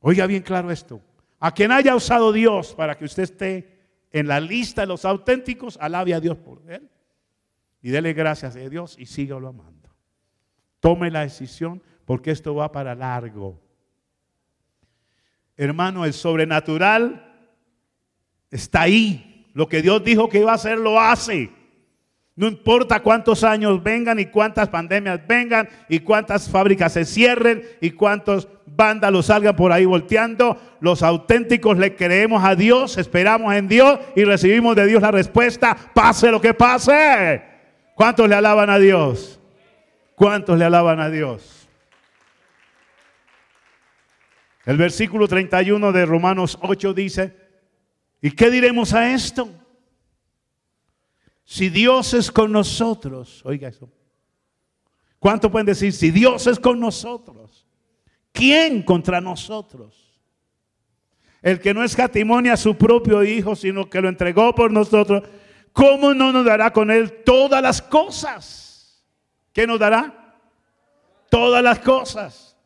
Oiga 0.00 0.26
bien 0.26 0.42
claro 0.42 0.70
esto. 0.70 1.02
A 1.40 1.52
quien 1.52 1.72
haya 1.72 1.94
usado 1.94 2.32
Dios 2.32 2.74
para 2.74 2.96
que 2.96 3.04
usted 3.04 3.24
esté 3.24 3.78
en 4.12 4.28
la 4.28 4.40
lista 4.40 4.82
de 4.82 4.86
los 4.86 5.04
auténticos, 5.04 5.76
alabe 5.80 6.14
a 6.14 6.20
Dios 6.20 6.36
por 6.38 6.62
él. 6.70 6.88
Y 7.88 7.90
dele 7.90 8.12
gracias 8.12 8.54
a 8.54 8.58
Dios 8.68 8.96
y 8.98 9.06
sígalo 9.06 9.48
amando. 9.48 9.88
Tome 10.78 11.10
la 11.10 11.22
decisión 11.22 11.82
porque 12.04 12.32
esto 12.32 12.54
va 12.54 12.70
para 12.70 12.94
largo. 12.94 13.58
Hermano, 15.56 16.04
el 16.04 16.12
sobrenatural 16.12 17.34
está 18.50 18.82
ahí. 18.82 19.50
Lo 19.54 19.70
que 19.70 19.80
Dios 19.80 20.04
dijo 20.04 20.28
que 20.28 20.40
iba 20.40 20.52
a 20.52 20.56
hacer, 20.56 20.76
lo 20.76 21.00
hace. 21.00 21.50
No 22.36 22.46
importa 22.46 23.00
cuántos 23.00 23.42
años 23.42 23.82
vengan 23.82 24.18
y 24.18 24.26
cuántas 24.26 24.68
pandemias 24.68 25.26
vengan 25.26 25.66
y 25.88 26.00
cuántas 26.00 26.46
fábricas 26.46 26.92
se 26.92 27.06
cierren 27.06 27.62
y 27.80 27.92
cuántos 27.92 28.48
vándalos 28.66 29.24
salgan 29.24 29.56
por 29.56 29.72
ahí 29.72 29.86
volteando. 29.86 30.60
Los 30.80 31.02
auténticos 31.02 31.78
le 31.78 31.96
creemos 31.96 32.44
a 32.44 32.54
Dios, 32.54 32.98
esperamos 32.98 33.54
en 33.54 33.66
Dios 33.66 33.98
y 34.14 34.24
recibimos 34.24 34.76
de 34.76 34.86
Dios 34.86 35.00
la 35.00 35.10
respuesta, 35.10 35.74
pase 35.94 36.30
lo 36.30 36.38
que 36.38 36.52
pase. 36.52 37.47
¿Cuántos 37.98 38.28
le 38.28 38.36
alaban 38.36 38.70
a 38.70 38.78
Dios? 38.78 39.40
¿Cuántos 40.14 40.56
le 40.56 40.64
alaban 40.64 41.00
a 41.00 41.10
Dios? 41.10 41.68
El 44.64 44.76
versículo 44.76 45.26
31 45.26 45.90
de 45.90 46.06
Romanos 46.06 46.56
8 46.62 46.94
dice, 46.94 47.36
¿y 48.22 48.30
qué 48.30 48.52
diremos 48.52 48.94
a 48.94 49.12
esto? 49.12 49.50
Si 51.44 51.70
Dios 51.70 52.14
es 52.14 52.30
con 52.30 52.52
nosotros, 52.52 53.40
oiga 53.44 53.66
eso. 53.66 53.90
¿Cuánto 55.18 55.50
pueden 55.50 55.66
decir? 55.66 55.92
Si 55.92 56.12
Dios 56.12 56.46
es 56.46 56.60
con 56.60 56.78
nosotros, 56.78 57.66
¿quién 58.30 58.84
contra 58.84 59.20
nosotros? 59.20 60.20
El 61.42 61.58
que 61.58 61.74
no 61.74 61.82
escatimonia 61.82 62.52
a 62.52 62.56
su 62.56 62.76
propio 62.76 63.24
Hijo, 63.24 63.56
sino 63.56 63.90
que 63.90 64.00
lo 64.00 64.08
entregó 64.08 64.54
por 64.54 64.70
nosotros, 64.70 65.24
¿cómo 65.72 66.14
no 66.14 66.32
nos 66.32 66.44
dará 66.44 66.72
con 66.72 66.90
Él 66.90 67.22
todas 67.24 67.62
las 67.62 67.80
cosas? 67.82 69.04
¿Qué 69.52 69.66
nos 69.66 69.78
dará? 69.78 70.36
Todas 71.30 71.62
las 71.62 71.78
cosas. 71.80 72.56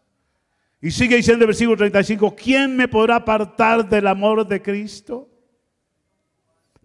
Y 0.80 0.90
sigue 0.90 1.16
diciendo 1.16 1.44
el 1.44 1.48
versículo 1.48 1.76
35, 1.76 2.34
¿quién 2.34 2.76
me 2.76 2.88
podrá 2.88 3.16
apartar 3.16 3.88
del 3.88 4.06
amor 4.06 4.46
de 4.46 4.60
Cristo? 4.60 5.28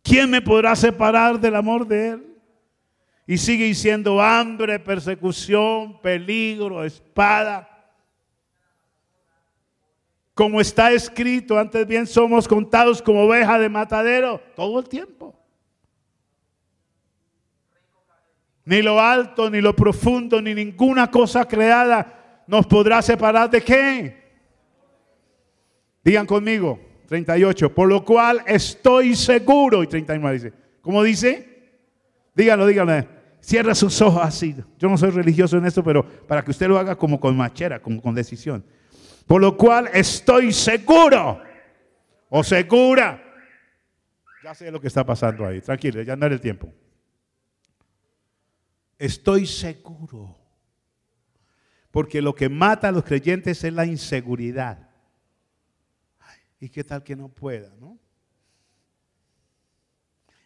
¿Quién 0.04 0.30
me 0.30 0.42
podrá 0.42 0.76
separar 0.76 1.40
del 1.40 1.56
amor 1.56 1.86
de 1.86 2.10
Él? 2.10 2.38
Y 3.26 3.38
sigue 3.38 3.66
diciendo 3.66 4.22
hambre, 4.22 4.80
persecución, 4.80 6.00
peligro, 6.00 6.86
espada. 6.86 7.68
Como 10.34 10.62
está 10.62 10.92
escrito, 10.92 11.60
antes 11.60 11.86
bien 11.86 12.08
somos 12.08 12.48
contados 12.48 13.02
como 13.02 13.24
oveja 13.24 13.60
de 13.60 13.68
matadero 13.68 14.40
todo 14.56 14.80
el 14.80 14.88
tiempo. 14.88 15.37
Ni 18.68 18.82
lo 18.82 19.00
alto, 19.00 19.50
ni 19.50 19.62
lo 19.62 19.74
profundo, 19.74 20.42
ni 20.42 20.54
ninguna 20.54 21.10
cosa 21.10 21.48
creada 21.48 22.44
nos 22.48 22.68
podrá 22.68 23.02
separar 23.02 23.50
de 23.50 23.62
qué. 23.62 24.18
Digan 26.04 26.26
conmigo, 26.26 26.78
38. 27.08 27.74
Por 27.74 27.88
lo 27.88 28.04
cual 28.04 28.44
estoy 28.46 29.16
seguro. 29.16 29.84
Y 29.84 29.88
39 29.88 30.34
dice. 30.34 30.54
¿Cómo 30.82 31.02
dice? 31.02 31.70
Díganlo, 32.36 32.68
díganlo. 32.68 33.08
Cierra 33.40 33.74
sus 33.74 34.02
ojos 34.02 34.22
así. 34.22 34.54
Yo 34.78 34.90
no 34.90 34.98
soy 34.98 35.12
religioso 35.12 35.58
en 35.58 35.66
esto, 35.66 35.82
pero 35.82 36.06
para 36.28 36.44
que 36.44 36.52
usted 36.52 36.68
lo 36.68 36.78
haga 36.78 36.98
como 36.98 37.22
con 37.22 37.38
machera, 37.38 37.82
como 37.82 38.02
con 38.02 38.14
decisión. 38.14 38.66
Por 39.26 39.40
lo 39.40 39.56
cual 39.56 39.90
estoy 39.94 40.52
seguro. 40.52 41.40
O 42.28 42.44
segura. 42.44 43.24
Ya 44.44 44.54
sé 44.54 44.70
lo 44.72 44.82
que 44.82 44.88
está 44.88 45.06
pasando 45.06 45.48
ahí. 45.48 45.62
Tranquilo, 45.62 46.02
ya 46.02 46.18
no 46.18 46.26
el 46.26 46.42
tiempo. 46.42 46.70
Estoy 48.98 49.46
seguro. 49.46 50.36
Porque 51.92 52.22
lo 52.22 52.36
que 52.36 52.50
mata 52.50 52.90
a 52.90 52.92
los 52.92 53.04
creyentes 53.04 53.64
es 53.64 53.74
la 53.74 53.86
inseguridad. 53.86 54.90
¿Y 56.60 56.70
qué 56.70 56.84
tal 56.84 57.04
que 57.04 57.16
no 57.16 57.30
pueda, 57.30 57.74
no? 57.80 58.00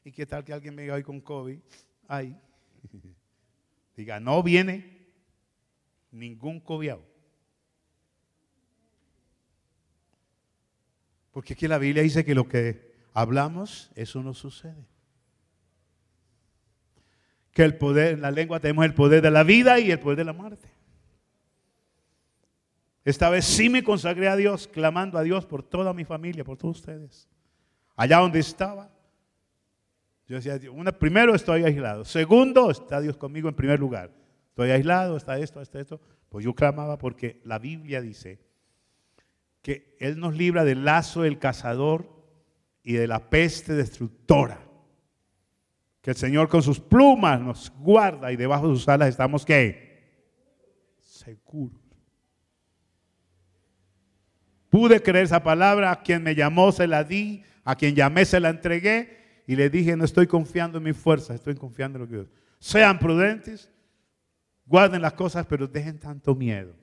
¿Y 0.04 0.12
qué 0.12 0.26
tal 0.26 0.44
que 0.44 0.54
alguien 0.54 0.76
me 0.76 0.82
diga 0.82 0.96
hoy 0.96 1.04
con 1.04 1.22
COVID? 1.22 1.60
Ay, 2.08 2.38
diga, 3.96 4.20
no 4.20 4.42
viene 4.44 5.08
ningún 6.12 6.60
cobiado. 6.60 7.06
Porque 11.32 11.54
aquí 11.54 11.68
la 11.68 11.78
Biblia 11.78 12.04
dice 12.04 12.26
que 12.26 12.36
lo 12.36 12.48
que 12.48 12.94
hablamos, 13.14 13.90
eso 13.96 14.22
no 14.22 14.34
sucede. 14.34 14.91
Que 17.52 17.64
el 17.64 17.78
poder, 17.78 18.14
en 18.14 18.22
la 18.22 18.32
lengua 18.32 18.60
tenemos 18.60 18.86
el 18.86 18.94
poder 18.94 19.22
de 19.22 19.32
la 19.32 19.44
vida 19.44 19.80
y 19.80 19.92
el 19.92 20.00
poder 20.00 20.18
de 20.18 20.26
la 20.26 20.34
muerte. 20.34 20.70
Esta 23.04 23.30
vez 23.30 23.46
sí 23.46 23.70
me 23.70 23.84
consagré 23.84 24.28
a 24.28 24.36
Dios, 24.36 24.68
clamando 24.68 25.18
a 25.18 25.24
Dios 25.24 25.46
por 25.46 25.64
toda 25.64 25.94
mi 25.94 26.06
familia, 26.06 26.44
por 26.44 26.58
todos 26.58 26.78
ustedes. 26.78 27.28
Allá 27.96 28.20
donde 28.20 28.40
estaba, 28.40 28.90
yo 30.28 30.36
decía, 30.38 30.58
primero 30.98 31.36
estoy 31.36 31.64
aislado. 31.64 32.06
Segundo, 32.06 32.72
está 32.72 33.02
Dios 33.02 33.18
conmigo 33.18 33.50
en 33.50 33.56
primer 33.56 33.80
lugar. 33.80 34.12
Estoy 34.50 34.72
aislado, 34.72 35.18
está 35.18 35.38
esto, 35.38 35.62
está 35.62 35.80
esto. 35.80 36.00
Pues 36.30 36.46
yo 36.46 36.54
clamaba 36.54 36.98
porque 36.98 37.42
la 37.44 37.60
Biblia 37.60 38.00
dice 38.00 38.40
que 39.62 39.98
Él 40.00 40.20
nos 40.20 40.36
libra 40.36 40.64
del 40.64 40.86
lazo 40.86 41.24
del 41.24 41.40
cazador 41.40 42.08
y 42.84 42.94
de 42.94 43.08
la 43.08 43.30
peste 43.30 43.74
destructora. 43.74 44.71
Que 46.02 46.12
el 46.12 46.18
Señor 46.18 46.50
con 46.50 46.64
sus 46.64 46.80
plumas 46.80 47.40
nos 47.40 47.72
guarda 47.80 48.32
y 48.32 48.36
debajo 48.36 48.68
de 48.68 48.76
sus 48.76 48.88
alas 48.90 49.10
estamos 49.10 49.46
¿qué? 49.46 49.92
Seguros. 51.00 51.80
Pude 54.70 55.04
creer 55.04 55.26
esa 55.26 55.44
palabra, 55.44 55.92
a 55.92 56.02
quien 56.02 56.24
me 56.24 56.34
llamó 56.34 56.72
se 56.72 56.88
la 56.88 57.04
di, 57.04 57.44
a 57.64 57.76
quien 57.76 57.94
llamé 57.94 58.26
se 58.26 58.40
la 58.40 58.50
entregué 58.50 59.44
y 59.46 59.56
le 59.56 59.70
dije, 59.70 59.98
no 59.98 60.06
estoy 60.06 60.28
confiando 60.28 60.78
en 60.78 60.86
mi 60.86 60.94
fuerza, 60.94 61.36
estoy 61.36 61.56
confiando 61.56 61.98
en 61.98 62.04
lo 62.04 62.08
que 62.08 62.16
Dios. 62.16 62.28
Sean 62.58 62.98
prudentes, 62.98 63.70
guarden 64.66 65.02
las 65.02 65.14
cosas, 65.14 65.46
pero 65.46 65.68
dejen 65.68 66.00
tanto 66.00 66.34
miedo. 66.36 66.74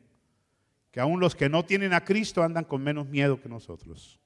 Que 0.90 1.00
aún 1.00 1.18
los 1.18 1.34
que 1.34 1.48
no 1.48 1.64
tienen 1.64 1.94
a 1.94 2.04
Cristo 2.04 2.42
andan 2.42 2.64
con 2.64 2.82
menos 2.82 3.08
miedo 3.08 3.40
que 3.40 3.48
nosotros, 3.48 4.20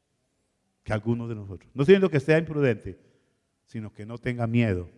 que 0.83 0.93
algunos 0.93 1.29
de 1.29 1.37
nosotros. 1.37 1.71
No 1.73 1.85
siendo 1.85 2.11
que 2.11 2.19
sea 2.19 2.39
imprudente, 2.39 2.99
sino 3.73 3.93
que 3.93 4.07
no 4.07 4.19
tenga 4.19 4.47
miedo. 4.47 4.89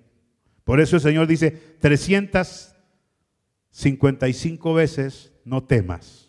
Por 0.64 0.81
eso 0.81 0.97
el 0.97 1.03
Señor 1.03 1.29
dice 1.29 1.53
355 1.81 4.75
veces, 4.75 5.33
no 5.45 5.62
temas. 5.62 6.25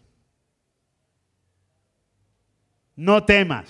no 2.96 3.26
temas. 3.26 3.70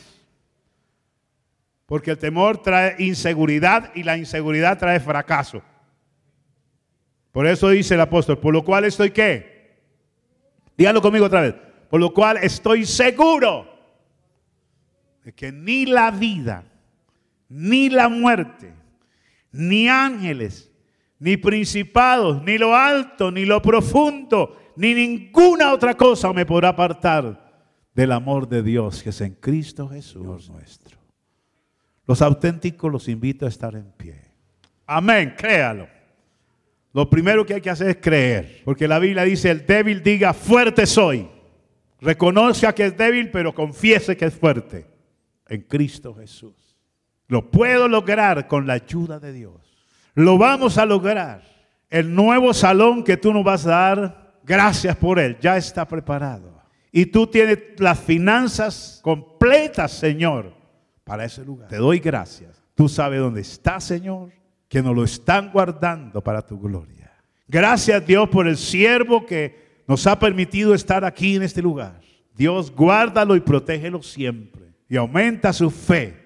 Porque 1.86 2.12
el 2.12 2.18
temor 2.18 2.62
trae 2.62 2.96
inseguridad 3.00 3.92
y 3.96 4.04
la 4.04 4.18
inseguridad 4.18 4.78
trae 4.78 5.00
fracaso. 5.00 5.64
Por 7.32 7.48
eso 7.48 7.70
dice 7.70 7.96
el 7.96 8.02
apóstol, 8.02 8.40
por 8.40 8.54
lo 8.54 8.64
cual 8.64 8.86
estoy 8.86 9.10
qué? 9.12 9.80
Díganlo 10.78 11.02
conmigo 11.02 11.26
otra 11.26 11.42
vez. 11.42 11.56
Por 11.90 12.00
lo 12.00 12.14
cual 12.14 12.38
estoy 12.42 12.86
seguro 12.86 13.68
de 15.24 15.34
que 15.34 15.52
ni 15.52 15.86
la 15.86 16.12
vida, 16.12 16.64
ni 17.50 17.90
la 17.90 18.10
muerte, 18.10 18.74
ni 19.52 19.88
ángeles, 19.88 20.72
ni 21.20 21.38
principados, 21.38 22.44
ni 22.44 22.58
lo 22.58 22.76
alto, 22.76 23.32
ni 23.32 23.46
lo 23.46 23.62
profundo, 23.62 24.58
ni 24.76 24.94
ninguna 24.94 25.74
otra 25.74 25.96
cosa 25.96 26.34
me 26.34 26.46
podrá 26.46 26.70
apartar 26.70 27.46
del 27.94 28.12
amor 28.12 28.48
de 28.48 28.62
Dios 28.62 29.02
que 29.02 29.10
es 29.10 29.22
en 29.22 29.34
Cristo 29.36 29.88
Jesús 29.88 30.50
nuestro. 30.50 30.98
Los 32.06 32.22
auténticos 32.22 32.92
los 32.92 33.08
invito 33.08 33.46
a 33.46 33.50
estar 33.50 33.76
en 33.76 33.92
pie. 33.94 34.22
Amén, 34.86 35.34
créalo. 35.38 35.88
Lo 36.94 37.10
primero 37.10 37.46
que 37.46 37.56
hay 37.56 37.62
que 37.62 37.70
hacer 37.70 37.90
es 37.90 37.98
creer, 37.98 38.62
porque 38.64 38.88
la 38.88 39.00
Biblia 39.00 39.24
dice, 39.24 39.50
el 39.52 39.66
débil 39.66 40.02
diga, 40.04 40.34
fuerte 40.34 40.86
soy. 40.86 41.28
Reconozca 42.00 42.74
que 42.74 42.86
es 42.86 42.98
débil, 42.98 43.32
pero 43.32 43.54
confiese 43.54 44.16
que 44.16 44.26
es 44.26 44.34
fuerte 44.34 44.86
en 45.48 45.62
Cristo 45.62 46.14
Jesús. 46.14 46.65
Lo 47.28 47.50
puedo 47.50 47.88
lograr 47.88 48.48
con 48.48 48.68
la 48.68 48.74
ayuda 48.74 49.20
de 49.20 49.34
Dios. 49.34 49.54
Lo 50.14 50.38
vamos 50.38 50.78
a 50.78 50.86
lograr. 50.86 51.44
El 51.90 52.14
nuevo 52.14 52.54
salón 52.54 53.04
que 53.04 53.18
tú 53.18 53.34
nos 53.34 53.44
vas 53.44 53.66
a 53.66 53.70
dar, 53.70 54.40
gracias 54.44 54.96
por 54.96 55.20
él, 55.20 55.38
ya 55.40 55.58
está 55.58 55.88
preparado. 55.88 56.62
Y 56.92 57.08
tú 57.08 57.28
tienes 57.28 57.60
las 57.78 58.00
finanzas 58.00 59.00
completas, 59.04 59.92
Señor, 59.92 60.54
para 61.04 61.26
ese 61.26 61.44
lugar. 61.44 61.68
Te 61.68 61.78
doy 61.78 62.00
gracias. 62.00 62.64
Tú 62.74 62.90
sabes 62.90 63.20
dónde 63.20 63.42
está, 63.42 63.80
Señor, 63.80 64.32
que 64.68 64.82
nos 64.82 64.96
lo 64.96 65.04
están 65.04 65.52
guardando 65.52 66.22
para 66.22 66.42
tu 66.42 66.60
gloria. 66.60 67.12
Gracias 67.48 68.06
Dios 68.06 68.28
por 68.30 68.48
el 68.48 68.58
siervo 68.58 69.26
que 69.26 69.84
nos 69.88 70.08
ha 70.08 70.18
permitido 70.18 70.74
estar 70.74 71.06
aquí 71.06 71.36
en 71.36 71.44
este 71.44 71.62
lugar. 71.62 72.02
Dios, 72.36 72.72
guárdalo 72.72 73.36
y 73.36 73.40
protégelo 73.40 74.02
siempre. 74.02 74.74
Y 74.90 74.98
aumenta 74.98 75.54
su 75.54 75.70
fe. 75.70 76.25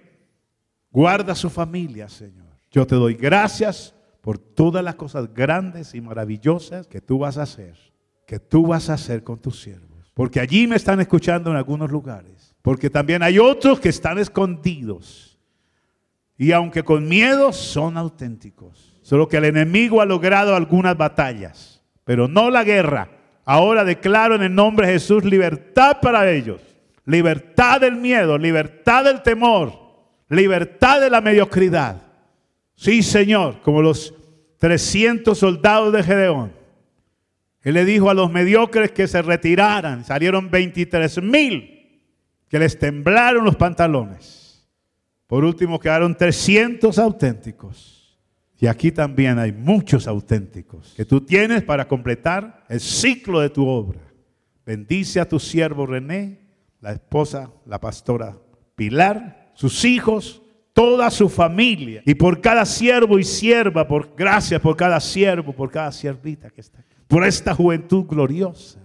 Guarda 0.91 1.35
su 1.35 1.49
familia, 1.49 2.09
Señor. 2.09 2.47
Yo 2.71 2.85
te 2.85 2.95
doy 2.95 3.15
gracias 3.15 3.95
por 4.21 4.37
todas 4.37 4.83
las 4.83 4.95
cosas 4.95 5.33
grandes 5.33 5.93
y 5.95 6.01
maravillosas 6.01 6.87
que 6.87 7.01
tú 7.01 7.19
vas 7.19 7.37
a 7.37 7.43
hacer. 7.43 7.75
Que 8.25 8.39
tú 8.39 8.67
vas 8.67 8.89
a 8.89 8.93
hacer 8.93 9.23
con 9.23 9.39
tus 9.39 9.61
siervos. 9.61 10.11
Porque 10.13 10.39
allí 10.39 10.67
me 10.67 10.75
están 10.75 10.99
escuchando 10.99 11.49
en 11.51 11.57
algunos 11.57 11.89
lugares. 11.91 12.55
Porque 12.61 12.89
también 12.89 13.23
hay 13.23 13.39
otros 13.39 13.79
que 13.79 13.89
están 13.89 14.19
escondidos. 14.19 15.39
Y 16.37 16.51
aunque 16.51 16.83
con 16.83 17.07
miedo, 17.07 17.51
son 17.53 17.97
auténticos. 17.97 18.99
Solo 19.01 19.27
que 19.27 19.37
el 19.37 19.45
enemigo 19.45 20.01
ha 20.01 20.05
logrado 20.05 20.55
algunas 20.55 20.95
batallas, 20.95 21.83
pero 22.03 22.27
no 22.27 22.49
la 22.51 22.63
guerra. 22.63 23.09
Ahora 23.43 23.83
declaro 23.83 24.35
en 24.35 24.43
el 24.43 24.53
nombre 24.53 24.85
de 24.85 24.93
Jesús 24.93 25.25
libertad 25.25 25.97
para 26.01 26.29
ellos. 26.29 26.61
Libertad 27.05 27.81
del 27.81 27.95
miedo, 27.95 28.37
libertad 28.37 29.05
del 29.05 29.23
temor, 29.23 29.78
libertad 30.29 31.01
de 31.01 31.09
la 31.09 31.21
mediocridad. 31.21 32.01
Sí, 32.75 33.03
Señor, 33.03 33.61
como 33.61 33.81
los 33.81 34.13
300 34.59 35.37
soldados 35.37 35.91
de 35.93 36.03
Gedeón. 36.03 36.51
Él 37.61 37.73
le 37.73 37.85
dijo 37.85 38.09
a 38.09 38.13
los 38.13 38.31
mediocres 38.31 38.91
que 38.91 39.07
se 39.07 39.21
retiraran. 39.21 40.05
Salieron 40.05 40.49
23 40.49 41.21
mil 41.21 41.79
que 42.47 42.59
les 42.59 42.77
temblaron 42.77 43.45
los 43.45 43.55
pantalones. 43.55 44.67
Por 45.27 45.43
último 45.43 45.79
quedaron 45.79 46.15
300 46.15 46.97
auténticos. 46.99 48.17
Y 48.59 48.67
aquí 48.67 48.91
también 48.91 49.39
hay 49.39 49.53
muchos 49.53 50.07
auténticos 50.07 50.93
que 50.97 51.05
tú 51.05 51.21
tienes 51.21 51.63
para 51.63 51.87
completar 51.87 52.65
el 52.67 52.81
ciclo 52.81 53.39
de 53.39 53.49
tu 53.49 53.65
obra. 53.65 54.01
Bendice 54.65 55.21
a 55.21 55.29
tu 55.29 55.39
siervo 55.39 55.85
René, 55.85 56.39
la 56.81 56.91
esposa, 56.91 57.51
la 57.65 57.79
pastora 57.79 58.37
Pilar, 58.75 59.38
sus 59.59 59.83
hijos, 59.83 60.41
toda 60.71 61.11
su 61.11 61.27
familia. 61.27 62.01
Y 62.05 62.15
por 62.15 62.39
cada 62.39 62.65
siervo 62.65 63.19
y 63.19 63.25
sierva, 63.25 63.85
por 63.85 64.15
gracias 64.15 64.61
por 64.61 64.77
cada 64.77 65.01
siervo, 65.01 65.51
por 65.51 65.69
cada 65.69 65.91
siervita 65.91 66.49
que 66.49 66.61
está 66.61 66.79
aquí. 66.79 66.95
Por 67.09 67.25
esta 67.25 67.53
juventud 67.53 68.05
gloriosa. 68.05 68.79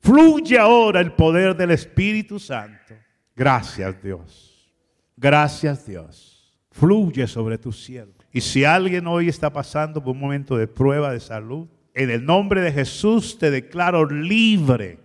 Fluye 0.00 0.58
ahora 0.58 0.98
el 0.98 1.12
poder 1.12 1.56
del 1.56 1.70
Espíritu 1.70 2.40
Santo. 2.40 2.94
Gracias 3.36 4.02
Dios. 4.02 4.74
Gracias 5.16 5.86
Dios. 5.86 6.58
Fluye 6.72 7.28
sobre 7.28 7.56
tu 7.56 7.70
siervo. 7.70 8.14
Y 8.32 8.40
si 8.40 8.64
alguien 8.64 9.06
hoy 9.06 9.28
está 9.28 9.52
pasando 9.52 10.02
por 10.02 10.12
un 10.12 10.20
momento 10.20 10.56
de 10.56 10.66
prueba 10.66 11.12
de 11.12 11.20
salud, 11.20 11.68
en 11.94 12.10
el 12.10 12.24
nombre 12.24 12.62
de 12.62 12.72
Jesús 12.72 13.38
te 13.38 13.52
declaro 13.52 14.04
libre, 14.10 14.98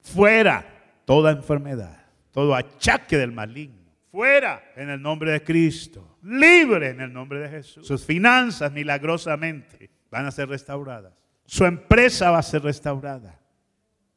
fuera 0.00 0.66
toda 1.04 1.30
enfermedad, 1.30 2.06
todo 2.32 2.56
achaque 2.56 3.16
del 3.16 3.30
maligno, 3.30 3.77
fuera 4.10 4.72
en 4.76 4.90
el 4.90 5.00
nombre 5.00 5.32
de 5.32 5.42
Cristo, 5.42 6.18
libre 6.22 6.90
en 6.90 7.00
el 7.00 7.12
nombre 7.12 7.40
de 7.40 7.48
Jesús. 7.48 7.86
Sus 7.86 8.04
finanzas 8.04 8.72
milagrosamente 8.72 9.90
van 10.10 10.26
a 10.26 10.30
ser 10.30 10.48
restauradas. 10.48 11.12
Su 11.46 11.64
empresa 11.64 12.30
va 12.30 12.38
a 12.38 12.42
ser 12.42 12.62
restaurada. 12.62 13.40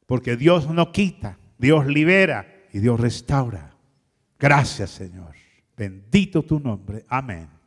Porque 0.05 0.35
Dios 0.35 0.69
no 0.69 0.91
quita, 0.91 1.37
Dios 1.57 1.87
libera 1.87 2.45
y 2.73 2.79
Dios 2.79 2.99
restaura. 2.99 3.75
Gracias 4.37 4.89
Señor. 4.91 5.35
Bendito 5.77 6.43
tu 6.43 6.59
nombre. 6.59 7.05
Amén. 7.07 7.60